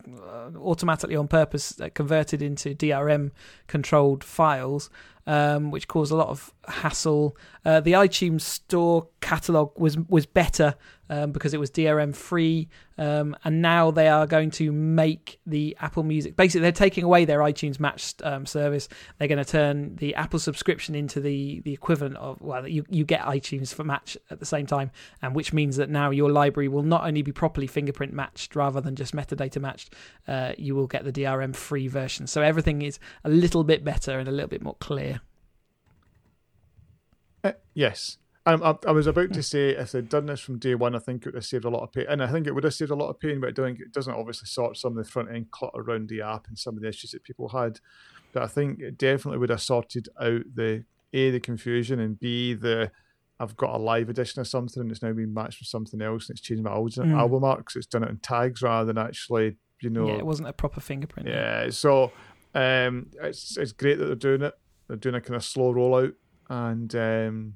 uh, 0.08 0.52
automatically 0.60 1.16
on 1.16 1.28
purpose 1.28 1.82
uh, 1.82 1.90
converted 1.96 2.44
into 2.44 2.76
DRM 2.76 3.32
controlled 3.66 4.24
files, 4.24 4.92
um, 5.28 5.72
which 5.72 5.88
caused 5.88 6.12
a 6.12 6.16
lot 6.16 6.30
of 6.30 6.54
hassle. 6.68 7.36
Uh, 7.64 7.80
the 7.80 7.94
iTunes 7.94 8.42
Store 8.42 9.08
catalog 9.22 9.78
was 9.80 9.98
was 9.98 10.26
better 10.26 10.76
um, 11.10 11.32
because 11.32 11.54
it 11.54 11.60
was 11.60 11.70
DRM 11.70 12.16
free, 12.16 12.68
um, 12.98 13.36
and 13.44 13.62
now 13.62 13.92
they 13.92 14.08
are 14.08 14.26
going 14.26 14.50
to 14.52 14.72
make 14.72 15.40
the 15.46 15.76
Apple 15.80 16.04
Music. 16.04 16.36
Basically, 16.36 16.62
they're 16.62 16.72
taking 16.72 17.04
away 17.04 17.26
their 17.26 17.40
iTunes 17.40 17.80
Match 17.80 18.16
um, 18.24 18.46
service. 18.46 18.88
They're 19.18 19.28
going 19.28 19.44
to 19.44 19.46
turn 19.46 19.96
the 19.98 20.16
Apple 20.16 20.40
subscription 20.40 20.96
into 20.96 21.20
the 21.20 21.62
the 21.62 21.74
equivalent 21.74 22.18
of 22.18 22.42
well, 22.42 22.68
you 22.68 22.86
you 22.90 23.04
get 23.04 23.22
iTunes 23.22 23.74
for 23.74 23.84
Match 23.84 24.18
at 24.30 24.40
the 24.40 24.46
same 24.46 24.66
time, 24.66 24.92
and 25.22 25.36
which 25.36 25.54
means 25.54 25.78
that 25.78 25.90
now 25.90 26.12
your 26.12 26.32
library 26.32 26.68
will 26.68 26.84
not 26.84 27.06
only 27.06 27.22
be 27.22 27.32
properly 27.32 27.68
fingerprint 27.68 28.14
matched 28.14 28.56
rather 28.56 28.82
than 28.82 28.96
just 28.96 29.16
metadata 29.16 29.60
matched. 29.60 29.94
Uh, 30.28 30.54
you 30.58 30.76
will 30.76 30.88
get 30.88 31.04
the 31.04 31.12
DRM 31.12 31.56
free 31.56 31.88
version, 31.88 32.28
so 32.28 32.42
everything 32.42 32.82
is 32.82 33.00
a 33.24 33.30
little 33.30 33.64
bit 33.64 33.84
better 33.84 34.20
and 34.20 34.28
a 34.28 34.32
little 34.32 34.50
bit 34.50 34.62
more 34.62 34.76
clear. 34.80 35.15
Yes, 37.76 38.18
I, 38.46 38.76
I, 38.86 38.92
was 38.92 39.08
about 39.08 39.34
to 39.34 39.42
say 39.42 39.70
if 39.70 39.92
they'd 39.92 40.08
done 40.08 40.28
this 40.28 40.40
from 40.40 40.60
day 40.60 40.76
one, 40.76 40.96
I 40.96 41.00
think 41.00 41.24
it 41.24 41.30
would 41.30 41.36
have 41.36 41.46
saved 41.46 41.66
a 41.66 41.70
lot 41.70 41.82
of 41.82 41.92
pain, 41.92 42.06
and 42.08 42.22
I 42.22 42.28
think 42.28 42.46
it 42.46 42.54
would 42.54 42.64
have 42.64 42.76
saved 42.76 42.92
a 42.92 42.96
lot 42.96 43.10
of 43.10 43.20
pain. 43.20 43.42
But 43.42 43.56
doing 43.56 43.78
it 43.80 43.92
doesn't 43.92 44.14
obviously 44.14 44.46
sort 44.46 44.78
some 44.78 44.96
of 44.96 45.04
the 45.04 45.10
front 45.10 45.34
end 45.34 45.50
clutter 45.50 45.80
around 45.80 46.10
the 46.10 46.22
app 46.22 46.48
and 46.48 46.58
some 46.58 46.76
of 46.76 46.84
the 46.84 46.90
issues 46.90 47.12
that 47.12 47.24
people 47.24 47.50
had. 47.50 47.80
But 48.34 48.44
I 48.44 48.48
think 48.48 48.82
it 48.82 49.00
definitely 49.00 49.40
would 49.40 49.50
have 49.50 49.64
sorted 49.64 50.10
out 50.22 50.44
the 50.54 50.84
a 51.12 51.32
the 51.32 51.40
confusion 51.40 52.00
and 52.00 52.20
b 52.20 52.54
the 52.54 52.92
I've 53.40 53.58
got 53.58 53.74
a 53.74 53.78
live 53.78 54.10
edition 54.10 54.42
of 54.42 54.48
something 54.48 54.80
and 54.80 54.92
it's 54.92 55.02
now 55.02 55.12
been 55.12 55.34
matched 55.34 55.60
with 55.60 55.68
something 55.68 56.02
else 56.02 56.30
and 56.30 56.38
it's 56.38 56.46
changed 56.46 56.64
my 56.64 56.72
album, 56.72 57.12
mm. 57.12 57.18
album 57.18 57.42
marks. 57.42 57.76
It's 57.76 57.88
done 57.88 58.04
it 58.04 58.10
in 58.10 58.18
tags 58.20 58.62
rather 58.62 58.86
than 58.86 59.04
actually, 59.04 59.58
you 59.82 59.90
know. 59.90 60.08
Yeah, 60.08 60.18
it 60.18 60.26
wasn't 60.26 60.50
a 60.50 60.54
proper 60.54 60.82
fingerprint. 60.82 61.28
Yeah, 61.28 61.72
so 61.72 62.12
um, 62.54 63.08
it's 63.24 63.58
it's 63.58 63.72
great 63.72 63.98
that 63.98 64.06
they're 64.06 64.16
doing 64.16 64.44
it. 64.44 64.54
They're 64.88 64.98
doing 64.98 65.16
a 65.16 65.22
kind 65.22 65.36
of 65.36 65.44
slow 65.44 65.74
rollout 65.74 66.14
and. 66.48 66.94
Um, 66.96 67.56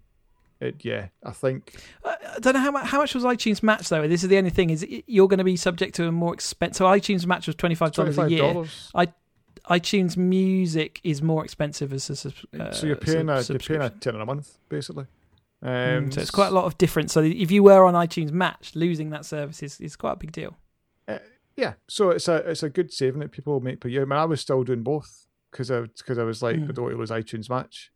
it, 0.59 0.83
yeah, 0.83 1.07
I 1.23 1.31
think. 1.31 1.75
I 2.05 2.39
don't 2.39 2.53
know 2.53 2.59
how 2.59 2.71
much, 2.71 2.85
how 2.87 2.99
much 2.99 3.15
was 3.15 3.23
iTunes 3.23 3.63
Match 3.63 3.89
though. 3.89 4.07
This 4.07 4.23
is 4.23 4.29
the 4.29 4.37
only 4.37 4.49
thing 4.49 4.69
is 4.69 4.85
you're 5.07 5.27
going 5.27 5.37
to 5.39 5.43
be 5.43 5.55
subject 5.55 5.95
to 5.95 6.07
a 6.07 6.11
more 6.11 6.33
expensive. 6.33 6.77
So 6.77 6.85
iTunes 6.85 7.25
Match 7.25 7.47
was 7.47 7.55
twenty 7.55 7.75
five 7.75 7.91
dollars 7.93 8.17
a 8.17 8.29
year. 8.29 8.65
I 8.95 9.07
iTunes 9.69 10.17
Music 10.17 10.99
is 11.03 11.21
more 11.21 11.43
expensive 11.43 11.93
as 11.93 12.09
a 12.09 12.61
uh, 12.61 12.71
so 12.71 12.87
you're 12.87 12.95
paying 12.95 13.29
a 13.29 13.41
you're 13.41 13.59
paying 13.59 13.81
a 13.81 13.89
ten 13.89 14.15
a 14.15 14.25
month 14.25 14.57
basically. 14.69 15.05
Um, 15.61 15.69
Mm, 15.69 16.13
so 16.13 16.21
it's 16.21 16.31
quite 16.31 16.47
a 16.47 16.55
lot 16.55 16.65
of 16.65 16.77
difference. 16.77 17.11
So 17.11 17.21
if 17.21 17.51
you 17.51 17.63
were 17.63 17.83
on 17.85 17.93
iTunes 17.93 18.31
Match, 18.31 18.75
losing 18.75 19.09
that 19.09 19.25
service 19.25 19.61
is, 19.61 19.79
is 19.81 19.95
quite 19.97 20.13
a 20.13 20.15
big 20.15 20.31
deal. 20.31 20.57
Yeah, 21.55 21.73
so 21.89 22.11
it's 22.11 22.29
a 22.29 22.35
it's 22.49 22.63
a 22.63 22.69
good 22.69 22.93
saving 22.93 23.19
that 23.19 23.31
people 23.31 23.59
make 23.59 23.81
per 23.81 23.89
year. 23.89 24.03
I 24.03 24.05
mean, 24.05 24.17
I 24.17 24.23
was 24.23 24.39
still 24.39 24.63
doing 24.63 24.81
both 24.81 25.27
because 25.51 25.69
I 25.69 25.81
because 25.81 26.17
I 26.17 26.23
was 26.23 26.41
like, 26.41 26.55
Mm. 26.55 26.69
I 26.69 26.71
don't 26.71 26.85
want 26.85 26.93
to 26.93 26.99
lose 26.99 27.09
iTunes 27.09 27.49
Match, 27.49 27.91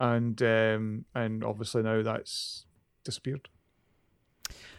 and 0.00 0.40
um, 0.42 1.04
and 1.14 1.44
obviously 1.44 1.82
now 1.82 2.02
that's 2.02 2.66
disappeared. 3.04 3.48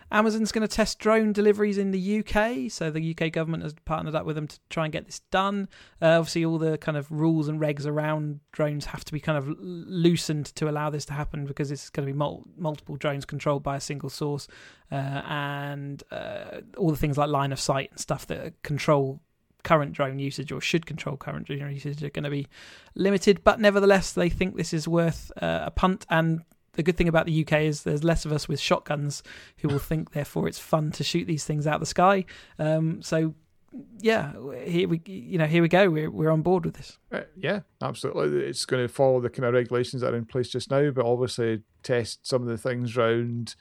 Amazon's 0.09 0.53
going 0.53 0.65
to 0.65 0.74
test 0.74 0.99
drone 0.99 1.34
deliveries 1.34 1.78
in 1.78 1.91
the 1.91 2.20
UK. 2.20 2.72
So 2.72 2.89
the 2.89 3.15
UK 3.15 3.32
government 3.32 3.63
has 3.63 3.74
partnered 3.86 4.15
up 4.15 4.26
with 4.26 4.36
them 4.36 4.47
to 4.47 4.59
try 4.70 4.86
and 4.86 4.93
get 4.93 5.05
this 5.05 5.20
done. 5.32 5.68
Uh, 6.01 6.20
obviously, 6.20 6.45
all 6.45 6.57
the 6.57 6.78
kind 6.78 6.97
of 6.97 7.11
rules 7.11 7.47
and 7.47 7.59
regs 7.59 7.86
around 7.86 8.39
drones 8.53 8.86
have 8.86 9.03
to 9.05 9.11
be 9.11 9.20
kind 9.20 9.38
of 9.38 9.53
loosened 9.59 10.45
to 10.55 10.70
allow 10.70 10.89
this 10.89 11.05
to 11.05 11.13
happen 11.13 11.45
because 11.45 11.72
it's 11.72 11.89
going 11.89 12.07
to 12.07 12.13
be 12.13 12.18
mul- 12.18 12.47
multiple 12.55 12.95
drones 12.95 13.26
controlled 13.26 13.63
by 13.63 13.76
a 13.76 13.82
single 13.82 14.09
source, 14.09 14.47
uh, 14.91 14.95
and 14.95 16.03
uh, 16.11 16.61
all 16.78 16.89
the 16.89 16.97
things 16.97 17.18
like 17.18 17.30
line 17.30 17.51
of 17.51 17.59
sight 17.59 17.91
and 17.91 17.99
stuff 17.99 18.26
that 18.28 18.61
control 18.63 19.20
current 19.68 19.91
drone 19.91 20.18
usage 20.18 20.53
or 20.53 20.61
should 20.61 20.86
control 20.86 21.18
current 21.18 21.45
drone 21.45 21.74
usage 21.74 22.01
are 22.01 22.09
going 22.09 22.24
to 22.24 22.30
be 22.30 22.47
limited. 22.95 23.43
But 23.43 23.59
nevertheless, 23.59 24.13
they 24.13 24.30
think 24.30 24.55
this 24.55 24.74
is 24.74 24.88
worth 24.88 25.32
uh, 25.41 25.63
a 25.65 25.72
punt 25.72 26.05
and. 26.09 26.41
The 26.74 26.84
good 26.84 26.95
thing 26.95 27.07
about 27.07 27.26
the 27.26 27.43
UK 27.43 27.61
is 27.61 27.82
there's 27.82 28.03
less 28.03 28.24
of 28.24 28.32
us 28.32 28.47
with 28.47 28.59
shotguns 28.59 29.24
who 29.57 29.68
will 29.68 29.80
think, 29.80 30.11
therefore, 30.18 30.47
it's 30.47 30.59
fun 30.59 30.91
to 30.91 31.03
shoot 31.03 31.26
these 31.26 31.43
things 31.43 31.65
out 31.65 31.74
of 31.74 31.80
the 31.80 31.88
sky. 31.88 32.26
Um, 32.59 33.01
so, 33.01 33.34
yeah, 33.97 34.34
here 34.63 34.88
we, 34.88 35.01
you 35.07 35.39
know, 35.39 35.47
here 35.47 35.63
we 35.63 35.70
go. 35.70 35.89
We're 35.89 36.11
we're 36.11 36.30
on 36.30 36.43
board 36.43 36.65
with 36.65 36.76
this. 36.76 36.99
Uh, 37.11 37.22
yeah, 37.36 37.61
absolutely. 37.82 38.45
It's 38.45 38.65
going 38.65 38.84
to 38.84 38.93
follow 38.93 39.20
the 39.20 39.32
kind 39.32 39.45
of 39.45 39.55
regulations 39.55 40.03
that 40.03 40.13
are 40.13 40.18
in 40.18 40.26
place 40.26 40.49
just 40.49 40.70
now, 40.70 40.91
but 40.91 41.03
obviously 41.03 41.63
test 41.82 42.28
some 42.28 42.43
of 42.43 42.47
the 42.47 42.59
things 42.59 42.95
round. 42.95 43.55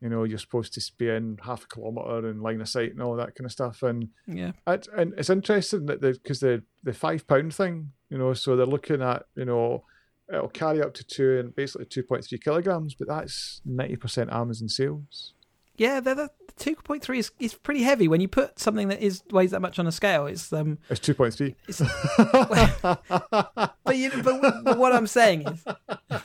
You 0.00 0.10
know, 0.10 0.24
you're 0.24 0.38
supposed 0.38 0.74
to 0.74 0.92
be 0.98 1.08
in 1.08 1.38
half 1.42 1.64
a 1.64 1.68
kilometre 1.68 2.28
and 2.28 2.42
line 2.42 2.60
of 2.60 2.68
sight 2.68 2.92
and 2.92 3.02
all 3.02 3.16
that 3.16 3.34
kind 3.34 3.46
of 3.46 3.52
stuff. 3.52 3.82
And 3.82 4.08
Yeah, 4.26 4.52
it, 4.66 4.88
and 4.96 5.14
it's 5.16 5.30
interesting 5.30 5.86
that 5.86 6.00
the 6.00 6.12
because 6.12 6.40
the 6.40 6.62
the 6.84 6.92
five 6.92 7.26
pound 7.26 7.54
thing, 7.54 7.92
you 8.10 8.18
know, 8.18 8.34
so 8.34 8.56
they're 8.56 8.66
looking 8.66 9.02
at 9.02 9.24
you 9.34 9.46
know 9.46 9.84
it'll 10.32 10.48
carry 10.48 10.82
up 10.82 10.92
to 10.94 11.04
two 11.04 11.38
and 11.38 11.54
basically 11.54 11.86
two 11.86 12.02
point 12.02 12.24
three 12.24 12.38
kilograms, 12.38 12.94
but 12.94 13.08
that's 13.08 13.60
ninety 13.64 13.96
percent 13.96 14.30
Amazon 14.32 14.68
sales. 14.68 15.32
yeah. 15.76 16.00
The, 16.00 16.14
the 16.14 16.30
two 16.58 16.74
point 16.76 17.02
three 17.02 17.18
is 17.18 17.30
is 17.38 17.54
pretty 17.54 17.82
heavy 17.82 18.08
when 18.08 18.20
you 18.20 18.28
put 18.28 18.58
something 18.58 18.88
that 18.88 19.00
is 19.00 19.22
weighs 19.30 19.52
that 19.52 19.60
much 19.60 19.78
on 19.78 19.86
a 19.86 19.92
scale. 19.92 20.26
It's 20.26 20.52
um, 20.52 20.78
It's 20.90 21.00
two 21.00 21.14
point 21.14 21.34
three. 21.34 21.54
it's, 21.68 21.78
but 22.18 23.96
you 23.96 24.10
but, 24.22 24.64
but 24.64 24.78
what 24.78 24.92
I'm 24.92 25.06
saying 25.06 25.46
is, 25.46 25.64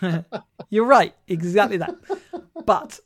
you're 0.70 0.86
right, 0.86 1.14
exactly 1.28 1.78
that. 1.78 1.96
But 2.66 3.00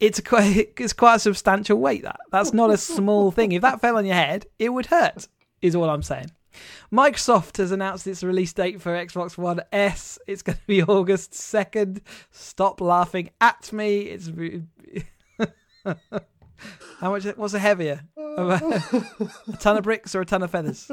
it's 0.00 0.20
quite 0.20 0.72
it's 0.78 0.92
quite 0.92 1.16
a 1.16 1.20
substantial 1.20 1.78
weight. 1.78 2.02
That 2.02 2.20
that's 2.30 2.52
not 2.52 2.70
a 2.70 2.76
small 2.76 3.30
thing. 3.30 3.52
If 3.52 3.62
that 3.62 3.80
fell 3.80 3.96
on 3.96 4.06
your 4.06 4.14
head, 4.14 4.46
it 4.58 4.70
would 4.70 4.86
hurt. 4.86 5.28
Is 5.60 5.74
all 5.74 5.90
I'm 5.90 6.02
saying. 6.02 6.30
Microsoft 6.92 7.58
has 7.58 7.72
announced 7.72 8.06
its 8.06 8.24
release 8.24 8.52
date 8.52 8.80
for 8.80 8.92
Xbox 8.92 9.36
One 9.36 9.60
S. 9.72 10.18
It's 10.26 10.42
going 10.42 10.58
to 10.58 10.66
be 10.66 10.82
August 10.82 11.32
2nd. 11.32 12.00
Stop 12.30 12.80
laughing 12.80 13.30
at 13.40 13.72
me. 13.72 14.00
It's 14.00 14.28
how 17.00 17.10
much 17.10 17.24
was 17.36 17.54
it 17.54 17.60
heavier? 17.60 18.02
a 18.16 19.56
ton 19.58 19.76
of 19.76 19.82
bricks 19.82 20.14
or 20.14 20.20
a 20.20 20.26
ton 20.26 20.42
of 20.42 20.50
feathers? 20.50 20.90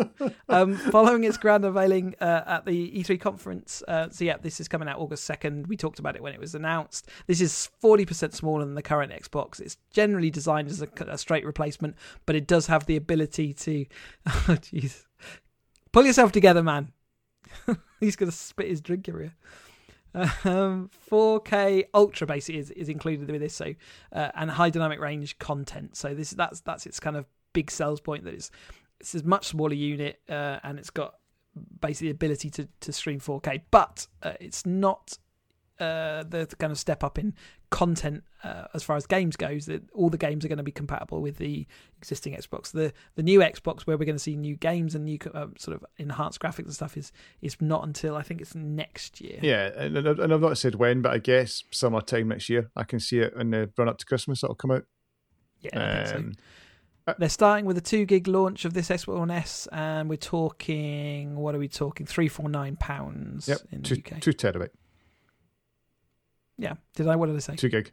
Um, 0.50 0.76
following 0.76 1.24
its 1.24 1.38
grand 1.38 1.66
unveiling 1.66 2.16
uh, 2.20 2.42
at 2.46 2.66
the 2.66 2.92
E3 2.92 3.20
conference. 3.20 3.84
Uh, 3.88 4.10
so 4.10 4.24
yeah, 4.24 4.38
this 4.38 4.60
is 4.60 4.68
coming 4.68 4.88
out 4.88 5.00
August 5.00 5.30
2nd. 5.30 5.68
We 5.68 5.78
talked 5.78 6.00
about 6.00 6.16
it 6.16 6.24
when 6.24 6.34
it 6.34 6.40
was 6.40 6.56
announced. 6.56 7.10
This 7.28 7.42
is 7.42 7.70
40% 7.84 8.34
smaller 8.34 8.66
than 8.66 8.76
the 8.76 8.82
current 8.82 9.12
Xbox. 9.12 9.60
It's 9.60 9.78
generally 9.92 10.30
designed 10.32 10.70
as 10.70 10.82
a, 10.82 10.88
a 11.08 11.18
straight 11.18 11.46
replacement, 11.46 11.96
but 12.26 12.36
it 12.36 12.48
does 12.48 12.68
have 12.68 12.86
the 12.86 12.96
ability 12.96 13.54
to. 13.54 13.86
Oh 14.48 14.58
jeez, 14.58 15.06
pull 15.92 16.06
yourself 16.06 16.32
together, 16.32 16.62
man. 16.62 16.92
He's 18.00 18.16
gonna 18.16 18.32
spit 18.32 18.68
his 18.68 18.82
drink 18.82 19.08
everywhere. 19.08 19.34
Um, 20.16 20.90
4K 21.12 21.86
Ultra 21.94 22.28
basically 22.28 22.60
is, 22.60 22.72
is 22.72 22.90
included 22.90 23.30
with 23.30 23.42
this, 23.42 23.54
so 23.54 23.74
uh, 24.14 24.32
and 24.36 24.50
high 24.50 24.70
dynamic 24.70 25.00
range 25.00 25.38
content. 25.40 25.98
So 25.98 26.14
this 26.14 26.32
that's 26.32 26.62
that's 26.62 26.86
its 26.86 27.00
kind 27.00 27.18
of 27.18 27.26
big 27.54 27.70
sales 27.70 28.00
point 28.00 28.24
that 28.24 28.34
it's 28.34 28.52
it's 29.00 29.14
a 29.16 29.24
much 29.24 29.48
smaller 29.48 29.74
unit 29.74 30.22
uh, 30.30 30.60
and 30.64 30.80
it's 30.80 30.90
got 30.90 31.16
basically 31.82 32.08
the 32.08 32.12
ability 32.12 32.50
to 32.52 32.68
to 32.80 32.94
stream 32.94 33.20
4K, 33.20 33.64
but 33.72 34.08
uh, 34.24 34.34
it's 34.40 34.66
not 34.66 35.18
uh, 35.80 36.24
the, 36.24 36.46
the 36.50 36.56
kind 36.56 36.72
of 36.72 36.80
step 36.80 37.04
up 37.04 37.20
in 37.20 37.34
content 37.70 38.24
uh, 38.44 38.66
as 38.74 38.84
far 38.84 38.96
as 38.96 39.06
games 39.06 39.36
goes. 39.36 39.66
That 39.66 39.84
all 39.94 40.10
the 40.10 40.18
games 40.18 40.46
are 40.46 40.48
going 40.48 40.58
to 40.58 40.64
be 40.64 40.72
compatible 40.72 41.22
with 41.22 41.38
the 41.38 41.68
existing 41.98 42.34
Xbox. 42.34 42.72
The 42.72 42.94
the 43.16 43.24
new 43.24 43.40
Xbox, 43.40 43.82
where 43.82 43.98
we're 43.98 44.06
going 44.06 44.16
to 44.16 44.24
see 44.24 44.36
new 44.36 44.56
games 44.56 44.96
and 44.96 45.06
new 45.06 45.18
uh, 45.34 45.48
sort 45.58 45.76
of 45.76 45.86
enhanced 45.98 46.40
graphics 46.40 46.66
and 46.66 46.74
stuff, 46.74 46.96
is 46.98 47.12
is 47.42 47.58
not 47.60 47.86
until 47.86 48.16
I 48.16 48.22
think 48.22 48.42
it's 48.42 48.56
next 48.56 49.20
year. 49.20 49.40
Yeah, 49.42 49.72
and, 49.76 49.98
and 49.98 50.34
I've 50.34 50.42
not 50.42 50.58
said 50.58 50.76
when, 50.76 51.02
but 51.02 51.12
I 51.14 51.18
guess 51.18 51.64
summertime 51.72 52.30
next 52.30 52.50
year. 52.50 52.70
I 52.76 52.84
can 52.84 53.00
see 53.00 53.20
it 53.20 53.34
in 53.34 53.52
the 53.52 53.70
run 53.78 53.90
up 53.90 53.98
to 53.98 54.06
Christmas. 54.06 54.44
It'll 54.44 54.56
come 54.56 54.72
out. 54.72 54.86
Yeah, 55.62 55.70
I 55.74 56.06
think 56.06 56.08
so. 56.08 56.16
Um, 56.18 57.16
They're 57.20 57.30
starting 57.30 57.66
with 57.66 57.78
a 57.78 57.82
two 57.82 58.06
gig 58.06 58.28
launch 58.28 58.66
of 58.66 58.74
this 58.74 58.90
Xbox 58.90 59.18
One 59.20 59.30
S, 59.32 59.68
and 59.72 60.10
we're 60.10 60.16
talking. 60.18 61.36
What 61.36 61.54
are 61.56 61.60
we 61.60 61.68
talking? 61.68 62.06
Three 62.06 62.28
four 62.28 62.50
nine 62.50 62.78
pounds 62.78 63.48
Yep, 63.48 63.58
in 63.72 63.82
the 63.82 63.88
two, 63.88 63.96
UK. 64.16 64.22
two 64.22 64.32
terabyte, 64.32 64.70
Yeah, 66.58 66.74
did 66.96 67.08
I? 67.08 67.16
What 67.16 67.28
did 67.28 67.36
I 67.36 67.40
say? 67.40 67.56
two 67.56 67.70
gig. 67.70 67.92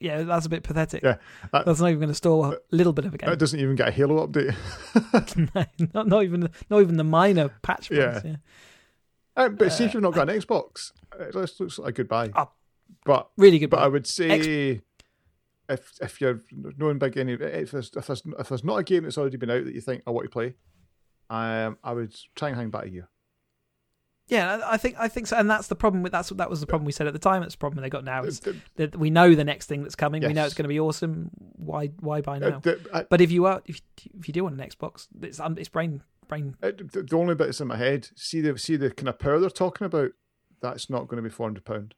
Yeah, 0.00 0.22
that's 0.24 0.44
a 0.46 0.48
bit 0.48 0.64
pathetic. 0.64 1.02
Yeah, 1.04 1.16
that- 1.52 1.66
that's 1.66 1.78
not 1.80 1.86
even 1.88 2.00
going 2.00 2.08
to 2.08 2.14
store 2.14 2.54
a 2.54 2.76
little 2.76 2.92
bit 2.92 3.04
of 3.04 3.14
a 3.14 3.18
game. 3.18 3.30
It 3.30 3.38
doesn't 3.38 3.60
even 3.60 3.76
get 3.76 3.88
a 3.88 3.92
Halo 3.92 4.26
update. 4.26 4.54
No, 5.54 5.64
not, 5.94 6.06
not 6.08 6.22
even 6.24 6.48
not 6.70 6.80
even 6.80 6.96
the 6.96 7.04
minor 7.04 7.50
patch. 7.62 7.90
Yeah. 7.90 8.12
points, 8.12 8.24
yeah. 8.26 8.36
Uh, 9.36 9.48
but 9.50 9.72
see 9.72 9.84
if 9.84 9.94
you've 9.94 10.02
not 10.02 10.14
got 10.14 10.28
an 10.28 10.40
Xbox, 10.40 10.92
it 11.18 11.34
looks, 11.34 11.58
looks 11.60 11.78
like 11.78 11.90
a 11.90 11.92
goodbye. 11.92 12.30
Oh, 12.34 12.50
but 13.04 13.30
Really 13.36 13.58
good. 13.58 13.70
but 13.70 13.80
I 13.80 13.88
would 13.88 14.06
say 14.06 14.80
if 15.68 15.92
if 16.00 16.20
you're 16.20 16.40
knowing 16.76 16.98
big 16.98 17.16
any 17.16 17.32
if 17.34 17.70
there's 17.70 17.90
if 17.96 18.06
there's 18.06 18.22
if 18.38 18.48
there's 18.48 18.64
not 18.64 18.76
a 18.78 18.82
game 18.82 19.04
that's 19.04 19.16
already 19.18 19.36
been 19.36 19.50
out 19.50 19.64
that 19.64 19.74
you 19.74 19.80
think 19.80 20.02
I 20.06 20.10
want 20.10 20.24
to 20.26 20.30
play, 20.30 20.54
um, 21.30 21.78
I 21.84 21.92
would 21.92 22.14
try 22.34 22.48
and 22.48 22.56
hang 22.56 22.70
back 22.70 22.84
a 22.86 22.90
year. 22.90 23.08
Yeah, 24.28 24.60
I 24.64 24.78
think 24.78 24.96
I 24.98 25.08
think 25.08 25.26
so, 25.26 25.36
and 25.36 25.50
that's 25.50 25.68
the 25.68 25.74
problem 25.74 26.02
with 26.02 26.12
that's 26.12 26.30
that 26.30 26.48
was 26.48 26.60
the 26.60 26.66
problem 26.66 26.86
we 26.86 26.92
said 26.92 27.06
at 27.06 27.12
the 27.12 27.18
time. 27.18 27.42
That's 27.42 27.54
the 27.54 27.58
problem 27.58 27.82
they 27.82 27.90
got 27.90 28.04
now 28.04 28.24
is 28.24 28.40
that 28.76 28.96
we 28.96 29.10
know 29.10 29.34
the 29.34 29.44
next 29.44 29.66
thing 29.66 29.82
that's 29.82 29.94
coming. 29.94 30.22
We 30.22 30.32
know 30.32 30.44
it's 30.46 30.54
going 30.54 30.64
to 30.64 30.68
be 30.68 30.80
awesome. 30.80 31.30
Why 31.56 31.88
why 32.00 32.22
buy 32.22 32.36
uh, 32.36 32.38
now? 32.50 32.58
the, 32.60 32.80
I- 32.92 33.02
But 33.02 33.20
if 33.20 33.30
you 33.30 33.44
are 33.44 33.62
if 33.66 33.80
if 34.18 34.26
you 34.26 34.32
do 34.32 34.44
want 34.44 34.58
an 34.58 34.66
Xbox, 34.66 35.08
it's 35.20 35.38
um, 35.40 35.56
it's 35.58 35.68
brain 35.68 36.02
brain. 36.26 36.56
uh, 36.62 36.70
the, 36.92 37.02
the 37.02 37.16
only 37.16 37.34
bit 37.34 37.46
that's 37.48 37.60
in 37.60 37.68
my 37.68 37.76
head, 37.76 38.08
see 38.16 38.40
the 38.40 38.58
see 38.58 38.76
the 38.76 38.90
kind 38.90 39.08
of 39.10 39.18
power 39.18 39.38
they're 39.38 39.50
talking 39.50 39.84
about. 39.84 40.12
That's 40.62 40.88
not 40.88 41.06
going 41.08 41.22
to 41.22 41.28
be 41.28 41.32
four 41.34 41.46
hundred 41.46 41.66
pound. 41.66 41.94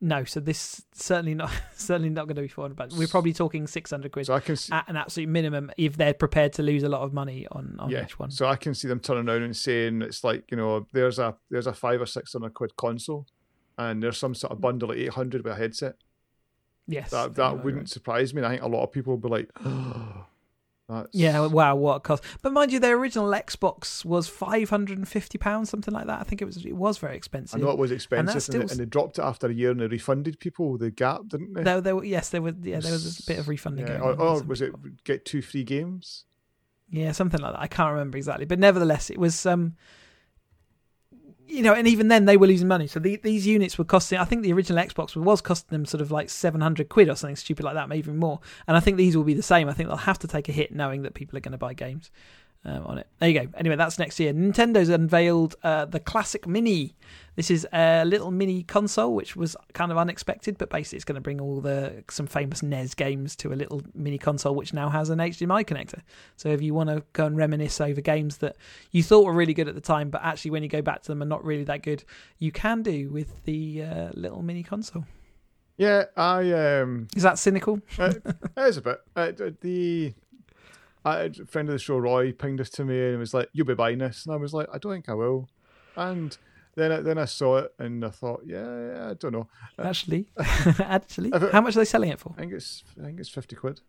No, 0.00 0.24
so 0.24 0.40
this 0.40 0.84
certainly 0.92 1.34
not 1.34 1.50
certainly 1.74 2.10
not 2.10 2.26
going 2.26 2.36
to 2.36 2.42
be 2.42 2.48
four 2.48 2.64
hundred. 2.68 2.92
We're 2.92 3.08
probably 3.08 3.32
talking 3.32 3.66
six 3.66 3.90
hundred 3.90 4.12
quid 4.12 4.26
So 4.26 4.34
I 4.34 4.40
can 4.40 4.56
see, 4.56 4.72
at 4.72 4.88
an 4.88 4.96
absolute 4.96 5.28
minimum 5.28 5.70
if 5.76 5.96
they're 5.96 6.14
prepared 6.14 6.52
to 6.54 6.62
lose 6.62 6.82
a 6.82 6.88
lot 6.88 7.02
of 7.02 7.12
money 7.12 7.46
on 7.50 7.76
on 7.78 7.90
yeah. 7.90 8.04
each 8.04 8.18
one. 8.18 8.30
So 8.30 8.46
I 8.46 8.56
can 8.56 8.74
see 8.74 8.88
them 8.88 9.00
turning 9.00 9.28
around 9.28 9.42
and 9.42 9.56
saying 9.56 10.02
it's 10.02 10.22
like 10.24 10.50
you 10.50 10.56
know 10.56 10.86
there's 10.92 11.18
a 11.18 11.36
there's 11.50 11.66
a 11.66 11.72
five 11.72 12.00
or 12.00 12.06
six 12.06 12.32
hundred 12.32 12.54
quid 12.54 12.76
console, 12.76 13.26
and 13.78 14.02
there's 14.02 14.18
some 14.18 14.34
sort 14.34 14.52
of 14.52 14.60
bundle 14.60 14.92
at 14.92 14.98
eight 14.98 15.10
hundred 15.10 15.44
with 15.44 15.52
a 15.52 15.56
headset. 15.56 15.94
Yes, 16.88 17.10
That 17.10 17.34
that 17.34 17.64
wouldn't 17.64 17.82
right. 17.82 17.88
surprise 17.88 18.32
me. 18.32 18.40
And 18.40 18.46
I 18.46 18.50
think 18.50 18.62
a 18.62 18.68
lot 18.68 18.84
of 18.84 18.92
people 18.92 19.14
would 19.14 19.22
be 19.22 19.28
like, 19.28 19.50
oh, 19.64 20.26
that's 20.88 21.08
Yeah, 21.12 21.46
wow, 21.46 21.74
what 21.74 21.96
a 21.96 22.00
cost! 22.00 22.22
But 22.42 22.52
mind 22.52 22.72
you, 22.72 22.78
their 22.78 22.96
original 22.96 23.30
Xbox 23.30 24.04
was 24.04 24.28
five 24.28 24.70
hundred 24.70 24.98
and 24.98 25.08
fifty 25.08 25.38
pounds, 25.38 25.70
something 25.70 25.92
like 25.92 26.06
that. 26.06 26.20
I 26.20 26.22
think 26.24 26.42
it 26.42 26.44
was 26.44 26.64
it 26.64 26.76
was 26.76 26.98
very 26.98 27.16
expensive. 27.16 27.60
I 27.60 27.64
know 27.64 27.70
it 27.70 27.78
was 27.78 27.90
expensive, 27.90 28.34
and, 28.34 28.42
still 28.42 28.60
they, 28.60 28.72
and 28.72 28.80
they 28.80 28.84
dropped 28.84 29.18
it 29.18 29.22
after 29.22 29.48
a 29.48 29.52
year, 29.52 29.70
and 29.70 29.80
they 29.80 29.86
refunded 29.86 30.38
people 30.38 30.78
the 30.78 30.90
gap, 30.90 31.22
didn't 31.28 31.54
they? 31.54 31.80
There, 31.80 32.04
yes, 32.04 32.30
there 32.30 32.42
was. 32.42 32.54
Yeah, 32.62 32.80
there 32.80 32.92
was 32.92 33.20
a 33.20 33.26
bit 33.26 33.38
of 33.38 33.48
refunding. 33.48 33.86
Yeah, 33.86 33.98
going 33.98 34.18
or, 34.18 34.20
on. 34.20 34.36
or 34.38 34.42
was 34.42 34.62
it 34.62 34.72
get 35.04 35.24
two 35.24 35.42
free 35.42 35.64
games? 35.64 36.24
Yeah, 36.88 37.12
something 37.12 37.40
like 37.40 37.52
that. 37.54 37.60
I 37.60 37.66
can't 37.66 37.92
remember 37.92 38.16
exactly, 38.16 38.46
but 38.46 38.58
nevertheless, 38.58 39.10
it 39.10 39.18
was. 39.18 39.44
um 39.46 39.74
you 41.48 41.62
know, 41.62 41.74
and 41.74 41.86
even 41.86 42.08
then 42.08 42.24
they 42.24 42.36
were 42.36 42.46
losing 42.46 42.68
money. 42.68 42.86
So 42.86 43.00
the, 43.00 43.16
these 43.16 43.46
units 43.46 43.78
were 43.78 43.84
costing. 43.84 44.18
I 44.18 44.24
think 44.24 44.42
the 44.42 44.52
original 44.52 44.84
Xbox 44.84 45.16
was 45.16 45.40
costing 45.40 45.76
them 45.76 45.86
sort 45.86 46.00
of 46.00 46.10
like 46.10 46.30
seven 46.30 46.60
hundred 46.60 46.88
quid 46.88 47.08
or 47.08 47.14
something 47.14 47.36
stupid 47.36 47.64
like 47.64 47.74
that, 47.74 47.88
maybe 47.88 47.98
even 48.00 48.16
more. 48.16 48.40
And 48.66 48.76
I 48.76 48.80
think 48.80 48.96
these 48.96 49.16
will 49.16 49.24
be 49.24 49.34
the 49.34 49.42
same. 49.42 49.68
I 49.68 49.72
think 49.72 49.88
they'll 49.88 49.98
have 49.98 50.18
to 50.20 50.28
take 50.28 50.48
a 50.48 50.52
hit 50.52 50.74
knowing 50.74 51.02
that 51.02 51.14
people 51.14 51.36
are 51.36 51.40
going 51.40 51.52
to 51.52 51.58
buy 51.58 51.74
games. 51.74 52.10
Um, 52.66 52.84
on 52.84 52.98
it. 52.98 53.06
There 53.20 53.28
you 53.28 53.40
go. 53.40 53.48
Anyway, 53.56 53.76
that's 53.76 53.98
next 53.98 54.18
year. 54.18 54.34
Nintendo's 54.34 54.88
unveiled 54.88 55.54
uh, 55.62 55.84
the 55.86 56.00
Classic 56.00 56.46
Mini. 56.46 56.96
This 57.36 57.50
is 57.50 57.66
a 57.72 58.04
little 58.04 58.30
mini 58.30 58.62
console, 58.62 59.14
which 59.14 59.36
was 59.36 59.56
kind 59.72 59.92
of 59.92 59.98
unexpected, 59.98 60.58
but 60.58 60.70
basically 60.70 60.96
it's 60.96 61.04
going 61.04 61.16
to 61.16 61.20
bring 61.20 61.40
all 61.40 61.60
the 61.60 62.02
some 62.10 62.26
famous 62.26 62.62
NES 62.62 62.94
games 62.94 63.36
to 63.36 63.52
a 63.52 63.54
little 63.54 63.82
mini 63.94 64.18
console, 64.18 64.54
which 64.54 64.72
now 64.72 64.88
has 64.88 65.10
an 65.10 65.18
HDMI 65.18 65.64
connector. 65.64 66.00
So 66.36 66.48
if 66.48 66.60
you 66.60 66.74
want 66.74 66.90
to 66.90 67.04
go 67.12 67.26
and 67.26 67.36
reminisce 67.36 67.80
over 67.80 68.00
games 68.00 68.38
that 68.38 68.56
you 68.90 69.02
thought 69.02 69.24
were 69.24 69.32
really 69.32 69.54
good 69.54 69.68
at 69.68 69.74
the 69.74 69.80
time, 69.80 70.10
but 70.10 70.22
actually 70.24 70.50
when 70.50 70.62
you 70.62 70.68
go 70.68 70.82
back 70.82 71.02
to 71.02 71.08
them 71.08 71.22
are 71.22 71.26
not 71.26 71.44
really 71.44 71.64
that 71.64 71.82
good, 71.82 72.04
you 72.38 72.50
can 72.50 72.82
do 72.82 73.10
with 73.10 73.44
the 73.44 73.82
uh, 73.82 74.10
little 74.14 74.42
mini 74.42 74.62
console. 74.62 75.04
Yeah, 75.76 76.04
I 76.16 76.52
um. 76.52 77.08
Is 77.14 77.22
that 77.22 77.38
cynical? 77.38 77.80
uh, 77.98 78.14
it 78.24 78.50
is 78.56 78.78
a 78.78 78.82
bit. 78.82 79.00
Uh, 79.14 79.32
the 79.60 80.14
a 81.06 81.30
friend 81.46 81.68
of 81.68 81.72
the 81.72 81.78
show, 81.78 81.98
Roy, 81.98 82.32
pinged 82.32 82.58
this 82.58 82.70
to 82.70 82.84
me 82.84 83.10
and 83.10 83.18
was 83.18 83.34
like, 83.34 83.48
"You'll 83.52 83.66
be 83.66 83.74
buying 83.74 83.98
this," 83.98 84.24
and 84.26 84.34
I 84.34 84.36
was 84.36 84.52
like, 84.52 84.68
"I 84.72 84.78
don't 84.78 84.92
think 84.92 85.08
I 85.08 85.14
will." 85.14 85.48
And 85.96 86.36
then, 86.74 86.92
I, 86.92 87.00
then 87.00 87.18
I 87.18 87.24
saw 87.24 87.58
it 87.58 87.74
and 87.78 88.04
I 88.04 88.10
thought, 88.10 88.42
"Yeah, 88.44 88.92
yeah 88.94 89.10
I 89.10 89.14
don't 89.14 89.32
know." 89.32 89.48
Actually, 89.78 90.28
actually, 90.80 91.30
it, 91.32 91.52
how 91.52 91.60
much 91.60 91.76
are 91.76 91.80
they 91.80 91.84
selling 91.84 92.10
it 92.10 92.18
for? 92.18 92.34
I 92.36 92.40
think 92.40 92.52
it's 92.52 92.82
I 93.00 93.04
think 93.04 93.20
it's 93.20 93.28
fifty 93.28 93.56
quid. 93.56 93.80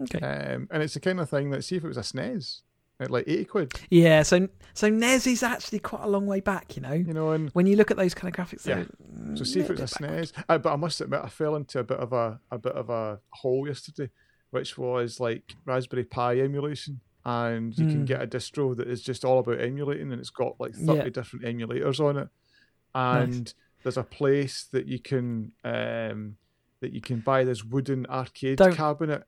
Okay. 0.00 0.18
Um, 0.18 0.68
and 0.70 0.82
it's 0.82 0.94
the 0.94 1.00
kind 1.00 1.20
of 1.20 1.28
thing 1.28 1.50
that 1.50 1.64
see 1.64 1.76
if 1.76 1.84
it 1.84 1.88
was 1.88 1.96
a 1.96 2.00
SNES, 2.00 2.62
at 2.98 3.10
like 3.10 3.24
eighty 3.26 3.44
quid. 3.44 3.72
Yeah, 3.90 4.22
so 4.22 4.48
so 4.74 4.88
NES 4.88 5.26
is 5.26 5.42
actually 5.42 5.80
quite 5.80 6.02
a 6.02 6.08
long 6.08 6.26
way 6.26 6.40
back, 6.40 6.76
you 6.76 6.82
know. 6.82 6.92
You 6.92 7.12
know, 7.12 7.32
and 7.32 7.50
when 7.50 7.66
you 7.66 7.76
look 7.76 7.90
at 7.90 7.96
those 7.96 8.14
kind 8.14 8.34
of 8.34 8.38
graphics, 8.38 8.66
yeah. 8.66 8.84
So 9.34 9.44
see 9.44 9.60
if 9.60 9.70
it 9.70 9.78
was 9.78 9.92
a 9.92 9.98
SNES. 9.98 10.32
Uh, 10.48 10.58
but 10.58 10.72
I 10.72 10.76
must 10.76 11.00
admit, 11.00 11.20
I 11.22 11.28
fell 11.28 11.56
into 11.56 11.78
a 11.80 11.84
bit 11.84 11.98
of 11.98 12.12
a 12.12 12.40
a 12.50 12.58
bit 12.58 12.72
of 12.72 12.90
a 12.90 13.20
hole 13.30 13.66
yesterday 13.66 14.10
which 14.52 14.76
was 14.76 15.18
like 15.18 15.56
Raspberry 15.64 16.04
Pi 16.04 16.38
emulation. 16.40 17.00
And 17.24 17.76
you 17.76 17.86
mm. 17.86 17.90
can 17.90 17.98
hmm. 18.00 18.04
get 18.04 18.22
a 18.22 18.26
distro 18.26 18.76
that 18.76 18.88
is 18.88 19.00
just 19.00 19.24
all 19.24 19.38
about 19.38 19.60
emulating, 19.60 20.10
and 20.10 20.20
it's 20.20 20.30
got 20.30 20.56
like 20.58 20.74
30 20.74 20.92
yeah. 20.92 21.08
different 21.08 21.44
emulators 21.44 22.00
on 22.00 22.16
it. 22.16 22.28
And 22.94 23.44
nice. 23.44 23.54
there's 23.82 23.96
a 23.96 24.02
place 24.02 24.66
that 24.72 24.86
you 24.86 24.98
can 24.98 25.52
um, 25.62 26.36
that 26.80 26.92
you 26.92 27.00
can 27.00 27.20
buy 27.20 27.44
this 27.44 27.64
wooden 27.64 28.06
arcade 28.06 28.58
Don't. 28.58 28.74
cabinet 28.74 29.22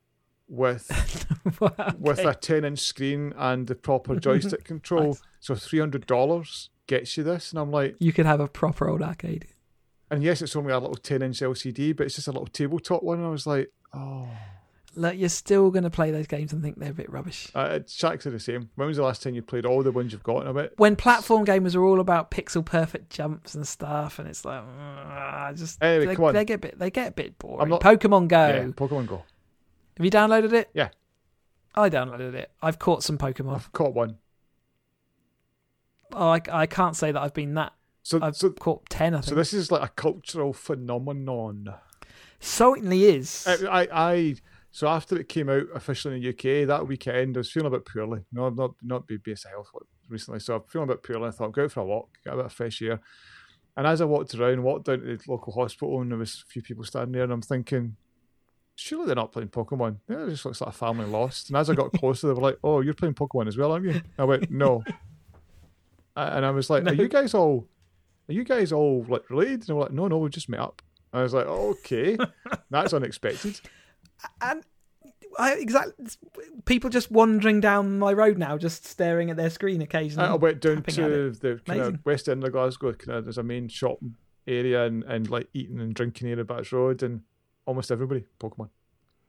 with 0.49 0.91
okay. 1.63 1.97
with 2.01 2.19
a 2.19 2.35
10 2.35 2.65
inch 2.65 2.81
screen 2.81 3.33
and 3.37 3.69
the 3.69 3.77
proper 3.77 4.17
joystick 4.21 4.65
control. 4.65 5.07
Nice. 5.07 5.23
So 5.39 5.55
three 5.55 5.79
hundred 5.79 6.07
dollars 6.07 6.71
gets 6.89 7.17
you 7.17 7.23
this, 7.23 7.53
and 7.53 7.61
I'm 7.61 7.71
like, 7.71 7.95
you 8.01 8.13
could 8.13 8.27
have 8.27 8.41
a 8.41 8.49
proper 8.49 8.89
old 8.89 9.03
arcade. 9.03 9.47
And 10.11 10.23
yes, 10.23 10.43
it's 10.43 10.57
only 10.57 10.73
a 10.73 10.79
little 10.79 10.97
10 10.97 11.23
inch 11.23 11.39
LCD, 11.41 11.97
but 11.97 12.07
it's 12.07 12.17
just 12.17 12.29
a 12.29 12.33
little 12.33 12.47
tabletop 12.47 13.03
one. 13.03 13.19
And 13.19 13.27
I 13.27 13.31
was 13.31 13.47
like, 13.47 13.73
oh 13.95 14.29
like 14.97 15.19
you're 15.19 15.29
still 15.29 15.71
going 15.71 15.85
to 15.85 15.91
play 15.91 16.11
those 16.11 16.27
games 16.27 16.53
and 16.53 16.63
think 16.63 16.79
they're 16.79 16.91
a 16.91 16.95
bit 16.95 17.11
rubbish. 17.11 17.49
Uh, 17.55 17.71
it's 17.73 17.95
exactly 17.95 18.31
the 18.31 18.41
same. 18.41 18.71
When 18.75 18.89
was 18.89 18.97
the 18.97 19.03
last 19.03 19.23
time 19.23 19.35
you 19.35 19.43
played 19.43 19.67
all 19.67 19.83
the 19.83 19.93
ones 19.93 20.13
you've 20.13 20.23
got 20.23 20.43
in 20.43 20.49
a 20.49 20.55
bit? 20.55 20.75
When 20.77 20.97
platform 20.97 21.45
gamers 21.45 21.75
are 21.75 21.85
all 21.85 22.01
about 22.01 22.31
pixel 22.31 22.65
perfect 22.65 23.11
jumps 23.11 23.55
and 23.55 23.67
stuff, 23.67 24.19
and 24.19 24.29
it's 24.29 24.45
like, 24.45 24.63
uh, 24.63 25.53
just 25.53 25.83
anyway, 25.83 26.07
they, 26.07 26.15
come 26.15 26.25
on. 26.25 26.35
they 26.35 26.45
get 26.45 26.55
a 26.55 26.59
bit 26.59 26.79
they 26.79 26.91
get 26.91 27.09
a 27.09 27.13
bit 27.13 27.39
boring. 27.39 27.63
I'm 27.63 27.69
not, 27.69 27.81
Pokemon 27.81 28.29
Go. 28.29 28.47
Yeah, 28.47 28.65
Pokemon 28.67 29.07
Go. 29.07 29.23
Have 29.97 30.05
you 30.05 30.11
downloaded 30.11 30.53
it? 30.53 30.71
Yeah, 30.75 30.89
I 31.75 31.91
downloaded 31.91 32.35
it. 32.35 32.51
I've 32.63 32.79
caught 32.79 33.03
some 33.03 33.19
Pokemon. 33.19 33.55
I've 33.55 33.73
caught 33.73 33.95
one. 33.95 34.19
Oh, 36.13 36.29
I, 36.29 36.41
I 36.53 36.67
can't 36.67 36.97
say 36.97 37.13
that 37.13 37.21
I've 37.21 37.35
been 37.35 37.55
that. 37.55 37.73
So 38.03 38.19
I've 38.21 38.37
so, 38.37 38.51
caught 38.51 38.89
ten. 38.91 39.15
I 39.15 39.19
think. 39.19 39.31
So 39.31 39.35
this 39.35 39.53
is 39.53 39.73
like 39.73 39.83
a 39.83 39.89
cultural 39.89 40.53
phenomenon. 40.53 41.75
Certainly 42.41 43.07
is. 43.07 43.47
I, 43.47 43.83
I, 43.83 43.89
I 43.93 44.35
so 44.75 44.89
after 44.89 45.17
it 45.17 45.29
came 45.29 45.49
out 45.49 45.67
officially 45.73 46.17
in 46.17 46.21
the 46.21 46.29
UK 46.31 46.67
that 46.67 46.89
weekend, 46.89 47.37
I 47.37 47.39
was 47.39 47.53
feeling 47.53 47.69
a 47.69 47.79
bit 47.79 47.87
poorly. 47.87 48.23
No, 48.33 48.49
I've 48.49 48.57
not 48.57 48.73
not 48.83 49.07
been 49.07 49.21
based 49.25 49.47
health 49.47 49.71
recently, 50.09 50.41
so 50.41 50.57
I'm 50.57 50.63
feeling 50.69 50.91
a 50.91 50.95
bit 50.95 51.05
poorly. 51.05 51.29
I 51.29 51.31
thought, 51.31 51.53
go 51.53 51.63
out 51.63 51.71
for 51.71 51.79
a 51.79 51.85
walk, 51.85 52.09
get 52.25 52.33
a 52.33 52.37
bit 52.39 52.47
of 52.47 52.53
fresh 52.53 52.83
air. 52.83 52.99
And 53.77 53.87
as 53.87 54.01
I 54.01 54.05
walked 54.05 54.35
around, 54.35 54.65
walked 54.65 54.87
down 54.87 54.99
to 54.99 55.17
the 55.17 55.23
local 55.29 55.53
hospital, 55.53 56.01
and 56.01 56.11
there 56.11 56.19
was 56.19 56.43
a 56.45 56.51
few 56.51 56.61
people 56.61 56.83
standing 56.83 57.13
there, 57.13 57.23
and 57.23 57.33
I'm 57.33 57.41
thinking, 57.41 57.95
surely 58.75 59.07
they're 59.07 59.15
not 59.15 59.31
playing 59.31 59.51
Pokemon. 59.51 59.99
Yeah, 60.09 60.25
it 60.25 60.31
just 60.31 60.45
looks 60.45 60.61
like 60.61 60.71
a 60.71 60.77
family 60.77 61.07
lost. 61.07 61.51
And 61.51 61.57
as 61.57 61.71
I 61.71 61.75
got 61.77 61.93
closer, 62.01 62.27
they 62.27 62.33
were 62.33 62.43
like, 62.43 62.59
"Oh, 62.65 62.81
you're 62.81 62.95
playing 62.95 63.15
Pokemon 63.15 63.47
as 63.47 63.57
well, 63.57 63.71
aren't 63.71 63.87
you?" 63.87 64.03
I 64.19 64.25
went, 64.25 64.51
"No." 64.51 64.83
and 66.17 66.45
I 66.45 66.51
was 66.51 66.69
like, 66.69 66.83
no. 66.83 66.91
"Are 66.91 66.95
you 66.95 67.07
guys 67.07 67.33
all? 67.33 67.69
Are 68.29 68.33
you 68.33 68.43
guys 68.43 68.73
all 68.73 69.07
like 69.09 69.31
related?" 69.31 69.61
And 69.61 69.69
they 69.69 69.73
were 69.75 69.83
like, 69.83 69.93
"No, 69.93 70.09
no, 70.09 70.19
we 70.19 70.31
just 70.31 70.49
met 70.49 70.59
up." 70.59 70.83
I 71.13 71.23
was 71.23 71.33
like, 71.33 71.47
"Okay, 71.47 72.19
that's 72.71 72.93
unexpected." 72.93 73.61
And 74.41 74.63
I 75.39 75.55
exactly 75.55 76.07
people 76.65 76.91
just 76.91 77.11
wandering 77.11 77.61
down 77.61 77.99
my 77.99 78.13
road 78.13 78.39
now, 78.39 78.57
just 78.57 78.87
staring 78.87 79.31
at 79.31 79.37
their 79.37 79.51
screen 79.51 79.83
occasionally. 79.83 80.29
I 80.29 80.35
went 80.35 80.61
down 80.61 80.83
to 80.83 81.31
the 81.41 81.61
kind 81.65 81.81
of 81.81 82.05
west 82.05 82.29
end 82.29 82.45
of 82.45 82.53
Glasgow. 82.53 82.93
Kind 82.93 83.19
of, 83.19 83.25
there's 83.25 83.39
a 83.39 83.43
main 83.43 83.69
shopping 83.69 84.17
area 84.47 84.85
and, 84.85 85.03
and 85.05 85.29
like 85.31 85.49
eating 85.55 85.81
and 85.81 85.95
drinking 85.95 86.29
area 86.29 86.45
Batch 86.45 86.73
Road, 86.73 87.03
and 87.03 87.23
almost 87.67 87.91
everybody 87.91 88.25
Pokemon. 88.39 88.71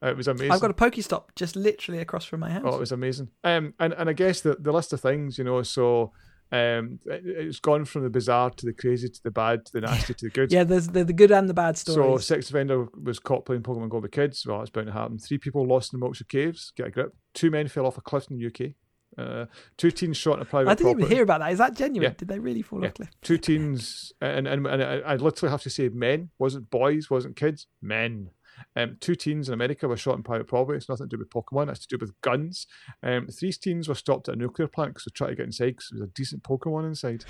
It 0.01 0.17
was 0.17 0.27
amazing. 0.27 0.51
I've 0.51 0.61
got 0.61 0.71
a 0.71 0.75
Pokestop 0.75 1.29
just 1.36 1.55
literally 1.55 1.99
across 1.99 2.25
from 2.25 2.41
my 2.41 2.51
house. 2.51 2.63
Oh, 2.65 2.75
it 2.75 2.79
was 2.79 2.91
amazing. 2.91 3.29
Um, 3.43 3.73
and 3.79 3.93
and 3.93 4.09
I 4.09 4.13
guess 4.13 4.41
the 4.41 4.55
the 4.59 4.71
list 4.71 4.93
of 4.93 5.01
things, 5.01 5.38
you 5.38 5.43
know, 5.43 5.63
so 5.63 6.11
um, 6.51 6.99
it's 7.05 7.59
gone 7.59 7.85
from 7.85 8.03
the 8.03 8.09
bizarre 8.09 8.51
to 8.51 8.65
the 8.65 8.73
crazy 8.73 9.09
to 9.09 9.23
the 9.23 9.31
bad 9.31 9.65
to 9.65 9.73
the 9.73 9.81
nasty 9.81 10.13
to 10.13 10.25
the 10.25 10.29
good. 10.29 10.51
yeah, 10.51 10.63
there's 10.63 10.87
the, 10.87 11.03
the 11.03 11.13
good 11.13 11.31
and 11.31 11.49
the 11.49 11.53
bad 11.53 11.77
stories. 11.77 12.25
So, 12.25 12.35
sex 12.35 12.49
offender 12.49 12.87
was 13.01 13.19
caught 13.19 13.45
playing 13.45 13.63
Pokemon 13.63 13.89
Go 13.89 13.99
with 13.99 14.11
kids. 14.11 14.45
Well, 14.45 14.59
that's 14.59 14.69
bound 14.69 14.87
to 14.87 14.93
happen. 14.93 15.17
Three 15.17 15.37
people 15.37 15.65
lost 15.65 15.93
in 15.93 15.99
the 15.99 16.05
Moxie 16.05 16.25
Caves. 16.25 16.71
Get 16.75 16.87
a 16.87 16.91
grip. 16.91 17.15
Two 17.33 17.49
men 17.49 17.67
fell 17.67 17.87
off 17.87 17.97
a 17.97 18.01
cliff 18.01 18.29
in 18.29 18.37
the 18.37 18.45
UK. 18.47 18.73
Uh, 19.17 19.45
two 19.77 19.91
teens 19.91 20.17
shot 20.17 20.35
in 20.35 20.41
a 20.41 20.45
private. 20.45 20.69
I 20.69 20.75
didn't 20.75 20.91
property. 20.91 21.05
even 21.05 21.15
hear 21.15 21.23
about 21.23 21.39
that. 21.39 21.51
Is 21.51 21.57
that 21.57 21.75
genuine? 21.75 22.11
Yeah. 22.11 22.15
Did 22.17 22.27
they 22.27 22.39
really 22.39 22.61
fall 22.61 22.81
yeah. 22.81 22.87
off 22.87 22.91
a 22.91 22.95
cliff? 22.95 23.09
Two 23.21 23.37
teens, 23.37 24.13
and, 24.21 24.47
and 24.47 24.67
and 24.67 24.83
I 24.83 25.15
literally 25.15 25.51
have 25.51 25.61
to 25.63 25.69
say 25.69 25.89
men. 25.89 26.29
Wasn't 26.37 26.69
boys. 26.69 27.09
Wasn't 27.09 27.35
kids. 27.35 27.67
Men. 27.81 28.29
Um, 28.75 28.97
two 28.99 29.15
teens 29.15 29.47
in 29.47 29.53
America 29.53 29.87
were 29.87 29.97
shot 29.97 30.15
in 30.15 30.23
private 30.23 30.47
property. 30.47 30.77
It's 30.77 30.89
nothing 30.89 31.09
to 31.09 31.15
do 31.15 31.19
with 31.19 31.29
Pokemon. 31.29 31.69
It's 31.69 31.85
to 31.85 31.97
do 31.97 32.01
with 32.01 32.19
guns. 32.21 32.67
Um, 33.03 33.27
three 33.27 33.51
teens 33.51 33.87
were 33.87 33.95
stopped 33.95 34.29
at 34.29 34.35
a 34.35 34.37
nuclear 34.37 34.67
plant 34.67 34.93
because 34.93 35.05
they 35.05 35.11
tried 35.13 35.29
to 35.29 35.35
get 35.35 35.45
inside 35.45 35.71
because 35.71 35.89
there 35.91 36.01
was 36.01 36.09
a 36.09 36.13
decent 36.13 36.43
Pokemon 36.43 36.87
inside. 36.87 37.25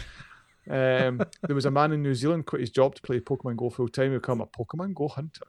Um, 0.69 1.21
there 1.47 1.55
was 1.55 1.65
a 1.65 1.71
man 1.71 1.91
in 1.91 2.01
New 2.01 2.15
Zealand 2.15 2.45
quit 2.45 2.61
his 2.61 2.71
job 2.71 2.95
to 2.95 3.01
play 3.01 3.19
Pokemon 3.19 3.57
Go 3.57 3.69
full 3.69 3.89
time. 3.89 4.11
He 4.11 4.17
became 4.17 4.41
a 4.41 4.47
Pokemon 4.47 4.93
Go 4.93 5.07
hunter. 5.07 5.45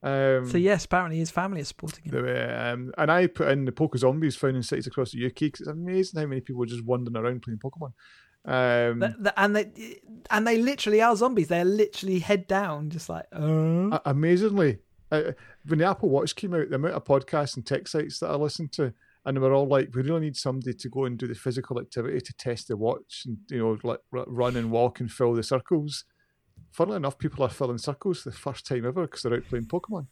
Um, 0.00 0.48
so 0.48 0.58
yes, 0.58 0.84
apparently 0.84 1.18
his 1.18 1.30
family 1.30 1.60
is 1.60 1.68
supporting 1.68 2.04
him. 2.04 2.14
Were, 2.14 2.56
um, 2.56 2.92
and 2.98 3.10
I 3.10 3.26
put 3.26 3.48
in 3.48 3.64
the 3.64 3.72
Poke 3.72 3.96
Zombies 3.96 4.36
found 4.36 4.56
in 4.56 4.62
cities 4.62 4.86
across 4.86 5.10
the 5.10 5.26
UK 5.26 5.34
because 5.34 5.60
it's 5.62 5.68
amazing 5.68 6.20
how 6.20 6.26
many 6.26 6.40
people 6.40 6.62
are 6.62 6.66
just 6.66 6.84
wandering 6.84 7.16
around 7.16 7.42
playing 7.42 7.58
Pokemon. 7.58 7.92
Um, 8.44 9.00
the, 9.00 9.14
the, 9.18 9.40
and 9.40 9.56
they 9.56 10.00
and 10.30 10.46
they 10.46 10.58
literally 10.58 11.02
are 11.02 11.14
zombies. 11.16 11.48
They're 11.48 11.64
literally 11.64 12.20
head 12.20 12.46
down, 12.46 12.90
just 12.90 13.08
like. 13.08 13.26
Uh. 13.32 13.98
Amazingly, 14.04 14.78
uh, 15.10 15.32
when 15.66 15.78
the 15.78 15.86
Apple 15.86 16.08
Watch 16.08 16.34
came 16.34 16.54
out, 16.54 16.68
the 16.68 16.76
amount 16.76 16.94
of 16.94 17.04
podcasts 17.04 17.56
and 17.56 17.64
tech 17.64 17.88
sites 17.88 18.18
that 18.20 18.30
I 18.30 18.34
listened 18.34 18.72
to, 18.72 18.92
and 19.24 19.36
they 19.36 19.40
were 19.40 19.52
all 19.52 19.66
like, 19.66 19.94
"We 19.94 20.02
really 20.02 20.20
need 20.20 20.36
somebody 20.36 20.74
to 20.74 20.88
go 20.88 21.04
and 21.04 21.18
do 21.18 21.26
the 21.26 21.34
physical 21.34 21.80
activity 21.80 22.20
to 22.20 22.32
test 22.34 22.68
the 22.68 22.76
watch, 22.76 23.24
and 23.26 23.38
you 23.50 23.58
know, 23.58 23.78
like 23.82 24.00
run 24.10 24.56
and 24.56 24.70
walk 24.70 25.00
and 25.00 25.10
fill 25.10 25.34
the 25.34 25.42
circles." 25.42 26.04
Funnily 26.72 26.96
enough, 26.96 27.18
people 27.18 27.44
are 27.44 27.48
filling 27.48 27.78
circles 27.78 28.24
the 28.24 28.32
first 28.32 28.66
time 28.66 28.84
ever 28.84 29.02
because 29.02 29.22
they're 29.22 29.34
out 29.34 29.44
playing 29.48 29.66
Pokemon. 29.66 30.06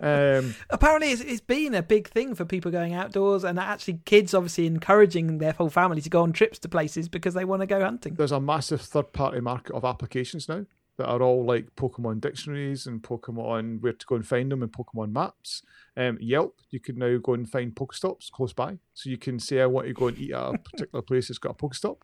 um, 0.40 0.54
Apparently, 0.70 1.10
it's, 1.10 1.20
it's 1.20 1.40
been 1.40 1.74
a 1.74 1.82
big 1.82 2.08
thing 2.08 2.34
for 2.34 2.44
people 2.44 2.70
going 2.70 2.94
outdoors, 2.94 3.44
and 3.44 3.58
actually, 3.58 4.00
kids 4.04 4.32
obviously 4.32 4.66
encouraging 4.66 5.38
their 5.38 5.52
whole 5.52 5.68
family 5.68 6.00
to 6.00 6.08
go 6.08 6.22
on 6.22 6.32
trips 6.32 6.58
to 6.60 6.68
places 6.68 7.08
because 7.08 7.34
they 7.34 7.44
want 7.44 7.60
to 7.60 7.66
go 7.66 7.82
hunting. 7.82 8.14
There's 8.14 8.32
a 8.32 8.40
massive 8.40 8.80
third-party 8.80 9.40
market 9.40 9.74
of 9.74 9.84
applications 9.84 10.48
now 10.48 10.64
that 11.00 11.08
are 11.08 11.22
all 11.22 11.46
like 11.46 11.74
Pokemon 11.76 12.20
dictionaries 12.20 12.86
and 12.86 13.02
Pokemon 13.02 13.80
where 13.80 13.94
to 13.94 14.06
go 14.06 14.16
and 14.16 14.26
find 14.26 14.52
them 14.52 14.62
and 14.62 14.70
Pokemon 14.70 15.12
maps. 15.12 15.62
Um, 15.96 16.18
Yelp, 16.20 16.60
you 16.68 16.78
can 16.78 16.98
now 16.98 17.16
go 17.16 17.32
and 17.32 17.48
find 17.48 17.74
Pokestops 17.74 18.30
close 18.30 18.52
by. 18.52 18.76
So 18.92 19.08
you 19.08 19.16
can 19.16 19.38
say, 19.38 19.62
I 19.62 19.66
want 19.66 19.86
to 19.86 19.94
go 19.94 20.08
and 20.08 20.18
eat 20.18 20.32
at 20.32 20.54
a 20.54 20.58
particular 20.58 21.00
place 21.00 21.28
that's 21.28 21.38
got 21.38 21.52
a 21.52 21.54
Pokestop. 21.54 21.96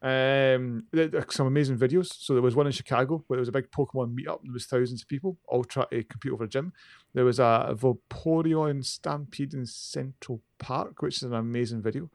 Um, 0.00 0.84
some 1.28 1.46
amazing 1.46 1.76
videos. 1.78 2.10
So 2.18 2.32
there 2.32 2.42
was 2.42 2.56
one 2.56 2.66
in 2.66 2.72
Chicago 2.72 3.22
where 3.26 3.36
there 3.36 3.42
was 3.42 3.50
a 3.50 3.52
big 3.52 3.70
Pokemon 3.70 4.14
meetup 4.14 4.40
and 4.40 4.48
there 4.48 4.54
was 4.54 4.64
thousands 4.64 5.02
of 5.02 5.08
people 5.08 5.36
all 5.46 5.62
trying 5.62 5.88
to 5.90 6.02
compete 6.04 6.32
over 6.32 6.44
a 6.44 6.48
gym. 6.48 6.72
There 7.12 7.26
was 7.26 7.38
a 7.38 7.76
Vaporeon 7.78 8.82
Stampede 8.82 9.52
in 9.52 9.66
Central 9.66 10.40
Park, 10.58 11.02
which 11.02 11.16
is 11.16 11.22
an 11.24 11.34
amazing 11.34 11.82
video. 11.82 12.08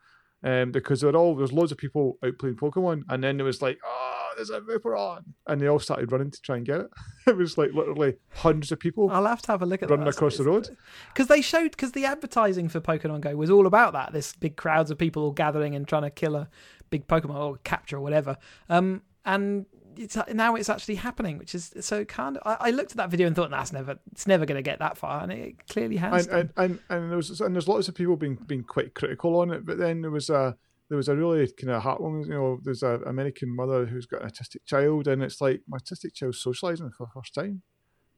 Um, 0.43 0.71
because 0.71 1.01
there 1.01 1.11
were 1.11 1.17
all 1.17 1.35
there's 1.35 1.53
loads 1.53 1.71
of 1.71 1.77
people 1.77 2.17
out 2.23 2.37
playing 2.39 2.55
Pokemon, 2.55 3.03
and 3.09 3.23
then 3.23 3.37
there 3.37 3.45
was 3.45 3.61
like, 3.61 3.77
oh, 3.85 4.29
there's 4.35 4.49
a 4.49 4.59
Vaporeon. 4.61 5.23
And 5.47 5.61
they 5.61 5.67
all 5.67 5.79
started 5.79 6.11
running 6.11 6.31
to 6.31 6.41
try 6.41 6.57
and 6.57 6.65
get 6.65 6.81
it. 6.81 6.89
it 7.27 7.37
was 7.37 7.57
like 7.57 7.73
literally 7.73 8.15
hundreds 8.35 8.71
of 8.71 8.79
people. 8.79 9.09
I'll 9.11 9.25
have 9.25 9.41
to 9.43 9.51
have 9.51 9.61
a 9.61 9.65
look 9.65 9.83
at 9.83 9.89
running 9.89 10.05
that. 10.05 10.15
across 10.15 10.37
the 10.37 10.43
road. 10.43 10.69
Because 11.13 11.27
they 11.27 11.41
showed, 11.41 11.71
because 11.71 11.91
the 11.91 12.05
advertising 12.05 12.69
for 12.69 12.81
Pokemon 12.81 13.21
Go 13.21 13.35
was 13.35 13.49
all 13.49 13.67
about 13.67 13.93
that. 13.93 14.13
This 14.13 14.33
big 14.33 14.55
crowds 14.55 14.89
of 14.89 14.97
people 14.97 15.23
all 15.23 15.31
gathering 15.31 15.75
and 15.75 15.87
trying 15.87 16.03
to 16.03 16.09
kill 16.09 16.35
a 16.35 16.49
big 16.89 17.07
Pokemon 17.07 17.35
or 17.35 17.57
capture 17.57 17.97
or 17.97 18.01
whatever. 18.01 18.37
Um, 18.69 19.03
and 19.25 19.65
it's 19.97 20.17
now 20.33 20.55
it's 20.55 20.69
actually 20.69 20.95
happening, 20.95 21.37
which 21.37 21.55
is 21.55 21.73
so 21.79 22.05
kind 22.05 22.37
of. 22.37 22.43
I, 22.45 22.67
I 22.67 22.71
looked 22.71 22.91
at 22.91 22.97
that 22.97 23.09
video 23.09 23.27
and 23.27 23.35
thought, 23.35 23.49
that's 23.49 23.73
never, 23.73 23.97
it's 24.11 24.27
never 24.27 24.45
going 24.45 24.57
to 24.57 24.61
get 24.61 24.79
that 24.79 24.97
far, 24.97 25.23
and 25.23 25.31
it 25.31 25.67
clearly 25.67 25.97
has. 25.97 26.27
And 26.27 26.35
and, 26.35 26.49
and 26.57 26.79
and 26.89 27.09
there 27.09 27.17
was 27.17 27.41
and 27.41 27.55
there's 27.55 27.67
lots 27.67 27.87
of 27.87 27.95
people 27.95 28.15
being 28.15 28.35
being 28.35 28.63
quite 28.63 28.93
critical 28.93 29.39
on 29.39 29.51
it, 29.51 29.65
but 29.65 29.77
then 29.77 30.01
there 30.01 30.11
was 30.11 30.29
a 30.29 30.55
there 30.89 30.97
was 30.97 31.07
a 31.07 31.15
really 31.15 31.49
kind 31.51 31.71
of 31.71 31.83
heartwarming. 31.83 32.25
You 32.27 32.33
know, 32.33 32.59
there's 32.63 32.83
a 32.83 32.99
American 33.05 33.55
mother 33.55 33.85
who's 33.85 34.05
got 34.05 34.21
an 34.21 34.29
autistic 34.29 34.65
child, 34.65 35.07
and 35.07 35.23
it's 35.23 35.41
like 35.41 35.61
my 35.67 35.77
autistic 35.77 36.13
child 36.13 36.35
socializing 36.35 36.91
for 36.91 37.07
the 37.07 37.11
first 37.13 37.33
time. 37.33 37.61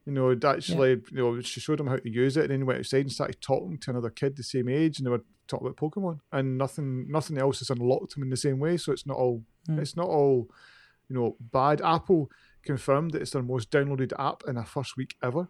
You 0.06 0.12
know, 0.12 0.38
actually, 0.44 0.90
yeah. 0.90 0.96
you 1.12 1.18
know, 1.18 1.42
she 1.42 1.62
showed 1.62 1.80
him 1.80 1.88
how 1.88 1.96
to 1.96 2.10
use 2.10 2.36
it, 2.36 2.42
and 2.42 2.52
then 2.52 2.60
he 2.60 2.64
went 2.64 2.80
outside 2.80 3.02
and 3.02 3.12
started 3.12 3.40
talking 3.42 3.78
to 3.78 3.92
another 3.92 4.10
kid 4.10 4.36
the 4.36 4.44
same 4.44 4.68
age, 4.68 5.00
and 5.00 5.06
they 5.06 5.12
were 5.12 5.24
talking 5.48 5.68
about 5.68 5.78
Pokemon, 5.78 6.20
and 6.32 6.58
nothing, 6.58 7.06
nothing 7.10 7.38
else 7.38 7.60
has 7.60 7.70
unlocked 7.70 8.18
him 8.18 8.24
in 8.24 8.30
the 8.30 8.36
same 8.36 8.60
way. 8.60 8.76
So 8.76 8.92
it's 8.92 9.06
not 9.06 9.18
all, 9.18 9.44
mm. 9.70 9.80
it's 9.80 9.96
not 9.96 10.08
all, 10.08 10.50
you 11.10 11.16
know, 11.16 11.36
bad. 11.40 11.82
Apple 11.82 12.30
confirmed 12.64 13.12
that 13.12 13.22
it's 13.22 13.32
their 13.32 13.44
most 13.44 13.70
downloaded 13.72 14.14
app 14.18 14.44
in 14.48 14.58
a 14.58 14.64
first 14.64 14.98
week 14.98 15.16
ever, 15.22 15.48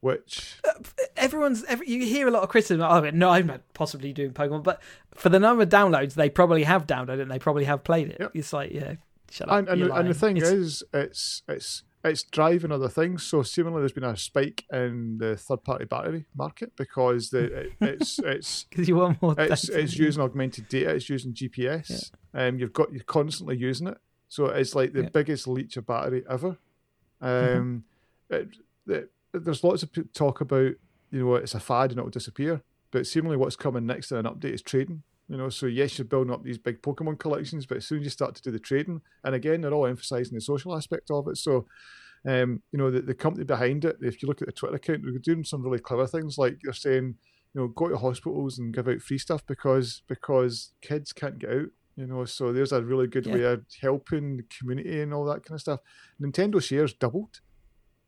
which 0.00 0.56
uh, 0.68 0.72
everyone's. 1.16 1.64
Every, 1.64 1.88
you 1.88 2.04
hear 2.04 2.28
a 2.28 2.30
lot 2.30 2.42
of 2.42 2.48
criticism. 2.48 2.82
Oh, 2.82 3.00
no, 3.10 3.30
I'm 3.30 3.46
not 3.46 3.62
possibly 3.74 4.12
doing 4.12 4.32
Pokemon, 4.32 4.62
but 4.62 4.82
for 5.14 5.28
the 5.28 5.38
number 5.38 5.62
of 5.62 5.68
downloads, 5.68 6.14
they 6.14 6.30
probably 6.30 6.64
have 6.64 6.86
downloaded 6.86 7.14
it. 7.14 7.20
and 7.20 7.30
They 7.30 7.38
probably 7.38 7.64
have 7.64 7.84
played 7.84 8.10
it. 8.10 8.16
Yep. 8.20 8.32
It's 8.34 8.52
like, 8.52 8.72
yeah, 8.72 8.94
shut 9.30 9.48
up. 9.48 9.58
And, 9.58 9.68
and, 9.68 9.90
and 9.90 10.08
the 10.08 10.14
thing 10.14 10.36
it's, 10.36 10.48
is, 10.48 10.82
it's 10.92 11.42
it's 11.48 11.84
it's 12.02 12.22
driving 12.22 12.72
other 12.72 12.88
things. 12.88 13.22
So 13.22 13.42
seemingly 13.42 13.80
there's 13.80 13.92
been 13.92 14.04
a 14.04 14.16
spike 14.16 14.64
in 14.72 15.18
the 15.18 15.36
third 15.36 15.64
party 15.64 15.84
battery 15.84 16.26
market 16.34 16.74
because 16.76 17.30
the 17.30 17.44
it, 17.44 17.72
it's 17.80 18.18
it's 18.24 18.64
because 18.64 18.88
you 18.88 18.96
want 18.96 19.20
more. 19.20 19.34
It's, 19.38 19.68
it's 19.68 19.96
using 19.96 20.22
augmented 20.22 20.68
data. 20.68 20.90
It's 20.94 21.08
using 21.08 21.34
GPS. 21.34 22.12
Yeah. 22.34 22.46
Um, 22.46 22.58
you've 22.58 22.72
got 22.72 22.92
you're 22.92 23.02
constantly 23.02 23.56
using 23.56 23.88
it, 23.88 23.98
so 24.30 24.46
it's 24.46 24.76
like 24.76 24.92
the 24.92 25.02
yeah. 25.02 25.08
biggest 25.12 25.48
leech 25.48 25.76
of 25.76 25.86
battery 25.86 26.22
ever. 26.30 26.56
Um, 27.20 27.82
it, 28.30 28.48
it, 28.86 29.10
there's 29.32 29.64
lots 29.64 29.82
of 29.82 29.90
talk 30.14 30.40
about 30.40 30.72
you 31.10 31.24
know 31.24 31.34
it's 31.34 31.56
a 31.56 31.60
fad 31.60 31.90
and 31.90 31.98
it'll 31.98 32.10
disappear, 32.10 32.62
but 32.92 33.08
seemingly 33.08 33.36
what's 33.36 33.56
coming 33.56 33.86
next 33.86 34.12
in 34.12 34.18
an 34.18 34.26
update 34.26 34.54
is 34.54 34.62
trading. 34.62 35.02
You 35.28 35.36
know, 35.36 35.48
so 35.48 35.66
yes, 35.66 35.98
you're 35.98 36.04
building 36.04 36.32
up 36.32 36.44
these 36.44 36.58
big 36.58 36.80
Pokemon 36.80 37.18
collections, 37.18 37.66
but 37.66 37.78
as 37.78 37.86
soon 37.86 37.98
as 37.98 38.04
you 38.04 38.10
start 38.10 38.36
to 38.36 38.42
do 38.42 38.52
the 38.52 38.60
trading, 38.60 39.00
and 39.24 39.34
again, 39.34 39.60
they're 39.60 39.74
all 39.74 39.86
emphasizing 39.86 40.34
the 40.34 40.40
social 40.40 40.76
aspect 40.76 41.10
of 41.10 41.26
it. 41.26 41.36
So, 41.36 41.66
um, 42.24 42.62
you 42.70 42.78
know, 42.78 42.90
the, 42.90 43.00
the 43.00 43.14
company 43.14 43.44
behind 43.44 43.84
it, 43.84 43.96
if 44.00 44.22
you 44.22 44.28
look 44.28 44.42
at 44.42 44.46
the 44.46 44.52
Twitter 44.52 44.76
account, 44.76 45.02
they're 45.02 45.18
doing 45.18 45.44
some 45.44 45.62
really 45.62 45.80
clever 45.80 46.06
things. 46.06 46.38
Like 46.38 46.58
they're 46.62 46.72
saying, 46.72 47.16
you 47.54 47.60
know, 47.60 47.68
go 47.68 47.88
to 47.88 47.96
hospitals 47.96 48.60
and 48.60 48.72
give 48.72 48.86
out 48.86 49.00
free 49.02 49.18
stuff 49.18 49.44
because 49.44 50.02
because 50.06 50.72
kids 50.82 51.12
can't 51.12 51.40
get 51.40 51.50
out. 51.50 51.68
You 52.00 52.06
know, 52.06 52.24
so 52.24 52.52
there's 52.52 52.72
a 52.72 52.82
really 52.82 53.06
good 53.06 53.26
yeah. 53.26 53.34
way 53.34 53.42
of 53.44 53.64
helping 53.80 54.38
the 54.38 54.44
community 54.44 55.02
and 55.02 55.12
all 55.12 55.24
that 55.26 55.44
kind 55.44 55.56
of 55.56 55.60
stuff. 55.60 55.80
Nintendo 56.20 56.62
shares 56.62 56.94
doubled, 56.94 57.40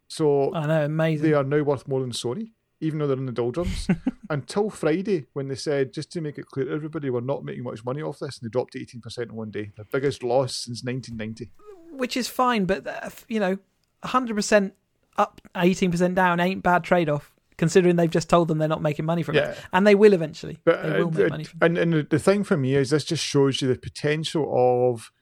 so 0.09 0.55
I 0.55 0.67
know, 0.67 0.85
amazing. 0.85 1.27
They 1.27 1.35
are 1.35 1.45
now 1.45 1.63
worth 1.63 1.87
more 1.87 2.01
than 2.01 2.13
Sony 2.13 2.53
even 2.83 2.99
though 2.99 3.07
they're 3.07 3.17
in 3.17 3.27
the 3.27 3.33
doldrums, 3.33 3.87
until 4.31 4.69
Friday 4.69 5.25
when 5.35 5.47
they 5.47 5.55
said, 5.55 5.93
just 5.93 6.11
to 6.11 6.21
make 6.21 6.37
it 6.37 6.47
clear 6.47 6.67
to 6.67 6.73
everybody, 6.73 7.09
we're 7.09 7.21
not 7.21 7.45
making 7.45 7.63
much 7.63 7.85
money 7.85 8.03
off 8.03 8.19
this, 8.19 8.39
and 8.39 8.47
they 8.47 8.51
dropped 8.51 8.75
18% 8.75 9.19
in 9.23 9.35
one 9.35 9.53
day. 9.53 9.71
The 9.77 9.85
biggest 9.85 10.25
loss 10.25 10.57
since 10.65 10.83
1990. 10.83 11.51
Which 11.93 12.17
is 12.17 12.27
fine, 12.27 12.65
but, 12.65 12.85
uh, 12.87 13.11
you 13.29 13.39
know, 13.39 13.57
100% 14.05 14.73
up, 15.17 15.41
18% 15.55 16.15
down 16.17 16.41
ain't 16.41 16.65
bad 16.65 16.83
trade 16.83 17.09
off. 17.09 17.32
Considering 17.57 17.97
they've 17.97 18.11
just 18.11 18.29
told 18.29 18.49
them 18.49 18.59
they're 18.59 18.69
not 18.69 18.83
making 18.83 19.05
money 19.05 19.23
from 19.23 19.35
yeah. 19.35 19.51
it, 19.51 19.59
and 19.73 19.87
they 19.87 19.95
will 19.95 20.13
eventually. 20.13 20.59
But, 20.65 20.83
they 20.83 21.03
will 21.03 21.09
uh, 21.09 21.11
make 21.11 21.31
money. 21.31 21.45
From 21.45 21.59
and, 21.63 21.79
and 21.79 22.11
the 22.11 22.19
thing 22.19 22.45
for 22.45 22.57
me 22.57 22.75
is 22.75 22.91
this 22.91 23.05
just 23.05 23.25
shows 23.25 23.61
you 23.61 23.69
the 23.69 23.79
potential 23.79 24.51
of 24.53 25.13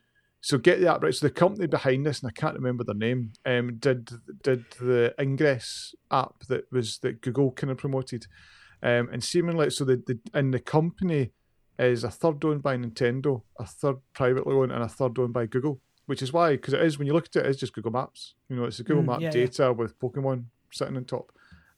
so 0.40 0.58
get 0.58 0.80
the 0.80 0.90
app 0.90 1.02
right. 1.02 1.14
So 1.14 1.26
the 1.26 1.32
company 1.32 1.66
behind 1.66 2.06
this, 2.06 2.20
and 2.20 2.28
I 2.28 2.32
can't 2.32 2.54
remember 2.54 2.82
their 2.84 2.94
name, 2.94 3.32
um, 3.44 3.76
did 3.76 4.10
did 4.42 4.64
the 4.80 5.14
Ingress 5.20 5.94
app 6.10 6.44
that 6.48 6.64
was 6.72 6.98
that 6.98 7.20
Google 7.20 7.52
kind 7.52 7.70
of 7.70 7.78
promoted, 7.78 8.26
um, 8.82 9.08
and 9.12 9.22
seemingly 9.22 9.70
so 9.70 9.84
the, 9.84 9.96
the 9.96 10.18
and 10.32 10.54
the 10.54 10.60
company 10.60 11.32
is 11.78 12.04
a 12.04 12.10
third 12.10 12.44
owned 12.44 12.62
by 12.62 12.76
Nintendo, 12.76 13.42
a 13.58 13.66
third 13.66 13.96
privately 14.14 14.54
owned, 14.54 14.72
and 14.72 14.82
a 14.82 14.88
third 14.88 15.18
owned 15.18 15.34
by 15.34 15.46
Google. 15.46 15.80
Which 16.06 16.22
is 16.22 16.32
why, 16.32 16.52
because 16.52 16.74
it 16.74 16.82
is 16.82 16.98
when 16.98 17.06
you 17.06 17.12
look 17.12 17.26
at 17.26 17.36
it, 17.36 17.46
it's 17.46 17.60
just 17.60 17.72
Google 17.72 17.92
Maps. 17.92 18.34
You 18.48 18.56
know, 18.56 18.64
it's 18.64 18.78
the 18.78 18.84
Google 18.84 19.04
mm, 19.04 19.06
Map 19.06 19.20
yeah, 19.20 19.30
data 19.30 19.64
yeah. 19.64 19.68
with 19.68 19.96
Pokemon 20.00 20.46
sitting 20.72 20.96
on 20.96 21.04
top, 21.04 21.30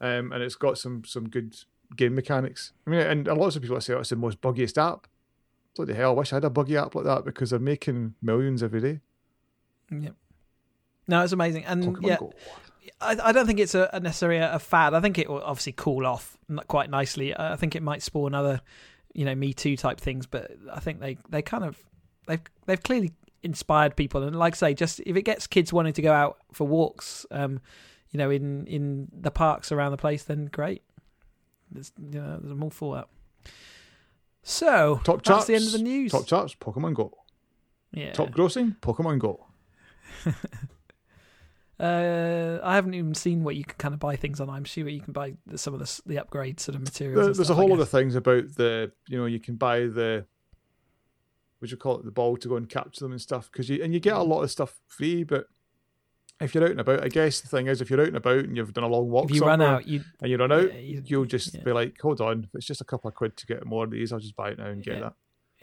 um, 0.02 0.32
and 0.32 0.42
it's 0.42 0.56
got 0.56 0.76
some 0.76 1.04
some 1.04 1.30
good 1.30 1.56
game 1.96 2.14
mechanics. 2.14 2.72
I 2.86 2.90
mean, 2.90 3.00
and 3.00 3.26
lots 3.26 3.56
of 3.56 3.62
people 3.62 3.80
say 3.80 3.94
oh, 3.94 4.00
it's 4.00 4.10
the 4.10 4.16
most 4.16 4.42
buggiest 4.42 4.76
app 4.76 5.06
bloody 5.74 5.94
hell, 5.94 6.10
I 6.10 6.14
wish 6.14 6.32
I 6.32 6.36
had 6.36 6.44
a 6.44 6.50
buggy 6.50 6.76
app 6.76 6.94
like 6.94 7.04
that 7.04 7.24
because 7.24 7.50
they're 7.50 7.58
making 7.58 8.14
millions 8.22 8.62
every 8.62 8.80
day. 8.80 9.00
Yep. 9.90 10.14
No, 11.08 11.22
it's 11.22 11.32
amazing, 11.32 11.64
and 11.64 11.84
Pokemon 11.84 12.06
yeah, 12.06 12.16
Go. 12.16 12.32
I, 13.00 13.16
I 13.22 13.32
don't 13.32 13.46
think 13.46 13.58
it's 13.58 13.74
a, 13.74 13.90
a 13.92 14.00
necessarily 14.00 14.38
a, 14.38 14.58
fad. 14.58 14.94
I 14.94 15.00
think 15.00 15.18
it 15.18 15.28
will 15.28 15.42
obviously 15.42 15.72
cool 15.72 16.06
off 16.06 16.38
quite 16.68 16.90
nicely. 16.90 17.36
I 17.36 17.56
think 17.56 17.74
it 17.74 17.82
might 17.82 18.02
spawn 18.02 18.34
other, 18.34 18.60
you 19.12 19.24
know, 19.24 19.34
Me 19.34 19.52
Too 19.52 19.76
type 19.76 20.00
things, 20.00 20.26
but 20.26 20.52
I 20.72 20.80
think 20.80 21.00
they 21.00 21.18
they 21.28 21.42
kind 21.42 21.64
of 21.64 21.76
they've 22.26 22.40
they've 22.66 22.82
clearly 22.82 23.12
inspired 23.42 23.96
people, 23.96 24.22
and 24.22 24.36
like 24.36 24.54
I 24.54 24.56
say, 24.56 24.74
just 24.74 25.00
if 25.00 25.16
it 25.16 25.22
gets 25.22 25.46
kids 25.46 25.72
wanting 25.72 25.92
to 25.94 26.02
go 26.02 26.12
out 26.12 26.38
for 26.52 26.66
walks, 26.66 27.26
um, 27.30 27.60
you 28.12 28.18
know, 28.18 28.30
in 28.30 28.66
in 28.66 29.08
the 29.12 29.30
parks 29.30 29.72
around 29.72 29.90
the 29.90 29.96
place, 29.96 30.22
then 30.22 30.46
great. 30.46 30.82
There's 31.70 31.92
you 31.98 32.20
know, 32.20 32.40
I'm 32.42 32.62
all 32.62 32.70
for 32.70 32.96
that. 32.96 33.08
So 34.42 35.00
top 35.04 35.22
charts, 35.22 35.46
that's 35.46 35.46
the 35.46 35.54
end 35.54 35.66
of 35.66 35.72
the 35.72 35.78
news. 35.78 36.12
Top 36.12 36.26
charts, 36.26 36.54
Pokemon 36.54 36.94
Go. 36.94 37.16
Yeah. 37.92 38.12
Top 38.12 38.30
grossing, 38.30 38.76
Pokemon 38.80 39.18
Go. 39.18 39.46
uh, 41.80 42.58
I 42.62 42.74
haven't 42.74 42.94
even 42.94 43.14
seen 43.14 43.44
what 43.44 43.56
you 43.56 43.64
can 43.64 43.76
kind 43.78 43.94
of 43.94 44.00
buy 44.00 44.16
things 44.16 44.40
on. 44.40 44.50
I'm 44.50 44.64
sure 44.64 44.88
you 44.88 45.00
can 45.00 45.12
buy 45.12 45.34
some 45.54 45.72
of 45.74 45.80
the 45.80 46.02
the 46.06 46.18
upgrade 46.18 46.60
sort 46.60 46.74
of 46.74 46.82
materials. 46.82 47.16
There, 47.16 47.34
there's 47.34 47.46
stuff, 47.46 47.56
a 47.56 47.60
whole 47.60 47.68
lot 47.68 47.80
of 47.80 47.88
things 47.88 48.14
about 48.14 48.54
the 48.56 48.92
you 49.08 49.18
know 49.18 49.26
you 49.26 49.40
can 49.40 49.56
buy 49.56 49.80
the 49.80 50.26
what 51.60 51.70
you 51.70 51.76
call 51.76 51.98
it 51.98 52.04
the 52.04 52.10
ball 52.10 52.36
to 52.36 52.48
go 52.48 52.56
and 52.56 52.68
capture 52.68 53.04
them 53.04 53.12
and 53.12 53.20
stuff 53.20 53.48
because 53.50 53.70
you 53.70 53.82
and 53.82 53.94
you 53.94 54.00
get 54.00 54.16
a 54.16 54.22
lot 54.22 54.42
of 54.42 54.50
stuff 54.50 54.80
free, 54.86 55.22
but 55.22 55.46
if 56.42 56.54
you're 56.54 56.64
out 56.64 56.70
and 56.70 56.80
about, 56.80 57.04
I 57.04 57.08
guess 57.08 57.40
the 57.40 57.48
thing 57.48 57.66
is, 57.66 57.80
if 57.80 57.90
you're 57.90 58.00
out 58.00 58.08
and 58.08 58.16
about 58.16 58.44
and 58.44 58.56
you've 58.56 58.72
done 58.72 58.84
a 58.84 58.88
long 58.88 59.08
walk, 59.08 59.30
if 59.30 59.36
you 59.36 59.42
run 59.42 59.62
out, 59.62 59.86
you, 59.86 60.02
and 60.20 60.30
you 60.30 60.36
run 60.36 60.52
out, 60.52 60.72
yeah, 60.72 61.00
you, 61.04 61.18
will 61.18 61.24
just 61.24 61.54
yeah. 61.54 61.62
be 61.62 61.72
like, 61.72 62.00
"Hold 62.00 62.20
on, 62.20 62.48
it's 62.54 62.66
just 62.66 62.80
a 62.80 62.84
couple 62.84 63.08
of 63.08 63.14
quid 63.14 63.36
to 63.36 63.46
get 63.46 63.64
more 63.64 63.84
of 63.84 63.90
these, 63.90 64.12
I'll 64.12 64.18
just 64.18 64.36
buy 64.36 64.50
it 64.50 64.58
now 64.58 64.66
and 64.66 64.82
get 64.82 64.94
yeah. 64.94 65.00
that." 65.00 65.12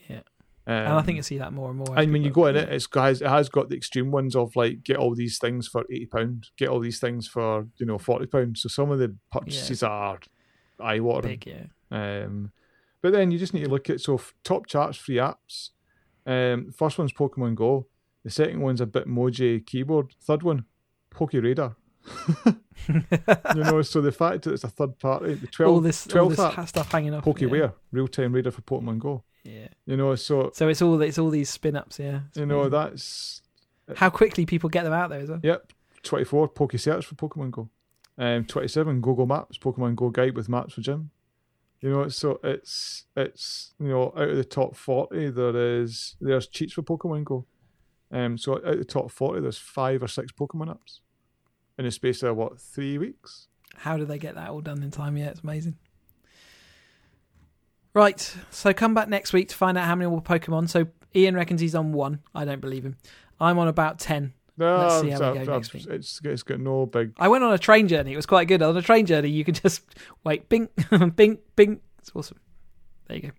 Yeah, 0.09 0.21
um, 0.67 0.75
and 0.75 0.93
I 0.93 1.01
think 1.01 1.17
you 1.17 1.23
see 1.23 1.37
that 1.39 1.53
more 1.53 1.69
and 1.69 1.79
more. 1.79 1.97
And 1.97 2.11
when 2.13 2.23
you 2.23 2.31
go 2.31 2.45
in 2.45 2.55
it, 2.55 2.69
it's 2.69 2.87
guys, 2.87 3.21
it 3.21 3.27
has 3.27 3.49
got 3.49 3.69
the 3.69 3.75
extreme 3.75 4.11
ones 4.11 4.35
of 4.35 4.55
like 4.55 4.83
get 4.83 4.97
all 4.97 5.15
these 5.15 5.37
things 5.37 5.67
for 5.67 5.83
eighty 5.89 6.05
pound, 6.05 6.49
get 6.57 6.69
all 6.69 6.79
these 6.79 6.99
things 6.99 7.27
for 7.27 7.67
you 7.77 7.85
know 7.85 7.97
forty 7.97 8.25
pound. 8.25 8.57
So 8.57 8.69
some 8.69 8.91
of 8.91 8.99
the 8.99 9.15
purchases 9.31 9.83
are 9.83 10.19
eye 10.79 10.99
watering. 10.99 11.41
Yeah. 11.45 11.65
Um, 11.91 12.51
but 13.01 13.13
then 13.13 13.31
you 13.31 13.39
just 13.39 13.53
need 13.53 13.63
to 13.63 13.69
look 13.69 13.89
at 13.89 14.01
so 14.01 14.21
top 14.43 14.67
charts 14.67 14.97
free 14.97 15.15
apps. 15.15 15.69
Um, 16.25 16.71
first 16.71 16.97
one's 16.97 17.13
Pokemon 17.13 17.55
Go. 17.55 17.87
The 18.23 18.29
second 18.29 18.61
one's 18.61 18.81
a 18.81 18.85
Bitmoji 18.85 19.65
keyboard. 19.65 20.13
Third 20.21 20.43
one, 20.43 20.65
Poke 21.09 21.33
Radar. 21.33 21.75
you 22.87 23.03
know, 23.55 23.81
so 23.81 24.01
the 24.01 24.11
fact 24.11 24.43
that 24.43 24.53
it's 24.53 24.63
a 24.63 24.69
third 24.69 24.97
party, 24.99 25.35
the 25.35 25.47
12, 25.47 25.71
all 25.71 25.81
this, 25.81 26.05
12 26.05 26.23
all 26.23 26.29
this 26.29 26.57
app, 26.57 26.67
stuff 26.69 26.91
hanging 26.91 27.13
up, 27.13 27.23
Pokeware, 27.23 27.59
yeah. 27.59 27.69
real 27.91 28.07
time 28.07 28.33
radar 28.33 28.51
for 28.51 28.61
Pokemon 28.61 28.99
Go. 28.99 29.23
Yeah. 29.43 29.67
You 29.85 29.97
know, 29.97 30.15
so 30.15 30.51
so 30.53 30.67
it's 30.67 30.81
all 30.81 31.01
it's 31.01 31.17
all 31.17 31.29
these 31.29 31.49
spin 31.49 31.75
ups, 31.75 31.99
yeah. 31.99 32.21
It's 32.29 32.37
you 32.37 32.45
know, 32.45 32.69
that's 32.69 33.41
how 33.95 34.09
quickly 34.09 34.45
people 34.45 34.69
get 34.69 34.83
them 34.83 34.93
out 34.93 35.09
there 35.09 35.19
as 35.19 35.29
well. 35.29 35.39
Yep. 35.43 35.73
Twenty 36.03 36.25
four 36.25 36.47
Poke 36.47 36.77
Search 36.77 37.05
for 37.05 37.15
Pokemon 37.15 37.51
Go. 37.51 37.69
Um, 38.17 38.45
twenty 38.45 38.67
seven 38.67 39.01
Google 39.01 39.25
Maps, 39.25 39.57
Pokemon 39.57 39.95
Go 39.95 40.09
guide 40.09 40.35
with 40.35 40.49
maps 40.49 40.73
for 40.73 40.81
gym. 40.81 41.11
You 41.81 41.91
know, 41.91 42.09
so 42.09 42.39
it's 42.43 43.05
it's 43.15 43.73
you 43.79 43.87
know 43.87 44.13
out 44.15 44.29
of 44.29 44.37
the 44.37 44.43
top 44.43 44.75
forty 44.75 45.29
there 45.29 45.81
is 45.81 46.15
there's 46.19 46.47
cheats 46.47 46.73
for 46.73 46.81
Pokemon 46.81 47.23
Go. 47.23 47.45
Um, 48.11 48.37
so 48.37 48.53
out 48.55 48.63
of 48.65 48.77
the 48.79 48.85
top 48.85 49.11
forty 49.11 49.41
there's 49.41 49.57
five 49.57 50.01
or 50.01 50.07
six 50.07 50.31
Pokemon 50.31 50.67
apps 50.67 50.99
in 51.77 51.85
a 51.85 51.91
space 51.91 52.23
of 52.23 52.35
what 52.35 52.59
three 52.59 52.97
weeks. 52.97 53.47
How 53.75 53.97
do 53.97 54.05
they 54.05 54.17
get 54.17 54.35
that 54.35 54.49
all 54.49 54.61
done 54.61 54.81
in 54.83 54.91
time? 54.91 55.15
Yeah, 55.15 55.27
it's 55.27 55.41
amazing. 55.41 55.77
Right, 57.93 58.35
so 58.51 58.73
come 58.73 58.93
back 58.93 59.09
next 59.09 59.33
week 59.33 59.49
to 59.49 59.55
find 59.55 59.77
out 59.77 59.85
how 59.85 59.95
many 59.95 60.09
more 60.09 60.21
Pokemon. 60.21 60.69
So 60.69 60.87
Ian 61.15 61.35
reckons 61.35 61.61
he's 61.61 61.75
on 61.75 61.91
one. 61.91 62.19
I 62.35 62.45
don't 62.45 62.61
believe 62.61 62.83
him. 62.83 62.97
I'm 63.39 63.57
on 63.57 63.67
about 63.67 63.99
ten. 63.99 64.33
No, 64.57 64.77
Let's 64.77 65.01
see 65.01 65.09
how 65.09 65.31
we 65.31 65.39
go 65.39 65.53
next 65.55 65.73
week. 65.73 65.87
It's, 65.89 66.19
it's 66.23 66.43
got 66.43 66.59
no 66.59 66.85
big. 66.85 67.13
I 67.17 67.29
went 67.29 67.45
on 67.45 67.53
a 67.53 67.57
train 67.57 67.87
journey. 67.87 68.11
It 68.11 68.17
was 68.17 68.25
quite 68.25 68.49
good. 68.49 68.61
On 68.61 68.75
a 68.75 68.81
train 68.81 69.05
journey, 69.05 69.29
you 69.29 69.45
can 69.45 69.53
just 69.53 69.83
wait, 70.25 70.49
bing, 70.49 70.67
bing, 71.15 71.37
bing. 71.55 71.79
It's 71.99 72.11
awesome. 72.13 72.39
There 73.07 73.15
you 73.17 73.23
go. 73.23 73.29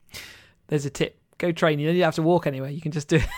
There's 0.69 0.87
a 0.87 0.91
tip. 0.91 1.21
Go 1.37 1.53
train. 1.53 1.79
You 1.79 1.93
don't 1.93 2.01
have 2.01 2.15
to 2.15 2.23
walk 2.23 2.47
anywhere. 2.47 2.71
You 2.71 2.81
can 2.81 2.93
just 2.93 3.09
do 3.09 3.17
it, 3.17 3.29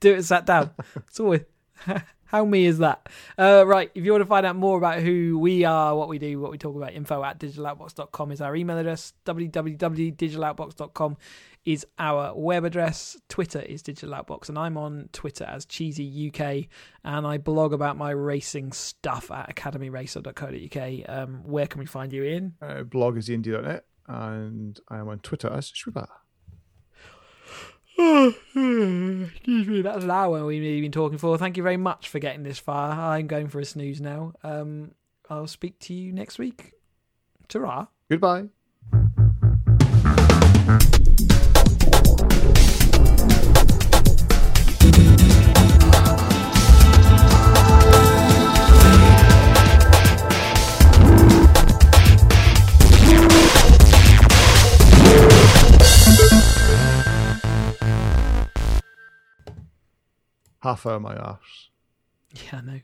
do 0.00 0.14
it 0.14 0.22
sat 0.24 0.46
down. 0.46 0.70
It's 1.08 1.20
always 1.20 1.42
How 2.28 2.44
me 2.44 2.66
is 2.66 2.78
that? 2.78 3.08
Uh, 3.38 3.64
right, 3.66 3.90
if 3.94 4.04
you 4.04 4.12
want 4.12 4.20
to 4.20 4.26
find 4.26 4.44
out 4.44 4.54
more 4.54 4.76
about 4.76 5.00
who 5.00 5.38
we 5.38 5.64
are, 5.64 5.96
what 5.96 6.10
we 6.10 6.18
do, 6.18 6.38
what 6.38 6.50
we 6.50 6.58
talk 6.58 6.76
about, 6.76 6.92
info 6.92 7.24
at 7.24 7.40
digitaloutbox.com 7.40 8.32
is 8.32 8.42
our 8.42 8.54
email 8.54 8.76
address. 8.76 9.14
www.digitaloutbox.com 9.24 11.16
is 11.64 11.86
our 11.98 12.34
web 12.34 12.64
address. 12.64 13.16
Twitter 13.30 13.60
is 13.60 13.82
digitaloutbox, 13.82 14.50
and 14.50 14.58
I'm 14.58 14.76
on 14.76 15.08
Twitter 15.12 15.44
as 15.44 15.64
Cheesy 15.64 16.28
UK, 16.28 16.66
and 17.02 17.26
I 17.26 17.38
blog 17.38 17.72
about 17.72 17.96
my 17.96 18.10
racing 18.10 18.72
stuff 18.72 19.30
at 19.30 19.56
academyracer.co.uk. 19.56 21.08
Um, 21.08 21.44
where 21.44 21.66
can 21.66 21.78
we 21.80 21.86
find 21.86 22.12
you 22.12 22.24
in? 22.24 22.52
Uh, 22.60 22.82
blog 22.82 23.16
is 23.16 23.30
ind.net, 23.30 23.86
and 24.06 24.78
I 24.90 24.98
am 24.98 25.08
on 25.08 25.20
Twitter 25.20 25.50
as 25.50 25.70
Schwuba. 25.70 26.08
Excuse 28.54 29.66
me, 29.66 29.82
that's 29.82 30.04
an 30.04 30.10
hour 30.12 30.46
we've 30.46 30.82
been 30.82 30.92
talking 30.92 31.18
for. 31.18 31.36
Thank 31.36 31.56
you 31.56 31.64
very 31.64 31.76
much 31.76 32.08
for 32.08 32.20
getting 32.20 32.44
this 32.44 32.58
far. 32.58 32.92
I'm 32.92 33.26
going 33.26 33.48
for 33.48 33.58
a 33.58 33.64
snooze 33.64 34.00
now. 34.00 34.34
Um, 34.44 34.92
I'll 35.28 35.48
speak 35.48 35.80
to 35.80 35.94
you 35.94 36.12
next 36.12 36.38
week. 36.38 36.74
Ta 37.48 37.88
Goodbye. 38.08 38.50
Half 60.68 60.84
hour 60.84 61.00
my 61.00 61.16
arse. 61.16 61.70
Yeah, 62.34 62.58
I 62.58 62.60
know. 62.60 62.80